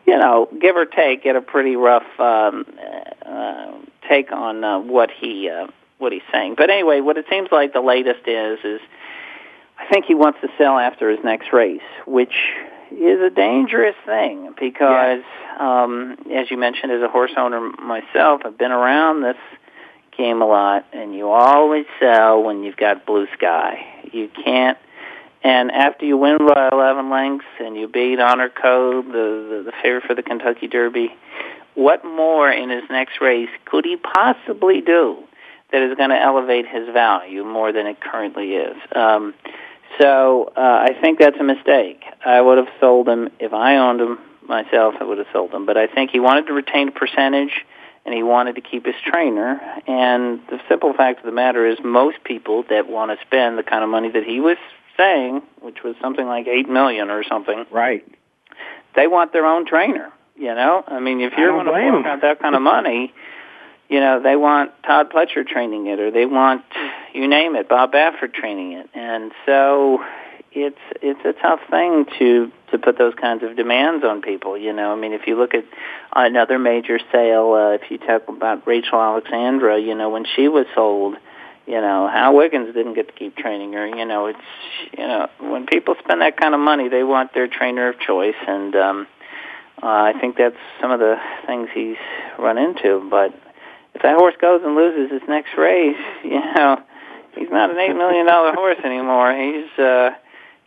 you 0.07 0.19
know 0.19 0.49
give 0.61 0.77
or 0.77 0.87
take 0.87 1.23
get 1.23 1.37
a 1.37 1.41
pretty 1.41 1.77
rough 1.77 2.07
um, 2.19 2.67
uh, 3.25 3.73
take 4.09 4.33
on 4.33 4.65
uh, 4.65 4.79
what 4.81 5.11
he 5.11 5.49
uh, 5.49 5.67
what 5.99 6.13
he's 6.13 6.23
saying. 6.33 6.55
But 6.57 6.71
anyway, 6.71 7.01
what 7.01 7.17
it 7.17 7.27
seems 7.31 7.49
like 7.53 7.73
the 7.73 7.81
latest 7.81 8.27
is 8.27 8.59
is 8.65 8.81
I 9.79 9.87
think 9.93 10.07
he 10.07 10.15
wants 10.15 10.41
to 10.41 10.49
sell 10.59 10.79
after 10.79 11.11
his 11.11 11.21
next 11.25 11.53
race, 11.53 11.81
which 12.07 12.35
is 12.91 13.21
a 13.21 13.31
dangerous 13.31 13.97
thing 14.07 14.55
because, 14.59 15.23
um, 15.59 16.17
as 16.33 16.51
you 16.51 16.57
mentioned, 16.57 16.93
as 16.93 17.03
a 17.03 17.09
horse 17.09 17.33
owner 17.37 17.61
myself, 17.83 18.43
I've 18.45 18.57
been 18.57 18.71
around 18.73 19.23
this 19.23 19.37
game 20.17 20.43
a 20.43 20.47
lot, 20.47 20.87
and 20.93 21.15
you 21.15 21.31
always 21.31 21.87
sell 22.01 22.43
when 22.43 22.63
you've 22.63 22.77
got 22.77 23.07
blue 23.07 23.27
sky. 23.37 23.85
You 24.13 24.31
can't. 24.45 24.79
And 25.43 25.71
after 25.71 26.07
you 26.07 26.17
win 26.17 26.39
by 26.39 26.71
11 26.73 27.11
lengths 27.11 27.45
and 27.61 27.77
you 27.77 27.87
beat 27.87 28.19
Honor 28.19 28.49
Code, 28.49 29.07
the, 29.09 29.13
the, 29.13 29.63
the 29.67 29.73
favorite 29.83 30.05
for 30.05 30.15
the 30.15 30.23
Kentucky 30.23 30.69
Derby, 30.69 31.15
what 31.75 32.05
more 32.05 32.51
in 32.51 32.71
his 32.71 32.85
next 32.89 33.21
race 33.21 33.51
could 33.67 33.85
he 33.85 33.97
possibly 33.97 34.81
do 34.81 35.19
that 35.71 35.83
is 35.83 35.97
going 35.97 36.11
to 36.11 36.21
elevate 36.21 36.67
his 36.67 36.89
value 36.93 37.45
more 37.45 37.73
than 37.73 37.87
it 37.87 38.01
currently 38.01 38.53
is? 38.53 38.77
Um, 38.95 39.35
so 40.01 40.53
uh, 40.57 40.61
I 40.61 40.97
think 41.01 41.19
that's 41.19 41.39
a 41.39 41.45
mistake. 41.45 42.03
I 42.25 42.41
would 42.41 42.59
have 42.59 42.69
sold 42.81 43.09
him 43.09 43.29
if 43.39 43.53
I 43.53 43.77
owned 43.77 44.01
him 44.01 44.19
myself. 44.49 44.95
I 45.01 45.05
would 45.05 45.19
have 45.19 45.27
sold 45.33 45.53
him, 45.53 45.67
but 45.67 45.77
I 45.77 45.87
think 45.87 46.11
he 46.11 46.21
wanted 46.21 46.47
to 46.47 46.53
retain 46.53 46.89
a 46.89 46.93
percentage, 46.93 47.65
and 48.05 48.15
he 48.15 48.23
wanted 48.23 48.57
to 48.57 48.61
keep 48.61 48.87
his 48.87 48.95
trainer. 49.05 49.61
And 49.87 50.41
the 50.49 50.61
simple 50.69 50.93
fact 50.93 51.21
of 51.21 51.27
the 51.27 51.33
matter 51.33 51.67
is, 51.67 51.79
most 51.83 52.23
people 52.25 52.65
that 52.71 52.89
want 52.89 53.11
to 53.11 53.27
spend 53.27 53.59
the 53.59 53.63
kind 53.63 53.83
of 53.83 53.91
money 53.91 54.11
that 54.11 54.25
he 54.25 54.41
was 54.41 54.57
saying, 54.97 55.43
which 55.61 55.83
was 55.83 55.97
something 56.01 56.27
like 56.27 56.47
eight 56.47 56.69
million 56.69 57.11
or 57.11 57.25
something, 57.25 57.65
right? 57.71 58.05
They 58.95 59.07
want 59.07 59.33
their 59.33 59.47
own 59.47 59.67
trainer. 59.67 60.13
You 60.37 60.55
know, 60.55 60.83
I 60.87 60.99
mean, 60.99 61.21
if 61.21 61.33
you're 61.39 61.53
going 61.53 61.67
to 61.67 61.73
fork 61.93 62.07
out 62.07 62.21
that 62.23 62.41
kind 62.41 62.57
of 62.57 62.63
money 62.63 63.15
you 63.89 64.01
know, 64.01 64.21
they 64.23 64.37
want 64.37 64.73
Todd 64.85 65.11
Pletcher 65.11 65.47
training 65.47 65.87
it, 65.87 66.01
or 66.01 66.11
they 66.11 66.27
want, 66.27 66.63
you 67.13 67.29
name 67.29 67.55
it, 67.55 67.69
Bob 67.69 67.93
Baffert 67.93 68.33
training 68.33 68.73
it, 68.73 68.89
and 68.95 69.33
so 69.47 70.03
it's 70.55 70.79
it's 71.03 71.21
a 71.25 71.33
tough 71.41 71.61
thing 71.71 72.07
to 72.19 72.51
to 72.71 72.79
put 72.79 72.99
those 72.99 73.15
kinds 73.15 73.43
of 73.43 73.57
demands 73.57 74.05
on 74.05 74.23
people. 74.23 74.57
You 74.57 74.73
know, 74.73 74.93
I 74.93 74.97
mean, 74.97 75.13
if 75.13 75.27
you 75.27 75.37
look 75.37 75.55
at 75.55 75.65
another 76.15 76.59
major 76.59 76.99
sale, 77.13 77.53
uh, 77.53 77.75
if 77.75 77.91
you 77.91 77.99
talk 77.99 78.29
about 78.29 78.67
Rachel 78.67 79.01
Alexandra, 79.01 79.81
you 79.81 79.95
know, 79.95 80.11
when 80.11 80.25
she 80.37 80.49
was 80.49 80.67
sold, 80.75 81.17
you 81.67 81.81
know, 81.81 82.09
Hal 82.09 82.35
Wiggins 82.35 82.75
didn't 82.75 82.95
get 82.95 83.09
to 83.09 83.13
keep 83.13 83.37
training 83.37 83.73
her. 83.73 83.87
You 83.87 84.05
know, 84.05 84.27
it's 84.27 84.39
you 84.97 85.07
know, 85.07 85.29
when 85.41 85.67
people 85.67 85.97
spend 86.03 86.21
that 86.23 86.37
kind 86.37 86.55
of 86.55 86.61
money, 86.61 86.89
they 86.89 87.03
want 87.03 87.35
their 87.35 87.49
trainer 87.49 87.89
of 87.89 87.99
choice, 87.99 88.37
and 88.47 88.75
um, 88.77 89.07
uh, 89.83 89.87
I 89.87 90.13
think 90.21 90.37
that's 90.37 90.57
some 90.81 90.91
of 90.91 91.01
the 91.01 91.17
things 91.47 91.69
he's 91.75 91.97
run 92.39 92.59
into, 92.59 93.07
but 93.11 93.35
if 93.95 94.03
that 94.03 94.17
horse 94.17 94.35
goes 94.41 94.61
and 94.65 94.75
loses 94.75 95.11
his 95.11 95.23
next 95.29 95.51
race, 95.57 95.97
you 96.25 96.41
know, 96.41 96.81
he's 97.37 97.51
not 97.51 97.71
an 97.71 97.79
eight 97.79 97.95
million 97.95 98.27
dollar 98.27 98.53
horse 98.53 98.79
anymore. 98.85 99.35
He's 99.35 99.79
uh 99.79 100.11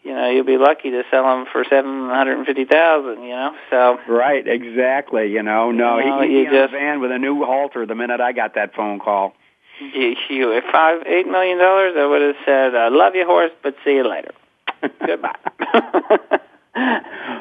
you 0.07 0.13
know, 0.15 0.29
you'll 0.29 0.45
be 0.45 0.57
lucky 0.57 0.89
to 0.91 1.03
sell 1.11 1.25
him 1.37 1.45
for 1.51 1.65
seven 1.69 2.07
hundred 2.09 2.37
and 2.37 2.45
fifty 2.47 2.63
thousand, 2.63 3.23
you 3.23 3.31
know. 3.31 3.51
So 3.69 3.99
Right, 4.07 4.47
exactly, 4.47 5.27
you 5.27 5.43
know. 5.43 5.71
No, 5.71 5.97
You 5.99 6.05
know, 6.05 6.21
he, 6.21 6.29
you 6.31 6.37
he 6.39 6.43
just 6.45 6.55
just- 6.55 6.73
van 6.73 7.01
with 7.01 7.11
a 7.11 7.19
new 7.19 7.43
halter 7.43 7.85
the 7.85 7.95
minute 7.95 8.21
I 8.21 8.31
got 8.31 8.55
that 8.55 8.73
phone 8.73 8.99
call. 8.99 9.33
you, 9.81 10.15
you 10.29 10.51
if 10.53 10.63
five 10.71 11.03
eight 11.05 11.27
million 11.27 11.57
dollars 11.57 11.93
I 11.97 12.05
would 12.05 12.21
have 12.21 12.35
said, 12.45 12.73
I 12.75 12.87
love 12.87 13.15
you 13.15 13.25
horse, 13.25 13.51
but 13.61 13.75
see 13.83 13.95
you 13.95 14.07
later. 14.07 14.31
Goodbye. 15.05 15.35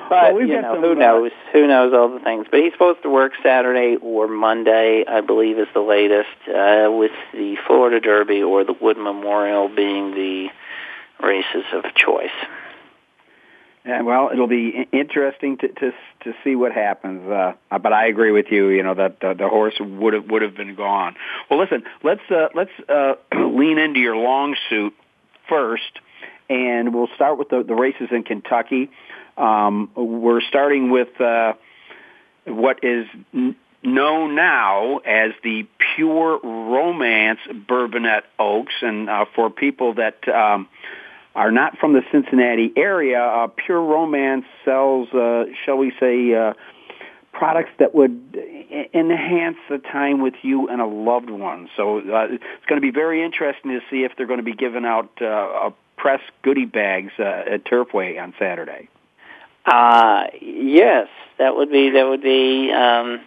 But 0.09 0.35
we've 0.35 0.49
you 0.49 0.63
know, 0.63 0.75
some, 0.75 0.83
who 0.83 0.93
uh, 0.93 0.95
knows? 0.95 1.31
Who 1.53 1.67
knows 1.67 1.93
all 1.93 2.09
the 2.09 2.21
things? 2.21 2.47
But 2.51 2.61
he's 2.61 2.73
supposed 2.73 3.03
to 3.03 3.11
work 3.11 3.33
Saturday 3.43 3.97
or 4.01 4.29
Monday, 4.29 5.05
I 5.07 5.21
believe, 5.21 5.59
is 5.59 5.67
the 5.75 5.81
latest, 5.81 6.29
uh, 6.49 6.91
with 6.91 7.11
the 7.33 7.57
Florida 7.67 8.01
Derby 8.01 8.43
or 8.43 8.65
the 8.65 8.73
Wood 8.73 8.97
Memorial 8.97 9.69
being 9.69 10.13
the 10.13 10.49
races 11.23 11.65
of 11.73 11.85
choice. 11.95 12.31
Yeah, 13.87 14.03
well, 14.03 14.31
it'll 14.33 14.49
be 14.49 14.89
interesting 14.93 15.59
to 15.59 15.69
to 15.69 15.93
to 16.25 16.35
see 16.43 16.57
what 16.57 16.73
happens. 16.73 17.31
Uh, 17.31 17.53
but 17.71 17.93
I 17.93 18.09
agree 18.09 18.33
with 18.33 18.47
you. 18.51 18.69
You 18.69 18.83
know 18.83 18.95
that 18.95 19.21
the, 19.21 19.35
the 19.35 19.49
horse 19.49 19.75
would 19.79 20.13
have 20.13 20.25
would 20.29 20.43
have 20.43 20.57
been 20.57 20.75
gone. 20.75 21.15
Well, 21.49 21.61
listen, 21.61 21.85
let's 22.03 22.29
uh, 22.29 22.49
let's 22.53 22.71
uh, 22.89 23.15
lean 23.37 23.79
into 23.79 24.01
your 24.01 24.17
long 24.17 24.57
suit 24.69 24.93
first, 25.49 26.01
and 26.51 26.93
we'll 26.93 27.09
start 27.15 27.39
with 27.39 27.51
the, 27.51 27.63
the 27.63 27.77
races 27.77 28.09
in 28.11 28.25
Kentucky. 28.25 28.91
Um, 29.37 29.91
we're 29.95 30.41
starting 30.41 30.91
with 30.91 31.21
uh, 31.21 31.53
what 32.45 32.83
is 32.83 33.07
n- 33.33 33.55
known 33.85 34.35
now 34.35 34.97
as 34.99 35.31
the 35.45 35.65
Pure 35.95 36.41
Romance 36.43 37.39
Bourbonette 37.49 38.25
Oaks, 38.37 38.75
and 38.83 39.09
uh, 39.09 39.27
for 39.37 39.49
people 39.49 39.95
that 39.95 40.27
um, 40.29 40.69
are 41.37 41.53
not 41.53 41.79
from 41.79 41.93
the 41.93 42.03
Cincinnati 42.11 42.73
area, 42.77 43.23
uh, 43.23 43.47
Pure 43.49 43.83
Romance 43.83 44.47
sells, 44.65 45.09
uh, 45.13 45.45
shall 45.65 45.77
we 45.77 45.93
say, 46.01 46.35
uh, 46.35 46.55
products 47.33 47.71
that 47.79 47.95
would 47.95 48.37
enhance 48.95 49.59
the 49.69 49.79
time 49.79 50.23
with 50.23 50.35
you 50.43 50.69
and 50.69 50.81
a 50.81 50.87
loved 50.87 51.29
one. 51.29 51.69
So 51.77 51.99
uh, 51.99 52.29
it's 52.31 52.67
going 52.67 52.81
to 52.81 52.87
be 52.87 52.91
very 52.91 53.23
interesting 53.23 53.73
to 53.73 53.81
see 53.91 54.05
if 54.05 54.13
they're 54.17 54.27
going 54.27 54.39
to 54.39 54.45
be 54.45 54.55
giving 54.55 54.87
out 54.87 55.11
uh, 55.21 55.27
a 55.27 55.75
press 55.99 56.21
goodie 56.43 56.65
bags 56.65 57.13
uh, 57.19 57.23
at 57.23 57.65
Turfway 57.65 58.21
on 58.21 58.35
Saturday. 58.39 58.89
Uh 59.67 60.29
yes, 60.41 61.09
that 61.39 61.57
would 61.57 61.73
be 61.73 61.91
that 61.91 62.05
would 62.05 62.23
be 62.23 62.71
um 62.73 63.21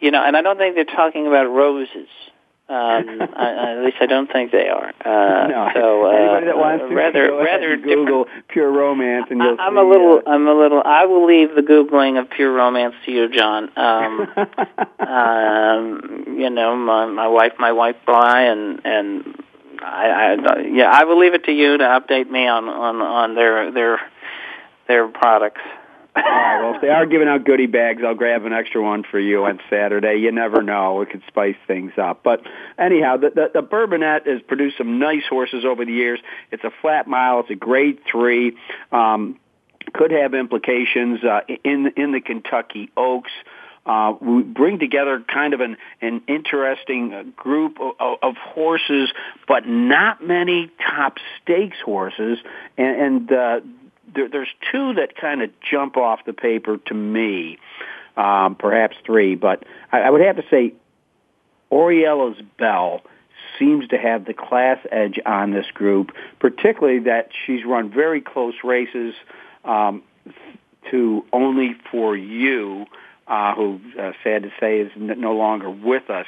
you 0.00 0.10
know, 0.10 0.22
and 0.22 0.36
I 0.36 0.42
don't 0.42 0.58
think 0.58 0.74
they're 0.74 0.84
talking 0.84 1.26
about 1.26 1.44
roses. 1.44 2.08
Um 2.70 3.20
I, 3.36 3.72
at 3.72 3.84
least 3.84 3.96
I 4.00 4.06
don't 4.06 4.30
think 4.30 4.52
they 4.52 4.68
are. 4.68 4.92
Uh 5.04 5.46
no, 5.48 5.70
so 5.74 6.06
uh, 6.06 6.10
anybody 6.10 6.46
that 6.46 6.56
wants 6.56 6.84
to 6.88 6.94
rather 6.94 7.28
go 7.28 7.44
rather 7.44 7.76
Google 7.76 8.26
Pure 8.48 8.70
Romance 8.70 9.26
and 9.30 9.40
you'll 9.40 9.60
I, 9.60 9.64
I'm 9.64 9.74
see, 9.74 9.80
a 9.80 9.82
little 9.82 10.22
uh, 10.24 10.30
I'm 10.30 10.46
a 10.46 10.54
little 10.54 10.82
I 10.84 11.06
will 11.06 11.26
leave 11.26 11.54
the 11.54 11.62
googling 11.62 12.20
of 12.20 12.30
pure 12.30 12.52
romance 12.52 12.94
to 13.06 13.12
you, 13.12 13.28
John. 13.28 13.70
Um 13.76 14.28
um 15.00 16.24
you 16.38 16.50
know, 16.50 16.76
my 16.76 17.06
my 17.06 17.26
wife 17.26 17.52
my 17.58 17.72
wife 17.72 17.96
buy 18.06 18.42
and 18.42 18.80
and 18.84 19.42
I, 19.82 20.36
I 20.38 20.58
yeah, 20.60 20.90
I 20.92 21.04
will 21.04 21.18
leave 21.18 21.34
it 21.34 21.44
to 21.44 21.52
you 21.52 21.78
to 21.78 21.84
update 21.84 22.30
me 22.30 22.46
on 22.46 22.68
on 22.68 23.02
on 23.02 23.34
their 23.34 23.72
their 23.72 23.98
their 24.86 25.08
products. 25.08 25.60
All 26.16 26.22
right. 26.22 26.60
Well, 26.60 26.74
if 26.74 26.80
they 26.80 26.88
are 26.88 27.06
giving 27.06 27.28
out 27.28 27.44
goodie 27.44 27.66
bags, 27.66 28.02
I'll 28.04 28.14
grab 28.14 28.44
an 28.44 28.52
extra 28.52 28.82
one 28.82 29.04
for 29.08 29.18
you 29.18 29.44
on 29.44 29.60
Saturday. 29.70 30.16
You 30.16 30.32
never 30.32 30.62
know; 30.62 31.00
it 31.02 31.10
could 31.10 31.22
spice 31.28 31.56
things 31.66 31.92
up. 31.96 32.22
But 32.22 32.42
anyhow, 32.78 33.16
the 33.16 33.30
the, 33.30 33.50
the 33.54 33.62
Bourbonette 33.62 34.26
has 34.26 34.42
produced 34.42 34.78
some 34.78 34.98
nice 34.98 35.22
horses 35.28 35.64
over 35.64 35.84
the 35.84 35.92
years. 35.92 36.20
It's 36.50 36.64
a 36.64 36.72
flat 36.82 37.06
mile. 37.06 37.40
It's 37.40 37.50
a 37.50 37.54
Grade 37.54 38.00
Three. 38.10 38.56
Um, 38.90 39.38
could 39.92 40.10
have 40.10 40.34
implications 40.34 41.22
uh, 41.24 41.40
in 41.64 41.92
in 41.96 42.12
the 42.12 42.20
Kentucky 42.20 42.90
Oaks. 42.96 43.32
Uh, 43.86 44.12
we 44.20 44.42
bring 44.42 44.78
together 44.78 45.24
kind 45.26 45.54
of 45.54 45.60
an, 45.60 45.76
an 46.02 46.22
interesting 46.28 47.14
uh, 47.14 47.22
group 47.34 47.78
of, 47.80 48.18
of 48.22 48.36
horses, 48.36 49.10
but 49.48 49.66
not 49.66 50.22
many 50.22 50.70
top 50.78 51.16
stakes 51.42 51.78
horses. 51.82 52.38
And, 52.76 53.00
and 53.00 53.32
uh, 53.32 53.60
there, 54.14 54.28
there's 54.28 54.52
two 54.72 54.94
that 54.94 55.16
kind 55.16 55.42
of 55.42 55.50
jump 55.60 55.96
off 55.96 56.24
the 56.24 56.32
paper 56.32 56.78
to 56.86 56.94
me, 56.94 57.58
um, 58.16 58.54
perhaps 58.54 58.96
three, 59.04 59.34
but 59.34 59.64
I, 59.92 60.00
I 60.00 60.10
would 60.10 60.20
have 60.20 60.36
to 60.36 60.44
say 60.50 60.74
Aurelia's 61.72 62.42
Belle 62.58 63.02
seems 63.58 63.88
to 63.88 63.98
have 63.98 64.24
the 64.24 64.34
class 64.34 64.78
edge 64.90 65.18
on 65.24 65.52
this 65.52 65.66
group, 65.72 66.12
particularly 66.38 67.00
that 67.00 67.30
she's 67.46 67.64
run 67.64 67.90
very 67.90 68.20
close 68.20 68.54
races. 68.64 69.14
Um, 69.64 70.02
to 70.90 71.24
Only 71.32 71.74
for 71.90 72.16
You, 72.16 72.86
uh, 73.30 73.54
who, 73.54 73.80
uh, 73.96 74.10
sad 74.24 74.42
to 74.42 74.50
say, 74.58 74.80
is 74.80 74.90
no 74.96 75.32
longer 75.36 75.70
with 75.70 76.10
us, 76.10 76.26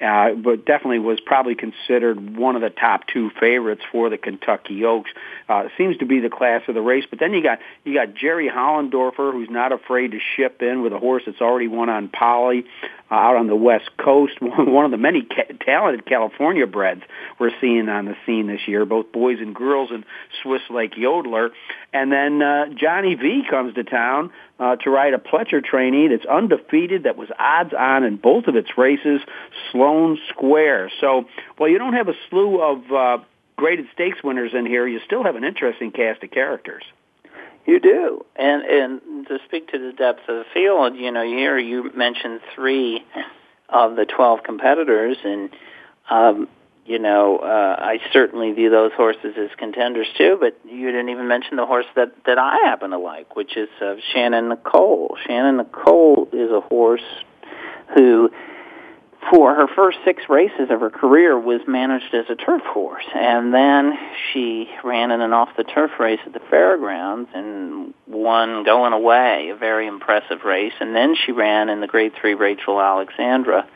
uh, 0.00 0.30
but 0.34 0.64
definitely 0.64 1.00
was 1.00 1.18
probably 1.20 1.56
considered 1.56 2.36
one 2.36 2.54
of 2.54 2.62
the 2.62 2.70
top 2.70 3.00
two 3.12 3.28
favorites 3.40 3.82
for 3.90 4.08
the 4.08 4.16
Kentucky 4.16 4.84
Oaks. 4.84 5.10
Uh, 5.48 5.64
seems 5.76 5.96
to 5.98 6.06
be 6.06 6.20
the 6.20 6.30
class 6.30 6.62
of 6.68 6.76
the 6.76 6.80
race. 6.80 7.04
But 7.10 7.18
then 7.18 7.32
you 7.32 7.42
got 7.42 7.58
you 7.82 7.92
got 7.92 8.14
Jerry 8.14 8.48
Hollendorfer, 8.48 9.32
who's 9.32 9.50
not 9.50 9.72
afraid 9.72 10.12
to 10.12 10.18
ship 10.36 10.62
in 10.62 10.82
with 10.82 10.92
a 10.92 10.98
horse 10.98 11.24
that's 11.26 11.40
already 11.40 11.66
won 11.66 11.88
on 11.90 12.08
Poly 12.08 12.64
uh, 13.14 13.16
out 13.16 13.36
on 13.36 13.46
the 13.46 13.56
West 13.56 13.90
Coast. 13.96 14.34
One 14.40 14.84
of 14.84 14.90
the 14.90 14.96
many 14.96 15.22
ca- 15.22 15.54
talented 15.64 16.06
California 16.06 16.66
breds 16.66 17.02
we're 17.38 17.52
seeing 17.60 17.88
on 17.88 18.06
the 18.06 18.14
scene 18.26 18.46
this 18.46 18.66
year, 18.66 18.84
both 18.84 19.12
boys 19.12 19.38
and 19.40 19.54
girls, 19.54 19.90
and 19.92 20.04
Swiss 20.42 20.62
Lake 20.70 20.94
Yodeler. 20.94 21.50
And 21.92 22.10
then 22.10 22.42
uh, 22.42 22.66
Johnny 22.74 23.14
V 23.14 23.42
comes 23.48 23.74
to 23.74 23.84
town 23.84 24.32
uh, 24.58 24.76
to 24.76 24.90
ride 24.90 25.14
a 25.14 25.18
Pletcher 25.18 25.64
trainee 25.64 26.08
that's 26.08 26.26
undefeated, 26.26 27.04
that 27.04 27.16
was 27.16 27.28
odds 27.38 27.72
on 27.78 28.04
in 28.04 28.16
both 28.16 28.46
of 28.46 28.56
its 28.56 28.76
races, 28.76 29.20
Sloan 29.70 30.18
Square. 30.30 30.90
So, 31.00 31.26
well, 31.58 31.68
you 31.68 31.78
don't 31.78 31.94
have 31.94 32.08
a 32.08 32.14
slew 32.28 32.60
of 32.60 32.92
uh, 32.92 33.24
graded 33.56 33.86
stakes 33.92 34.22
winners 34.24 34.52
in 34.54 34.66
here. 34.66 34.86
You 34.86 35.00
still 35.04 35.22
have 35.22 35.36
an 35.36 35.44
interesting 35.44 35.92
cast 35.92 36.22
of 36.22 36.30
characters. 36.30 36.82
You 37.66 37.80
do, 37.80 38.24
and 38.36 38.62
and 38.62 39.26
to 39.28 39.38
speak 39.46 39.68
to 39.72 39.78
the 39.78 39.92
depth 39.92 40.28
of 40.28 40.36
the 40.36 40.44
field, 40.52 40.96
you 40.96 41.10
know, 41.10 41.24
here 41.24 41.58
you 41.58 41.90
mentioned 41.94 42.40
three 42.54 43.02
of 43.70 43.96
the 43.96 44.04
twelve 44.04 44.42
competitors, 44.42 45.16
and 45.24 45.50
um, 46.10 46.48
you 46.84 46.98
know, 46.98 47.38
uh, 47.38 47.76
I 47.78 48.00
certainly 48.12 48.52
view 48.52 48.68
those 48.68 48.92
horses 48.92 49.34
as 49.38 49.48
contenders 49.56 50.08
too. 50.18 50.36
But 50.38 50.58
you 50.70 50.90
didn't 50.90 51.08
even 51.08 51.26
mention 51.26 51.56
the 51.56 51.64
horse 51.64 51.86
that 51.96 52.12
that 52.26 52.36
I 52.36 52.58
happen 52.64 52.90
to 52.90 52.98
like, 52.98 53.34
which 53.34 53.56
is 53.56 53.70
uh, 53.80 53.94
Shannon 54.12 54.50
Nicole. 54.50 55.16
Shannon 55.26 55.56
Nicole 55.56 56.28
is 56.32 56.50
a 56.50 56.60
horse 56.60 57.00
who 57.96 58.30
for 59.30 59.54
her 59.54 59.66
first 59.66 59.98
six 60.04 60.22
races 60.28 60.70
of 60.70 60.80
her 60.80 60.90
career 60.90 61.38
was 61.38 61.60
managed 61.66 62.14
as 62.14 62.26
a 62.28 62.34
turf 62.34 62.62
horse. 62.62 63.04
And 63.14 63.52
then 63.52 63.98
she 64.32 64.68
ran 64.82 65.10
in 65.10 65.20
an 65.20 65.32
off 65.32 65.50
the 65.56 65.64
turf 65.64 65.92
race 65.98 66.20
at 66.26 66.32
the 66.32 66.40
fairgrounds 66.50 67.30
and 67.34 67.94
won 68.06 68.64
going 68.64 68.92
away 68.92 69.50
a 69.50 69.56
very 69.56 69.86
impressive 69.86 70.44
race. 70.44 70.72
And 70.80 70.94
then 70.94 71.14
she 71.14 71.32
ran 71.32 71.68
in 71.68 71.80
the 71.80 71.86
grade 71.86 72.12
three 72.20 72.34
rachel 72.34 72.80
alexandra 72.80 73.66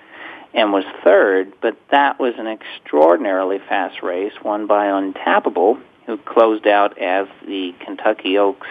and 0.55 0.73
was 0.73 0.85
third. 1.05 1.53
But 1.61 1.77
that 1.91 2.19
was 2.19 2.35
an 2.39 2.47
extraordinarily 2.47 3.59
fast 3.59 4.03
race 4.03 4.33
won 4.45 4.67
by 4.67 4.87
Untapable 4.87 5.81
who 6.07 6.17
closed 6.17 6.67
out 6.67 6.99
as 6.99 7.27
the 7.47 7.75
kentucky 7.85 8.39
oaks 8.39 8.67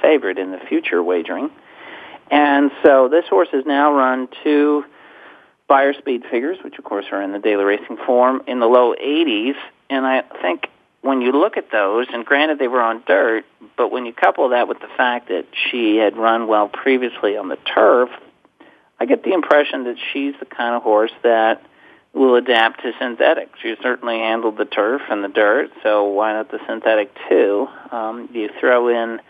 favorite 0.00 0.38
in 0.38 0.52
the 0.52 0.58
future 0.68 1.02
wagering. 1.02 1.50
And 2.30 2.70
so 2.82 3.08
this 3.08 3.24
horse 3.28 3.48
has 3.52 3.64
now 3.66 3.94
run 3.94 4.28
two 4.42 4.84
Beyer 5.68 5.92
speed 5.92 6.24
figures, 6.30 6.58
which 6.64 6.78
of 6.78 6.84
course 6.84 7.04
are 7.12 7.22
in 7.22 7.32
the 7.32 7.38
daily 7.38 7.64
racing 7.64 7.98
form, 8.06 8.42
in 8.46 8.58
the 8.58 8.66
low 8.66 8.94
80s. 8.94 9.56
And 9.90 10.06
I 10.06 10.22
think 10.42 10.68
when 11.02 11.20
you 11.20 11.32
look 11.32 11.56
at 11.56 11.70
those, 11.70 12.06
and 12.12 12.24
granted 12.24 12.58
they 12.58 12.68
were 12.68 12.80
on 12.80 13.02
dirt, 13.06 13.44
but 13.76 13.92
when 13.92 14.06
you 14.06 14.12
couple 14.12 14.48
that 14.48 14.66
with 14.66 14.80
the 14.80 14.88
fact 14.96 15.28
that 15.28 15.44
she 15.70 15.96
had 15.96 16.16
run 16.16 16.48
well 16.48 16.68
previously 16.68 17.36
on 17.36 17.48
the 17.48 17.58
turf, 17.74 18.08
I 18.98 19.04
get 19.04 19.22
the 19.22 19.32
impression 19.32 19.84
that 19.84 19.96
she's 20.12 20.34
the 20.40 20.46
kind 20.46 20.74
of 20.74 20.82
horse 20.82 21.12
that 21.22 21.62
will 22.14 22.34
adapt 22.34 22.82
to 22.82 22.92
synthetic. 22.98 23.50
She 23.62 23.74
certainly 23.82 24.18
handled 24.18 24.56
the 24.56 24.64
turf 24.64 25.02
and 25.08 25.22
the 25.22 25.28
dirt, 25.28 25.70
so 25.82 26.04
why 26.04 26.32
not 26.32 26.50
the 26.50 26.58
synthetic 26.66 27.14
too? 27.28 27.68
Um, 27.92 28.28
you 28.32 28.48
throw 28.58 28.88
in 28.88 29.20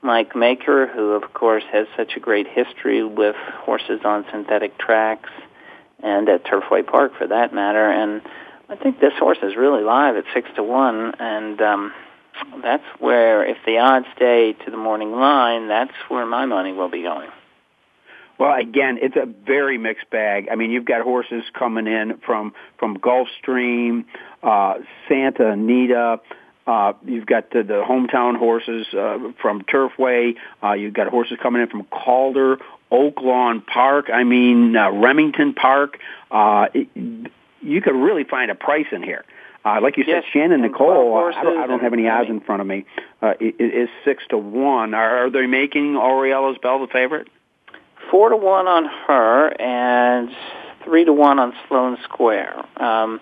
Mike 0.00 0.36
Maker, 0.36 0.86
who 0.86 1.10
of 1.10 1.34
course 1.34 1.64
has 1.72 1.86
such 1.96 2.16
a 2.16 2.20
great 2.20 2.46
history 2.46 3.02
with 3.02 3.34
horses 3.36 4.00
on 4.04 4.24
synthetic 4.30 4.78
tracks 4.78 5.30
and 6.02 6.28
at 6.28 6.44
Turfway 6.44 6.86
Park 6.86 7.12
for 7.18 7.26
that 7.26 7.52
matter. 7.52 7.90
And 7.90 8.22
I 8.68 8.76
think 8.76 9.00
this 9.00 9.14
horse 9.18 9.38
is 9.42 9.56
really 9.56 9.82
live 9.82 10.16
at 10.16 10.24
six 10.34 10.48
to 10.56 10.62
one, 10.62 11.14
and 11.18 11.60
um, 11.60 11.92
that's 12.62 12.84
where 12.98 13.44
if 13.44 13.56
the 13.66 13.78
odds 13.78 14.06
stay 14.14 14.52
to 14.64 14.70
the 14.70 14.76
morning 14.76 15.12
line, 15.12 15.68
that's 15.68 15.94
where 16.08 16.26
my 16.26 16.46
money 16.46 16.72
will 16.72 16.90
be 16.90 17.02
going. 17.02 17.30
Well, 18.38 18.54
again, 18.54 18.98
it's 19.02 19.16
a 19.16 19.26
very 19.26 19.78
mixed 19.78 20.10
bag. 20.10 20.46
I 20.50 20.54
mean, 20.54 20.70
you've 20.70 20.84
got 20.84 21.02
horses 21.02 21.42
coming 21.58 21.88
in 21.88 22.18
from 22.24 22.52
from 22.78 22.98
Gulfstream, 22.98 24.04
uh, 24.42 24.74
Santa 25.08 25.50
Anita. 25.50 26.20
Uh, 26.64 26.92
you've 27.04 27.26
got 27.26 27.50
the, 27.50 27.62
the 27.62 27.82
hometown 27.82 28.36
horses 28.36 28.86
uh, 28.92 29.32
from 29.40 29.62
Turfway. 29.62 30.34
Uh, 30.62 30.74
you've 30.74 30.94
got 30.94 31.08
horses 31.08 31.38
coming 31.42 31.62
in 31.62 31.68
from 31.68 31.84
Calder, 31.84 32.58
Oaklawn 32.90 33.66
Park. 33.66 34.10
I 34.12 34.24
mean 34.24 34.76
uh, 34.76 34.90
Remington 34.90 35.54
Park. 35.54 35.98
Uh, 36.30 36.66
it, 36.74 36.88
you 37.60 37.80
could 37.80 37.94
really 37.94 38.24
find 38.24 38.50
a 38.50 38.54
price 38.54 38.86
in 38.92 39.02
here. 39.02 39.24
Uh, 39.64 39.80
like 39.82 39.96
you 39.96 40.04
yes, 40.06 40.24
said, 40.24 40.32
Shannon 40.32 40.62
Nicole. 40.62 41.16
I 41.16 41.42
don't, 41.42 41.58
I 41.58 41.66
don't 41.66 41.80
have 41.80 41.92
any 41.92 42.08
odds 42.08 42.30
in 42.30 42.40
front 42.40 42.60
of 42.60 42.66
me. 42.66 42.86
Uh, 43.20 43.34
is 43.40 43.88
six 44.04 44.22
to 44.30 44.38
one. 44.38 44.94
Are, 44.94 45.26
are 45.26 45.30
they 45.30 45.46
making 45.46 45.96
Aurelia's 45.96 46.58
Belle 46.62 46.80
the 46.80 46.86
favorite? 46.86 47.28
Four 48.10 48.30
to 48.30 48.36
one 48.36 48.68
on 48.68 48.84
her 49.06 49.60
and 49.60 50.30
three 50.84 51.04
to 51.04 51.12
one 51.12 51.38
on 51.38 51.52
Sloan 51.66 51.98
Square. 52.04 52.64
Um, 52.82 53.20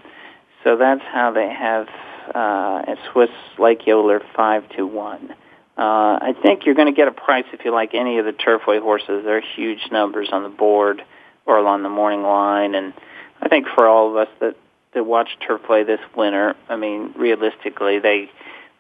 so 0.62 0.76
that's 0.76 1.02
how 1.02 1.32
they 1.32 1.48
have 1.48 1.88
uh, 2.34 2.94
Swiss 3.10 3.30
Lake 3.58 3.80
Yodeler 3.80 4.20
five 4.36 4.68
to 4.76 4.86
one. 4.86 5.34
Uh, 5.76 6.18
I 6.22 6.34
think 6.42 6.64
you're 6.64 6.74
going 6.74 6.92
to 6.92 6.96
get 6.96 7.06
a 7.08 7.12
price 7.12 7.44
if 7.52 7.64
you 7.64 7.72
like 7.72 7.94
any 7.94 8.18
of 8.18 8.24
the 8.24 8.32
Turfway 8.32 8.80
horses. 8.80 9.24
They're 9.24 9.42
huge 9.42 9.90
numbers 9.92 10.30
on 10.32 10.42
the 10.42 10.48
board 10.48 11.02
or 11.44 11.58
on 11.58 11.82
the 11.82 11.90
morning 11.90 12.22
line, 12.22 12.74
and 12.74 12.94
I 13.40 13.48
think 13.48 13.66
for 13.74 13.86
all 13.86 14.10
of 14.10 14.16
us 14.16 14.28
that 14.40 14.56
that 14.94 15.04
watched 15.04 15.44
Turfway 15.46 15.86
this 15.86 16.00
winter, 16.16 16.56
I 16.68 16.76
mean, 16.76 17.12
realistically, 17.16 17.98
they 17.98 18.30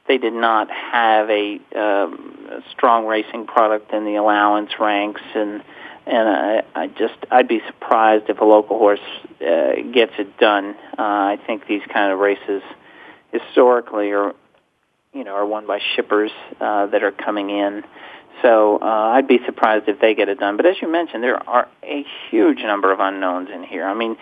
they 0.08 0.18
did 0.18 0.32
not 0.32 0.70
have 0.70 1.28
a, 1.28 1.60
um, 1.74 2.48
a 2.50 2.62
strong 2.70 3.06
racing 3.06 3.46
product 3.46 3.92
in 3.92 4.04
the 4.04 4.16
allowance 4.16 4.70
ranks, 4.80 5.20
and 5.34 5.62
and 6.06 6.28
I, 6.28 6.62
I 6.74 6.86
just 6.86 7.14
I'd 7.30 7.48
be 7.48 7.60
surprised 7.66 8.30
if 8.30 8.40
a 8.40 8.44
local 8.44 8.78
horse 8.78 9.00
uh, 9.40 9.74
gets 9.92 10.12
it 10.18 10.38
done. 10.38 10.74
Uh, 10.98 11.02
I 11.02 11.38
think 11.46 11.66
these 11.66 11.82
kind 11.92 12.12
of 12.12 12.18
races 12.18 12.62
historically 13.32 14.12
are 14.12 14.34
you 15.16 15.24
know 15.24 15.34
are 15.34 15.46
won 15.46 15.66
by 15.66 15.80
shippers 15.94 16.30
uh, 16.60 16.86
that 16.86 17.02
are 17.02 17.12
coming 17.12 17.50
in. 17.50 17.82
So 18.42 18.78
uh, 18.80 18.84
I'd 18.84 19.26
be 19.26 19.38
surprised 19.46 19.88
if 19.88 19.98
they 19.98 20.14
get 20.14 20.28
it 20.28 20.38
done. 20.38 20.58
But 20.58 20.66
as 20.66 20.76
you 20.82 20.92
mentioned, 20.92 21.22
there 21.22 21.42
are 21.48 21.68
a 21.82 22.04
huge 22.30 22.58
number 22.58 22.92
of 22.92 23.00
unknowns 23.00 23.48
in 23.52 23.64
here. 23.64 23.84
I 23.84 23.94
mean, 23.94 24.16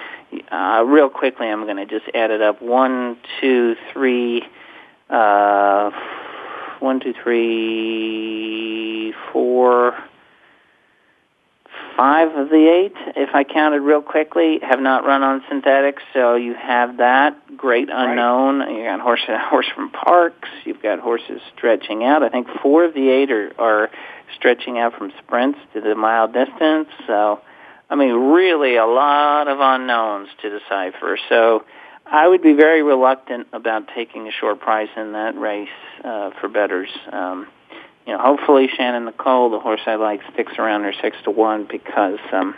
uh, 0.52 0.84
real 0.86 1.08
quickly, 1.08 1.48
I'm 1.48 1.64
going 1.64 1.76
to 1.76 1.86
just 1.86 2.06
add 2.14 2.30
it 2.30 2.40
up. 2.40 2.62
One, 2.62 3.16
two, 3.40 3.74
three, 3.92 4.42
uh, 5.10 5.90
one, 6.78 7.00
two, 7.00 7.12
three, 7.24 9.14
four, 9.32 9.98
five 11.96 12.34
of 12.34 12.48
the 12.48 12.68
eight, 12.68 12.94
if 13.16 13.34
I 13.34 13.44
counted 13.44 13.80
real 13.80 14.02
quickly, 14.02 14.58
have 14.62 14.80
not 14.80 15.04
run 15.04 15.22
on 15.22 15.42
synthetics. 15.48 16.02
So 16.12 16.36
you 16.36 16.54
have 16.54 16.98
that 16.98 17.56
great 17.56 17.88
unknown. 17.92 18.60
Right. 18.60 18.76
You 18.76 18.84
got 18.84 19.00
horse 19.00 19.22
horse 19.28 19.66
from 19.74 19.90
Parx. 19.90 20.32
You've 20.64 20.82
got 20.82 20.98
horses 20.98 21.40
stretching 21.56 22.04
out. 22.04 22.22
I 22.22 22.28
think 22.28 22.48
four 22.62 22.84
of 22.84 22.94
the 22.94 23.08
eight 23.08 23.30
are 23.30 23.52
are 23.58 23.90
stretching 24.36 24.78
out 24.78 24.96
from 24.96 25.12
sprints 25.24 25.58
to 25.74 25.80
the 25.80 25.94
mile 25.94 26.26
distance. 26.26 26.88
So, 27.06 27.40
I 27.88 27.94
mean, 27.94 28.12
really 28.12 28.76
a 28.76 28.86
lot 28.86 29.48
of 29.48 29.58
unknowns 29.60 30.28
to 30.42 30.58
decipher. 30.58 31.18
So. 31.28 31.64
I 32.06 32.28
would 32.28 32.42
be 32.42 32.52
very 32.52 32.82
reluctant 32.82 33.46
about 33.54 33.88
taking 33.94 34.28
a 34.28 34.30
short 34.30 34.60
price 34.60 34.90
in 34.94 35.12
that 35.12 35.38
race 35.38 35.70
uh, 36.04 36.32
for 36.38 36.48
betters. 36.50 36.90
Um, 37.10 37.48
you 38.06 38.12
know, 38.12 38.18
hopefully 38.18 38.68
Shannon 38.76 39.06
Nicole, 39.06 39.50
the 39.50 39.60
horse 39.60 39.80
I 39.86 39.94
like, 39.94 40.20
sticks 40.32 40.52
around 40.58 40.84
her 40.84 40.92
six 41.00 41.16
to 41.24 41.30
one 41.30 41.66
because 41.70 42.18
um, 42.32 42.54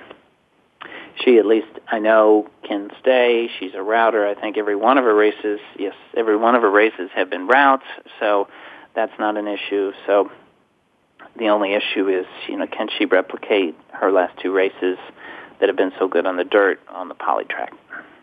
she 1.23 1.39
at 1.39 1.47
least 1.47 1.69
I 1.87 1.99
know 1.99 2.49
can 2.67 2.91
stay. 3.01 3.49
She's 3.59 3.75
a 3.75 3.83
router. 3.83 4.27
I 4.27 4.35
think 4.35 4.59
every 4.59 4.77
one 4.77 4.99
of 4.99 5.05
her 5.05 5.15
races, 5.15 5.61
yes, 5.79 5.95
every 6.17 6.37
one 6.37 6.55
of 6.55 6.63
her 6.63 6.71
races 6.71 7.11
have 7.15 7.31
been 7.31 7.47
routes, 7.47 7.87
so 8.19 8.49
that's 8.95 9.13
not 9.19 9.37
an 9.37 9.47
issue. 9.47 9.93
So 10.07 10.31
the 11.39 11.49
only 11.49 11.75
issue 11.75 12.09
is, 12.09 12.27
you 12.49 12.57
know, 12.57 12.67
can 12.67 12.89
she 12.99 13.05
replicate 13.05 13.77
her 13.93 14.11
last 14.11 14.39
two 14.43 14.53
races 14.53 14.99
that 15.61 15.69
have 15.69 15.77
been 15.77 15.93
so 15.99 16.09
good 16.09 16.27
on 16.27 16.37
the 16.37 16.45
dirt 16.45 16.81
on 16.89 17.09
the 17.09 17.15
poly 17.15 17.45
track? 17.45 17.73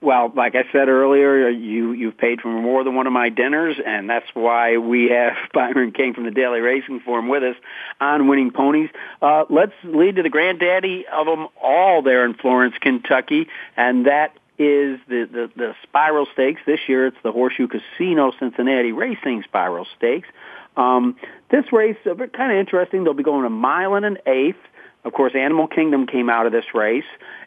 Well, 0.04 0.34
like 0.36 0.54
I 0.54 0.64
said 0.74 0.90
earlier, 0.90 1.48
you 1.48 1.94
you've 1.94 2.18
paid 2.18 2.42
for 2.42 2.50
more 2.50 2.84
than 2.84 2.94
one 2.94 3.08
of 3.08 3.14
my 3.14 3.30
dinners, 3.30 3.78
and 3.84 4.10
that's 4.10 4.28
why 4.34 4.76
we 4.76 5.10
have 5.10 5.32
Byron 5.54 5.94
King 5.94 6.14
from 6.14 6.26
the 6.26 6.32
Daily 6.32 6.60
Racing 6.60 7.00
Form 7.00 7.30
with 7.30 7.42
us 7.42 7.56
on 8.02 8.28
Winning 8.28 8.52
Ponies. 8.52 8.90
Uh, 9.22 9.46
let's 9.50 9.72
lead 9.86 10.18
to 10.18 10.24
the 10.24 10.30
granddaddy 10.30 11.06
of 11.08 11.26
them 11.26 11.48
all 11.62 12.02
there 12.02 12.26
in 12.26 12.34
Florence, 12.34 12.76
Kentucky, 12.82 13.48
and 13.78 14.08
that 14.08 14.36
is 14.60 15.00
the, 15.08 15.24
the, 15.32 15.52
the 15.56 15.76
Spiral 15.84 16.28
Stakes. 16.34 16.60
This 16.66 16.82
year 16.90 17.08
it's 17.08 17.18
the 17.24 17.32
Horseshoe 17.32 17.70
Casino 17.70 18.34
Cincinnati 18.38 18.92
Racing 18.92 19.44
Spiral 19.44 19.88
Stakes. 19.96 20.28
Um, 20.76 21.16
this 21.50 21.72
race, 21.72 21.96
uh, 22.06 22.14
kind 22.16 22.52
of 22.52 22.58
interesting. 22.58 23.06
They'll 23.06 23.14
be 23.14 23.24
going 23.24 23.46
a 23.46 23.50
mile 23.50 23.96
and 23.96 24.06
an 24.06 24.18
eighth. 24.26 24.58
Of 25.04 25.14
course, 25.14 25.34
Animal 25.36 25.68
Kingdom 25.68 26.08
came 26.08 26.30
out 26.30 26.46
of 26.46 26.52
this 26.52 26.66
race. 26.74 27.06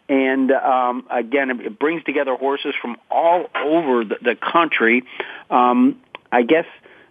And 0.09 0.53
um, 0.53 1.07
again, 1.11 1.51
it 1.61 1.79
brings 1.79 2.05
together 2.05 2.37
horses 2.37 2.75
from 2.81 2.97
all 3.11 3.47
over 3.55 4.05
the, 4.05 4.17
the 4.23 4.37
country. 4.37 5.05
Um, 5.51 6.01
I 6.31 6.43
guess 6.43 6.67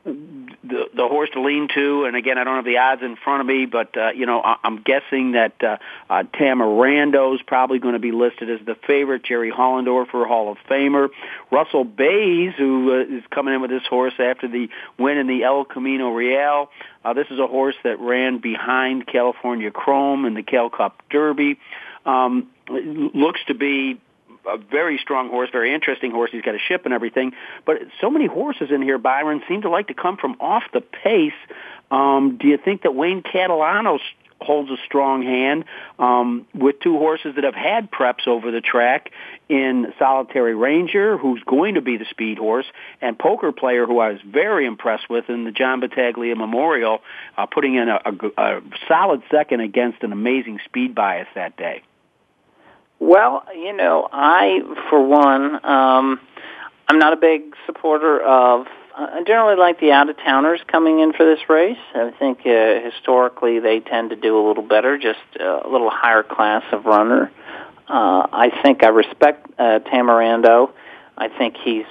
the 0.06 0.86
the 0.96 1.08
horse 1.08 1.30
to 1.34 1.42
lean 1.42 1.68
to, 1.74 2.06
and 2.06 2.16
again, 2.16 2.38
I 2.38 2.44
don't 2.44 2.56
have 2.56 2.66
the 2.66 2.78
odds 2.78 3.02
in 3.02 3.16
front 3.16 3.42
of 3.42 3.48
me, 3.48 3.66
but 3.66 3.98
uh, 3.98 4.12
you 4.12 4.26
know, 4.26 4.42
I, 4.42 4.58
I'm 4.64 4.82
guessing 4.82 5.32
that 5.32 5.64
uh, 5.64 5.78
uh, 6.10 6.24
Tamarando 6.34 7.34
is 7.36 7.42
probably 7.42 7.80
going 7.80 7.94
to 7.94 8.00
be 8.00 8.12
listed 8.12 8.50
as 8.50 8.66
the 8.66 8.76
favorite. 8.88 9.24
Jerry 9.24 9.52
Hollendorfer, 9.52 10.28
Hall 10.28 10.52
of 10.52 10.58
Famer, 10.70 11.10
Russell 11.52 11.84
Baze, 11.84 12.54
who 12.58 12.94
uh, 12.94 13.18
is 13.18 13.24
coming 13.32 13.56
in 13.56 13.62
with 13.62 13.72
this 13.72 13.86
horse 13.90 14.14
after 14.20 14.48
the 14.48 14.70
win 15.00 15.18
in 15.18 15.28
the 15.28 15.44
El 15.44 15.66
Camino 15.66 16.12
Real. 16.12 16.70
Uh, 17.04 17.14
this 17.14 17.28
is 17.32 17.40
a 17.40 17.48
horse 17.48 17.76
that 17.84 18.00
ran 18.00 18.38
behind 18.38 19.08
California 19.08 19.72
Chrome 19.72 20.26
in 20.26 20.36
the 20.36 20.44
Cal 20.44 20.70
Cup 20.70 21.02
Derby. 21.10 21.60
Um, 22.06 22.52
looks 22.70 23.42
to 23.48 23.56
be 23.56 24.00
a 24.48 24.58
very 24.58 24.98
strong 24.98 25.30
horse, 25.30 25.50
very 25.52 25.74
interesting 25.74 26.12
horse. 26.12 26.30
He's 26.32 26.42
got 26.42 26.56
a 26.56 26.60
ship 26.60 26.86
and 26.86 26.94
everything. 26.94 27.34
But 27.66 27.78
so 28.02 28.10
many 28.10 28.28
horses 28.28 28.70
in 28.72 28.82
here, 28.82 28.98
Byron, 28.98 29.42
seem 29.48 29.62
to 29.64 29.70
like 29.70 29.88
to 29.88 29.94
come 29.94 30.18
from 30.18 30.38
off 30.40 30.64
the 30.74 30.82
pace. 30.82 31.34
Um, 31.92 32.38
do 32.40 32.48
you 32.48 32.58
think 32.58 32.84
that 32.84 32.96
Wayne 32.96 33.22
Catalano 33.22 34.00
holds 34.42 34.70
a 34.70 34.78
strong 34.86 35.24
hand 35.24 35.66
um, 35.98 36.46
with 36.54 36.80
two 36.82 36.98
horses 36.98 37.36
that 37.36 37.44
have 37.44 37.56
had 37.56 37.90
preps 37.90 38.28
over 38.28 38.52
the 38.52 38.62
track 38.62 39.12
in 39.50 39.94
Solitary 39.98 40.56
Ranger, 40.56 41.18
who's 41.18 41.42
going 41.44 41.76
to 41.76 41.82
be 41.82 41.98
the 41.98 42.06
speed 42.10 42.38
horse, 42.38 42.66
and 43.02 43.18
Poker 43.18 43.52
Player, 43.52 43.86
who 43.86 44.00
I 44.00 44.12
was 44.12 44.22
very 44.26 44.66
impressed 44.66 45.10
with 45.10 45.30
in 45.30 45.46
the 45.46 45.52
John 45.52 45.80
Battaglia 45.80 46.36
Memorial, 46.36 47.02
uh, 47.38 47.46
putting 47.46 47.76
in 47.76 47.90
a, 47.90 48.00
a, 48.06 48.42
a 48.42 48.62
solid 48.88 49.24
second 49.32 49.62
against 49.62 50.04
an 50.04 50.12
amazing 50.12 50.60
speed 50.66 50.94
bias 50.96 51.28
that 51.36 51.56
day. 51.58 51.82
Well, 53.00 53.44
you 53.54 53.74
know, 53.74 54.08
I, 54.12 54.62
for 54.90 55.06
one, 55.06 55.66
um, 55.66 56.20
I'm 56.88 57.00
not 57.00 57.14
a 57.14 57.18
big 57.18 57.56
supporter 57.66 58.22
of. 58.22 58.68
I 58.98 59.24
generally 59.28 59.58
like 59.58 59.82
the 59.82 59.92
out 59.92 60.10
of 60.10 60.16
towners 60.18 60.62
coming 60.68 61.02
in 61.02 61.12
for 61.12 61.26
this 61.26 61.50
race. 61.50 61.78
I 61.94 62.12
think 62.18 62.40
uh, 62.46 62.80
historically 62.80 63.60
they 63.60 63.82
tend 63.82 64.12
to 64.12 64.16
do 64.16 64.40
a 64.40 64.44
little 64.48 64.64
better, 64.64 64.98
just 64.98 65.20
a 65.38 65.68
little 65.70 65.90
higher 65.90 66.24
class 66.24 66.64
of 66.72 66.86
runner. 66.86 67.30
Uh, 67.90 68.26
I 68.32 68.52
think 68.64 68.84
I 68.86 68.88
respect 68.88 69.48
uh, 69.60 69.80
Tamarando. 69.80 70.72
I 71.18 71.28
think 71.28 71.58
he's 71.58 71.86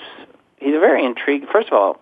he's 0.57 0.75
a 0.75 0.81
very 0.81 1.05
intriguing. 1.05 1.47
First 1.53 1.69
of 1.69 1.75
all, 1.75 2.01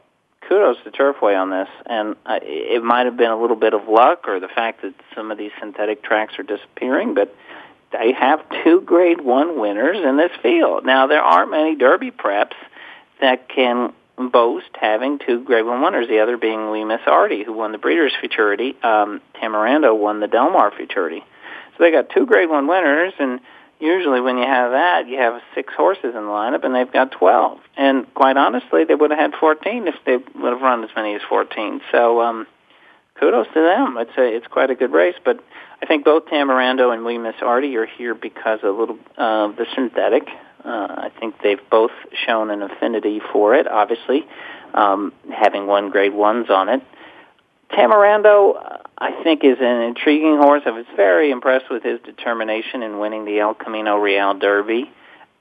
kudos 0.49 0.77
to 0.85 0.93
Turfway 0.93 1.37
on 1.37 1.51
this, 1.51 1.69
and 1.87 2.15
uh, 2.25 2.39
it 2.43 2.83
might 2.85 3.07
have 3.07 3.17
been 3.17 3.31
a 3.31 3.41
little 3.41 3.57
bit 3.57 3.75
of 3.75 3.89
luck 3.89 4.29
or 4.29 4.39
the 4.39 4.49
fact 4.49 4.83
that 4.83 4.95
some 5.17 5.33
of 5.33 5.39
these 5.39 5.51
synthetic 5.59 6.05
tracks 6.05 6.35
are 6.39 6.45
disappearing, 6.45 7.15
but 7.15 7.35
they 7.93 8.13
have 8.13 8.41
two 8.65 8.81
Grade 8.81 9.21
One 9.21 9.61
winners 9.61 9.99
in 10.03 10.17
this 10.17 10.33
field. 10.43 10.85
Now 10.85 11.07
there 11.07 11.23
aren't 11.23 11.51
many 11.51 11.77
Derby 11.77 12.11
preps 12.11 12.55
that 13.21 13.49
can 13.49 13.93
boast 14.17 14.71
having 14.81 15.19
two 15.19 15.43
Grade 15.45 15.65
One 15.65 15.83
winners. 15.83 16.09
The 16.09 16.21
other 16.21 16.37
being 16.37 16.71
We 16.71 16.85
Miss 16.85 17.01
Artie, 17.07 17.45
who 17.45 17.53
won 17.53 17.73
the 17.73 17.79
Breeders' 17.79 18.13
Futurity. 18.21 18.77
Um, 18.83 19.21
Tamarando 19.41 19.97
won 19.97 20.21
the 20.21 20.29
Del 20.29 20.51
Mar 20.51 20.73
Futurity. 20.77 21.25
So 21.77 21.85
they 21.85 21.91
got 21.91 22.11
two 22.11 22.27
Grade 22.27 22.51
One 22.51 22.67
winners, 22.67 23.15
and 23.19 23.41
usually 23.81 24.21
when 24.21 24.37
you 24.39 24.45
have 24.45 24.73
that, 24.73 25.09
you 25.09 25.19
have 25.19 25.41
six 25.55 25.73
horses 25.75 26.05
in 26.05 26.13
the 26.13 26.21
lineup, 26.21 26.65
and 26.65 26.75
they've 26.75 26.93
got 26.93 27.11
twelve. 27.13 27.61
And 27.77 28.13
quite 28.15 28.37
honestly, 28.37 28.85
they 28.85 28.95
would 28.95 29.11
have 29.11 29.19
had 29.19 29.35
fourteen 29.41 29.89
if 29.89 29.95
they 30.05 30.17
would 30.17 30.53
have 30.53 30.63
run 30.63 30.85
as 30.85 30.91
many 30.95 31.15
as 31.15 31.23
fourteen. 31.29 31.81
So 31.91 32.21
um, 32.21 32.47
kudos 33.23 33.47
to 33.55 33.61
them. 33.61 33.97
It's 33.99 34.19
a, 34.19 34.37
it's 34.37 34.47
quite 34.49 34.71
a 34.71 34.75
good 34.75 34.93
race, 34.93 35.15
but 35.25 35.39
I 35.81 35.87
think 35.87 36.05
both 36.05 36.27
Tamarando 36.27 36.93
and 36.93 37.05
We 37.05 37.19
Miss 37.19 37.37
Artie 37.41 37.77
are 37.77 37.87
here 37.87 38.15
because 38.15 38.59
of 38.65 38.75
a 38.75 38.79
little 38.79 38.99
uh, 39.17 39.49
the 39.53 39.67
synthetic. 39.77 40.29
Uh, 40.65 40.69
I 40.69 41.13
think 41.21 41.37
they've 41.43 41.61
both 41.71 41.93
shown 42.27 42.51
an 42.51 42.63
affinity 42.63 43.21
for 43.33 43.55
it. 43.55 43.69
Obviously, 43.69 44.27
um, 44.75 45.13
having 45.33 45.67
won 45.67 45.91
Grade 45.91 46.15
Ones 46.15 46.51
on 46.51 46.69
it. 46.69 46.83
Tamarando, 47.71 48.81
I 48.99 49.23
think, 49.23 49.45
is 49.45 49.59
an 49.61 49.83
intriguing 49.83 50.37
horse. 50.39 50.63
I 50.67 50.71
was 50.71 50.87
very 50.97 51.31
impressed 51.31 51.71
with 51.71 51.85
his 51.85 52.01
determination 52.01 52.83
in 52.83 52.99
winning 52.99 53.25
the 53.25 53.39
El 53.39 53.55
Camino 53.55 53.97
Real 53.99 54.35
Derby. 54.35 54.91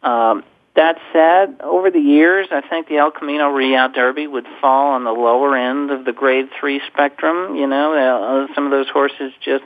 Um, 0.04 0.44
that 0.76 0.98
said, 1.12 1.62
over 1.62 1.92
the 1.92 2.00
years, 2.00 2.48
I 2.52 2.62
think 2.62 2.88
the 2.88 2.98
El 2.98 3.12
Camino 3.12 3.50
Real 3.50 3.90
Derby 3.90 4.26
would 4.26 4.48
fall 4.62 4.94
on 4.94 5.04
the 5.04 5.12
lower 5.12 5.56
end 5.56 5.92
of 5.92 6.06
the 6.06 6.14
Grade 6.14 6.50
Three 6.60 6.82
spectrum. 6.88 7.56
You 7.56 7.68
know, 7.68 7.94
uh, 7.94 8.54
some 8.56 8.66
of 8.66 8.72
those 8.72 8.88
horses 8.90 9.34
just 9.44 9.66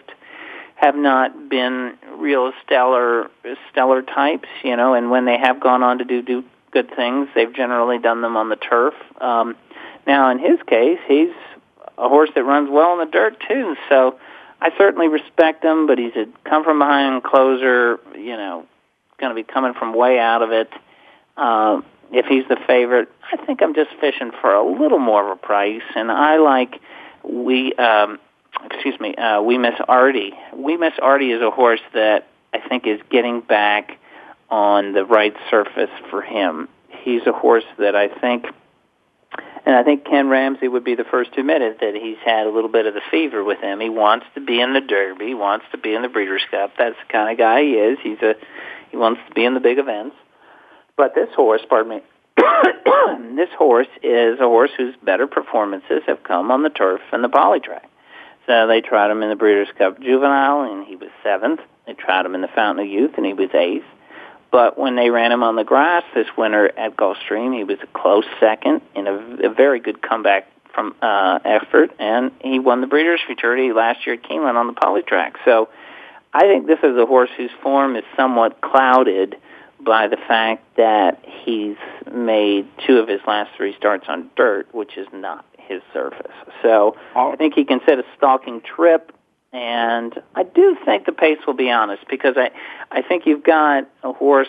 have 0.75 0.95
not 0.95 1.49
been 1.49 1.93
real 2.17 2.51
stellar 2.63 3.29
stellar 3.71 4.01
types, 4.01 4.49
you 4.63 4.75
know, 4.75 4.93
and 4.93 5.09
when 5.11 5.25
they 5.25 5.37
have 5.37 5.59
gone 5.59 5.83
on 5.83 5.99
to 5.99 6.05
do 6.05 6.21
do 6.21 6.43
good 6.71 6.93
things, 6.95 7.29
they've 7.35 7.53
generally 7.53 7.99
done 7.99 8.21
them 8.21 8.35
on 8.35 8.49
the 8.49 8.55
turf. 8.55 8.93
Um, 9.21 9.55
now, 10.05 10.31
in 10.31 10.39
his 10.39 10.59
case, 10.67 10.99
he's 11.07 11.33
a 11.97 12.09
horse 12.09 12.29
that 12.35 12.43
runs 12.43 12.69
well 12.69 12.93
in 12.93 12.99
the 12.99 13.11
dirt 13.11 13.41
too, 13.47 13.75
so 13.89 14.19
I 14.59 14.71
certainly 14.77 15.07
respect 15.07 15.63
him. 15.63 15.85
But 15.85 15.99
he's 15.99 16.15
a 16.15 16.25
come 16.49 16.63
from 16.63 16.79
behind 16.79 17.23
closer, 17.23 17.99
you 18.15 18.35
know, 18.35 18.65
going 19.19 19.29
to 19.29 19.35
be 19.35 19.43
coming 19.43 19.73
from 19.73 19.95
way 19.95 20.19
out 20.19 20.41
of 20.41 20.51
it. 20.51 20.69
Uh, 21.37 21.81
if 22.11 22.25
he's 22.27 22.47
the 22.47 22.57
favorite, 22.67 23.09
I 23.31 23.43
think 23.45 23.61
I'm 23.61 23.73
just 23.73 23.91
fishing 23.99 24.31
for 24.41 24.53
a 24.53 24.63
little 24.63 24.99
more 24.99 25.25
of 25.25 25.37
a 25.37 25.41
price, 25.41 25.81
and 25.95 26.11
I 26.11 26.37
like 26.37 26.79
we 27.23 27.73
um, 27.73 28.19
excuse 28.63 28.99
me, 28.99 29.15
uh, 29.15 29.41
We 29.41 29.57
Miss 29.57 29.75
Artie. 29.87 30.33
We 30.55 30.77
Miss 30.77 30.93
Artie 31.01 31.31
is 31.31 31.41
a 31.41 31.51
horse 31.51 31.81
that 31.93 32.27
I 32.53 32.59
think 32.67 32.87
is 32.87 32.99
getting 33.09 33.41
back 33.41 33.97
on 34.49 34.93
the 34.93 35.05
right 35.05 35.35
surface 35.49 35.89
for 36.09 36.21
him. 36.21 36.69
He's 36.89 37.25
a 37.27 37.31
horse 37.31 37.65
that 37.77 37.95
I 37.95 38.07
think, 38.07 38.45
and 39.65 39.75
I 39.75 39.83
think 39.83 40.05
Ken 40.05 40.29
Ramsey 40.29 40.67
would 40.67 40.83
be 40.83 40.95
the 40.95 41.03
first 41.03 41.33
to 41.33 41.41
admit 41.41 41.61
it, 41.61 41.79
that 41.81 41.95
he's 41.95 42.17
had 42.23 42.47
a 42.47 42.49
little 42.49 42.69
bit 42.69 42.85
of 42.85 42.93
the 42.93 43.01
fever 43.11 43.43
with 43.43 43.59
him. 43.59 43.79
He 43.79 43.89
wants 43.89 44.25
to 44.35 44.41
be 44.41 44.61
in 44.61 44.73
the 44.73 44.81
Derby, 44.81 45.33
wants 45.33 45.65
to 45.71 45.77
be 45.77 45.93
in 45.93 46.01
the 46.01 46.09
Breeders' 46.09 46.43
Cup. 46.49 46.73
That's 46.77 46.95
the 46.95 47.11
kind 47.11 47.31
of 47.31 47.37
guy 47.37 47.61
he 47.61 47.73
is. 47.73 47.97
He's 48.01 48.21
a 48.21 48.35
he 48.91 48.97
wants 48.97 49.19
to 49.27 49.33
be 49.33 49.43
in 49.43 49.53
the 49.55 49.59
big 49.59 49.77
events. 49.77 50.15
But 50.97 51.15
this 51.15 51.29
horse, 51.35 51.61
pardon 51.67 51.89
me, 51.89 52.01
this 53.35 53.49
horse 53.57 53.87
is 54.01 54.39
a 54.39 54.43
horse 54.43 54.71
whose 54.77 54.95
better 55.03 55.27
performances 55.27 56.03
have 56.07 56.23
come 56.23 56.51
on 56.51 56.63
the 56.63 56.69
turf 56.69 57.01
and 57.11 57.23
the 57.23 57.29
poly 57.29 57.59
track. 57.59 57.89
So 58.47 58.67
they 58.67 58.81
tried 58.81 59.11
him 59.11 59.23
in 59.23 59.29
the 59.29 59.35
Breeders' 59.35 59.67
Cup 59.77 59.99
Juvenile, 59.99 60.71
and 60.71 60.85
he 60.85 60.95
was 60.95 61.09
seventh. 61.23 61.61
They 61.87 61.93
tried 61.93 62.25
him 62.25 62.35
in 62.35 62.41
the 62.41 62.47
Fountain 62.47 62.85
of 62.85 62.91
Youth, 62.91 63.11
and 63.17 63.25
he 63.25 63.33
was 63.33 63.49
eighth. 63.53 63.85
But 64.51 64.77
when 64.77 64.95
they 64.95 65.09
ran 65.09 65.31
him 65.31 65.43
on 65.43 65.55
the 65.55 65.63
grass 65.63 66.03
this 66.13 66.27
winter 66.37 66.71
at 66.77 66.95
Gulfstream, 66.95 67.55
he 67.55 67.63
was 67.63 67.77
a 67.81 67.87
close 67.87 68.25
second 68.39 68.81
in 68.95 69.07
a, 69.07 69.47
a 69.47 69.53
very 69.53 69.79
good 69.79 70.01
comeback 70.01 70.47
from 70.73 70.95
uh, 71.01 71.39
effort, 71.43 71.91
and 71.99 72.31
he 72.41 72.59
won 72.59 72.81
the 72.81 72.87
Breeders' 72.87 73.21
Futurity 73.25 73.73
last 73.73 74.05
year 74.05 74.15
at 74.15 74.23
Keeneland 74.23 74.55
on 74.55 74.67
the 74.67 74.73
poly 74.73 75.01
track. 75.01 75.37
So 75.43 75.69
I 76.33 76.41
think 76.41 76.67
this 76.67 76.79
is 76.83 76.97
a 76.97 77.05
horse 77.05 77.29
whose 77.35 77.51
form 77.63 77.95
is 77.95 78.03
somewhat 78.15 78.61
clouded 78.61 79.37
by 79.79 80.07
the 80.07 80.17
fact 80.17 80.63
that 80.77 81.23
he's 81.23 81.77
made 82.11 82.67
two 82.87 82.97
of 82.97 83.07
his 83.07 83.21
last 83.27 83.51
three 83.57 83.75
starts 83.77 84.05
on 84.07 84.29
dirt, 84.35 84.73
which 84.73 84.97
is 84.97 85.07
not 85.13 85.45
his 85.57 85.81
surface. 85.93 86.31
So 86.61 86.95
oh. 87.15 87.31
I 87.31 87.35
think 87.35 87.53
he 87.53 87.65
can 87.65 87.79
set 87.87 87.99
a 87.99 88.03
stalking 88.17 88.61
trip, 88.61 89.11
and 89.51 90.13
I 90.35 90.43
do 90.43 90.77
think 90.85 91.05
the 91.05 91.11
pace 91.11 91.39
will 91.45 91.53
be 91.53 91.71
honest 91.71 92.03
because 92.09 92.35
I 92.37 92.51
I 92.91 93.01
think 93.01 93.25
you've 93.25 93.43
got 93.43 93.89
a 94.03 94.13
horse, 94.13 94.47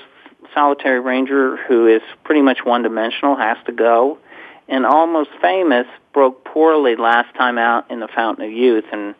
Solitary 0.54 1.00
Ranger, 1.00 1.56
who 1.56 1.86
is 1.86 2.02
pretty 2.24 2.42
much 2.42 2.58
one 2.64 2.82
dimensional, 2.82 3.36
has 3.36 3.56
to 3.66 3.72
go, 3.72 4.18
and 4.68 4.86
Almost 4.86 5.30
Famous 5.40 5.86
broke 6.12 6.44
poorly 6.44 6.96
last 6.96 7.34
time 7.36 7.58
out 7.58 7.90
in 7.90 8.00
the 8.00 8.08
Fountain 8.08 8.44
of 8.44 8.52
Youth 8.52 8.84
and 8.92 9.14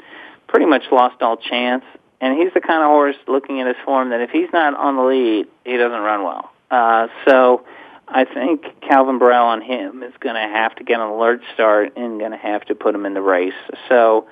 pretty 0.49 0.67
much 0.67 0.85
lost 0.91 1.21
all 1.23 1.37
chance. 1.37 1.85
And 2.21 2.39
he's 2.39 2.53
the 2.55 2.61
kind 2.61 2.83
of 2.83 2.89
horse, 2.89 3.17
looking 3.29 3.61
at 3.61 3.67
his 3.67 3.77
form, 3.85 4.11
that 4.11 4.21
if 4.21 4.31
he's 4.31 4.49
not 4.53 4.75
on 4.75 4.97
the 4.97 5.03
lead, 5.03 5.47
he 5.65 5.77
doesn't 5.77 6.01
run 6.01 6.25
well. 6.25 6.51
Uh, 6.71 7.09
so 7.27 7.65
I 8.09 8.25
think 8.25 8.81
Calvin 8.81 9.19
Borel 9.19 9.47
on 9.47 9.61
him 9.61 10.03
is 10.03 10.15
going 10.21 10.35
to 10.35 10.41
have 10.41 10.75
to 10.77 10.85
get 10.85 11.01
an 11.01 11.07
alert 11.07 11.43
start 11.55 11.97
and 11.97 12.19
going 12.19 12.33
to 12.33 12.39
have 12.39 12.65
to 12.67 12.75
put 12.75 12.95
him 12.95 13.05
in 13.05 13.15
the 13.15 13.21
race. 13.21 13.53
So 13.89 14.29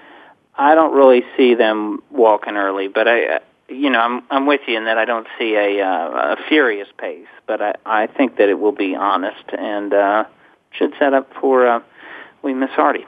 I 0.54 0.74
don't 0.74 0.94
really 0.94 1.24
see 1.36 1.54
them 1.54 2.02
walking 2.10 2.56
early, 2.56 2.88
but 2.88 3.08
I, 3.08 3.40
you 3.68 3.90
know, 3.90 4.00
I'm 4.00 4.22
I'm 4.30 4.46
with 4.46 4.60
you 4.66 4.76
in 4.76 4.84
that 4.84 4.98
I 4.98 5.04
don't 5.04 5.26
see 5.38 5.54
a 5.54 5.84
uh, 5.84 6.34
a 6.34 6.48
furious 6.48 6.88
pace, 6.96 7.26
but 7.46 7.60
I 7.60 7.74
I 7.84 8.06
think 8.06 8.36
that 8.36 8.48
it 8.48 8.58
will 8.58 8.72
be 8.72 8.94
honest 8.94 9.44
and 9.50 9.92
uh, 9.92 10.24
should 10.70 10.92
set 10.98 11.12
up 11.12 11.32
for 11.40 11.66
uh, 11.66 11.80
We 12.42 12.54
Miss 12.54 12.70
Artie. 12.76 13.06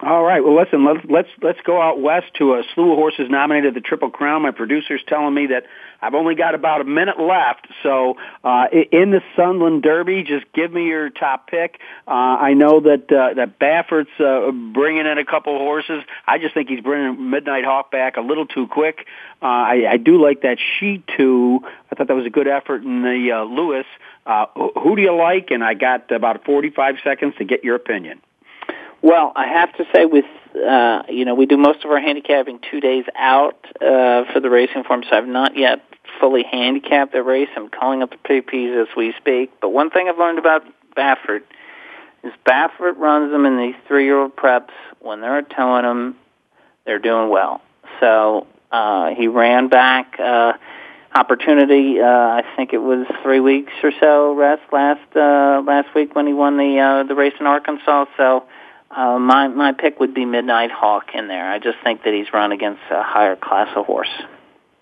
All 0.00 0.22
right. 0.22 0.44
Well, 0.44 0.56
listen. 0.56 0.84
Let's 0.84 1.04
let's 1.10 1.28
let's 1.42 1.60
go 1.62 1.82
out 1.82 2.00
west 2.00 2.26
to 2.38 2.54
a 2.54 2.62
slew 2.72 2.92
of 2.92 2.98
horses 2.98 3.28
nominated 3.28 3.74
the 3.74 3.80
Triple 3.80 4.10
Crown. 4.10 4.42
My 4.42 4.52
producer's 4.52 5.02
telling 5.08 5.34
me 5.34 5.48
that 5.48 5.64
I've 6.00 6.14
only 6.14 6.36
got 6.36 6.54
about 6.54 6.80
a 6.80 6.84
minute 6.84 7.18
left. 7.18 7.66
So 7.82 8.16
uh, 8.44 8.66
in 8.92 9.10
the 9.10 9.22
Sunland 9.34 9.82
Derby, 9.82 10.22
just 10.22 10.44
give 10.52 10.72
me 10.72 10.86
your 10.86 11.10
top 11.10 11.48
pick. 11.48 11.80
Uh, 12.06 12.10
I 12.10 12.54
know 12.54 12.78
that 12.78 13.10
uh, 13.10 13.34
that 13.34 13.58
Baffert's 13.58 14.10
uh, 14.20 14.52
bringing 14.52 15.04
in 15.04 15.18
a 15.18 15.24
couple 15.24 15.56
of 15.56 15.62
horses. 15.62 16.04
I 16.24 16.38
just 16.38 16.54
think 16.54 16.68
he's 16.68 16.80
bringing 16.80 17.30
Midnight 17.30 17.64
Hawk 17.64 17.90
back 17.90 18.16
a 18.18 18.20
little 18.20 18.46
too 18.46 18.68
quick. 18.68 19.04
Uh, 19.42 19.46
I, 19.46 19.84
I 19.90 19.96
do 19.96 20.22
like 20.22 20.42
that 20.42 20.58
She 20.78 21.02
Too. 21.16 21.58
I 21.90 21.96
thought 21.96 22.06
that 22.06 22.14
was 22.14 22.26
a 22.26 22.30
good 22.30 22.46
effort 22.46 22.84
in 22.84 23.02
the 23.02 23.32
uh, 23.32 23.42
Lewis. 23.42 23.86
Uh, 24.24 24.46
who 24.54 24.94
do 24.94 25.02
you 25.02 25.16
like? 25.16 25.50
And 25.50 25.64
I 25.64 25.74
got 25.74 26.12
about 26.12 26.44
45 26.44 26.96
seconds 27.02 27.34
to 27.38 27.44
get 27.44 27.64
your 27.64 27.74
opinion. 27.74 28.20
Well, 29.02 29.32
I 29.36 29.46
have 29.46 29.72
to 29.76 29.84
say, 29.94 30.06
with 30.06 30.24
uh, 30.54 31.02
you 31.08 31.24
know, 31.24 31.34
we 31.34 31.46
do 31.46 31.56
most 31.56 31.84
of 31.84 31.90
our 31.90 32.00
handicapping 32.00 32.60
two 32.70 32.80
days 32.80 33.04
out 33.16 33.64
uh, 33.80 34.24
for 34.32 34.40
the 34.40 34.50
racing 34.50 34.84
form, 34.84 35.04
so 35.08 35.16
I've 35.16 35.26
not 35.26 35.56
yet 35.56 35.84
fully 36.20 36.42
handicapped 36.42 37.12
the 37.12 37.22
race. 37.22 37.48
I'm 37.56 37.68
calling 37.68 38.02
up 38.02 38.10
the 38.10 38.16
PPs 38.16 38.82
as 38.82 38.88
we 38.96 39.14
speak. 39.18 39.52
But 39.60 39.70
one 39.70 39.90
thing 39.90 40.08
I've 40.08 40.18
learned 40.18 40.38
about 40.38 40.64
Baffert 40.96 41.42
is 42.24 42.32
Baffert 42.44 42.96
runs 42.96 43.30
them 43.30 43.46
in 43.46 43.56
these 43.58 43.76
three-year-old 43.86 44.34
preps 44.34 44.70
when 45.00 45.20
they're 45.20 45.42
telling 45.42 45.82
them 45.82 46.16
they're 46.84 46.98
doing 46.98 47.28
well. 47.28 47.60
So 48.00 48.46
uh, 48.72 49.10
he 49.10 49.28
ran 49.28 49.68
back. 49.68 50.16
Uh, 50.18 50.54
Hoppertunity. 51.14 52.02
Uh, 52.02 52.42
I 52.42 52.44
think 52.54 52.74
it 52.74 52.78
was 52.78 53.06
three 53.22 53.40
weeks 53.40 53.72
or 53.82 53.92
so 53.98 54.34
rest 54.34 54.62
last 54.70 55.16
uh, 55.16 55.62
last 55.66 55.94
week 55.94 56.14
when 56.14 56.26
he 56.26 56.34
won 56.34 56.58
the 56.58 56.78
uh, 56.78 57.02
the 57.04 57.14
race 57.14 57.32
in 57.40 57.46
Arkansas. 57.46 58.04
So 58.18 58.44
uh, 58.90 59.18
my 59.18 59.48
my 59.48 59.72
pick 59.72 60.00
would 60.00 60.14
be 60.14 60.24
Midnight 60.24 60.70
Hawk 60.70 61.14
in 61.14 61.28
there. 61.28 61.50
I 61.50 61.58
just 61.58 61.78
think 61.84 62.04
that 62.04 62.14
he's 62.14 62.32
run 62.32 62.52
against 62.52 62.80
a 62.90 63.02
higher 63.02 63.36
class 63.36 63.68
of 63.76 63.86
horse. 63.86 64.10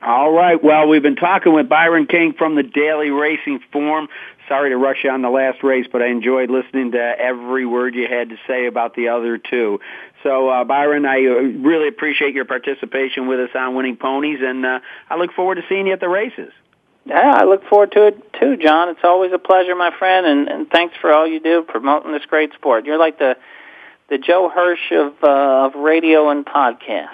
All 0.03 0.33
right. 0.33 0.63
Well, 0.63 0.87
we've 0.89 1.03
been 1.03 1.17
talking 1.17 1.53
with 1.53 1.69
Byron 1.69 2.07
King 2.07 2.35
from 2.35 2.55
the 2.55 2.63
Daily 2.63 3.11
Racing 3.11 3.61
Form. 3.73 4.09
Sorry 4.47 4.71
to 4.71 4.77
rush 4.77 4.99
you 5.03 5.11
on 5.11 5.23
the 5.23 5.31
last 5.31 5.65
race, 5.65 5.87
but 5.91 6.03
I 6.03 6.07
enjoyed 6.07 6.51
listening 6.51 6.93
to 6.93 6.99
every 6.99 7.67
word 7.67 7.97
you 7.97 8.07
had 8.07 8.29
to 8.29 8.37
say 8.47 8.67
about 8.67 8.95
the 8.95 9.09
other 9.09 9.39
two. 9.39 9.81
So, 10.23 10.49
uh, 10.49 10.65
Byron, 10.65 11.07
I 11.07 11.27
uh, 11.27 11.33
really 11.61 11.89
appreciate 11.89 12.35
your 12.35 12.45
participation 12.45 13.27
with 13.27 13.41
us 13.41 13.51
on 13.57 13.75
Winning 13.75 13.97
Ponies, 13.97 14.39
and 14.41 14.65
uh, 14.65 14.81
I 15.11 15.17
look 15.17 15.33
forward 15.33 15.57
to 15.57 15.63
seeing 15.69 15.89
you 15.89 15.95
at 15.95 16.01
the 16.01 16.09
races. 16.09 16.53
Yeah, 17.07 17.35
I 17.35 17.45
look 17.45 17.65
forward 17.69 17.93
to 17.93 18.07
it 18.09 18.33
too, 18.35 18.57
John. 18.57 18.89
It's 18.91 19.05
always 19.05 19.33
a 19.33 19.39
pleasure, 19.39 19.75
my 19.75 19.97
friend, 19.97 20.27
and, 20.27 20.49
and 20.49 20.71
thanks 20.71 20.95
for 21.01 21.13
all 21.13 21.27
you 21.27 21.41
do 21.41 21.63
promoting 21.67 22.13
this 22.13 22.27
great 22.27 22.53
sport. 22.53 22.85
You're 22.85 22.99
like 22.99 23.19
the 23.19 23.37
the 24.09 24.19
Joe 24.19 24.51
Hirsch 24.53 24.93
of 24.93 25.15
uh, 25.23 25.67
of 25.67 25.75
radio 25.75 26.31
and 26.31 26.47
podcast. 26.47 27.09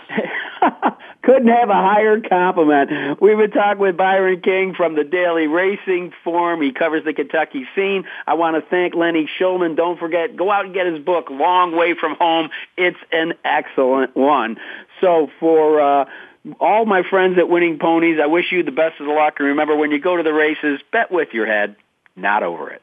Couldn't 1.22 1.48
have 1.48 1.70
a 1.70 1.74
higher 1.74 2.20
compliment. 2.20 3.20
We've 3.20 3.38
been 3.38 3.50
talking 3.50 3.80
with 3.80 3.96
Byron 3.96 4.40
King 4.40 4.74
from 4.74 4.96
the 4.96 5.04
Daily 5.04 5.46
Racing 5.46 6.12
Form. 6.24 6.60
He 6.60 6.72
covers 6.72 7.04
the 7.04 7.12
Kentucky 7.12 7.66
scene. 7.74 8.04
I 8.26 8.34
want 8.34 8.56
to 8.56 8.68
thank 8.68 8.94
Lenny 8.94 9.30
Shulman. 9.40 9.76
Don't 9.76 9.98
forget, 9.98 10.36
go 10.36 10.50
out 10.50 10.64
and 10.64 10.74
get 10.74 10.86
his 10.86 10.98
book, 10.98 11.30
Long 11.30 11.76
Way 11.76 11.94
from 11.98 12.16
Home. 12.16 12.50
It's 12.76 12.98
an 13.12 13.34
excellent 13.44 14.16
one. 14.16 14.56
So 15.00 15.28
for 15.38 15.80
uh, 15.80 16.04
all 16.60 16.84
my 16.86 17.02
friends 17.08 17.38
at 17.38 17.48
Winning 17.48 17.78
Ponies, 17.78 18.18
I 18.22 18.26
wish 18.26 18.50
you 18.50 18.64
the 18.64 18.72
best 18.72 19.00
of 19.00 19.06
the 19.06 19.12
luck. 19.12 19.34
And 19.38 19.48
remember, 19.48 19.76
when 19.76 19.92
you 19.92 20.00
go 20.00 20.16
to 20.16 20.22
the 20.22 20.34
races, 20.34 20.80
bet 20.92 21.12
with 21.12 21.28
your 21.32 21.46
head, 21.46 21.76
not 22.16 22.42
over 22.42 22.70
it. 22.70 22.82